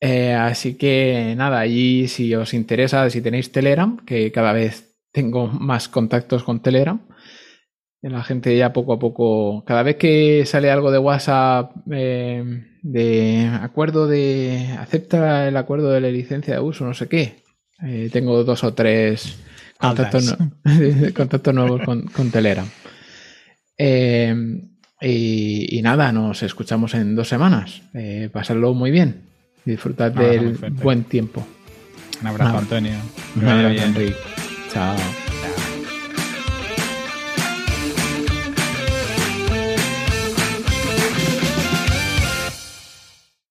Eh, 0.00 0.34
así 0.34 0.74
que 0.74 1.34
nada, 1.36 1.60
allí 1.60 2.06
si 2.08 2.34
os 2.34 2.54
interesa, 2.54 3.08
si 3.10 3.22
tenéis 3.22 3.50
Telegram, 3.50 3.96
que 4.04 4.30
cada 4.30 4.52
vez 4.52 4.98
tengo 5.12 5.46
más 5.46 5.88
contactos 5.88 6.42
con 6.42 6.60
Telegram, 6.60 7.00
la 8.10 8.22
gente 8.22 8.56
ya 8.56 8.72
poco 8.72 8.92
a 8.92 8.98
poco, 8.98 9.64
cada 9.64 9.82
vez 9.82 9.96
que 9.96 10.44
sale 10.46 10.70
algo 10.70 10.90
de 10.90 10.98
WhatsApp 10.98 11.72
eh, 11.90 12.64
de 12.82 13.50
acuerdo 13.60 14.06
de, 14.06 14.76
acepta 14.78 15.48
el 15.48 15.56
acuerdo 15.56 15.90
de 15.90 16.00
la 16.00 16.08
licencia 16.08 16.54
de 16.54 16.60
uso, 16.60 16.84
no 16.84 16.94
sé 16.94 17.08
qué, 17.08 17.42
eh, 17.82 18.08
tengo 18.12 18.44
dos 18.44 18.62
o 18.64 18.74
tres 18.74 19.38
contactos, 19.80 21.54
nuevos 21.54 21.80
con, 21.84 22.30
Telegram. 22.30 22.66
Y, 23.78 25.80
nada, 25.82 26.12
nos 26.12 26.42
escuchamos 26.42 26.94
en 26.94 27.14
dos 27.14 27.28
semanas. 27.28 27.82
pasarlo 28.32 28.74
muy 28.74 28.90
bien. 28.90 29.22
Disfrutad 29.64 30.12
del 30.12 30.56
buen 30.82 31.04
tiempo. 31.04 31.46
Un 32.20 32.26
abrazo, 32.26 32.58
Antonio. 32.58 32.94
Un 33.36 33.48
abrazo, 33.48 33.84
Enrique. 33.84 34.16
Chao. 34.72 34.96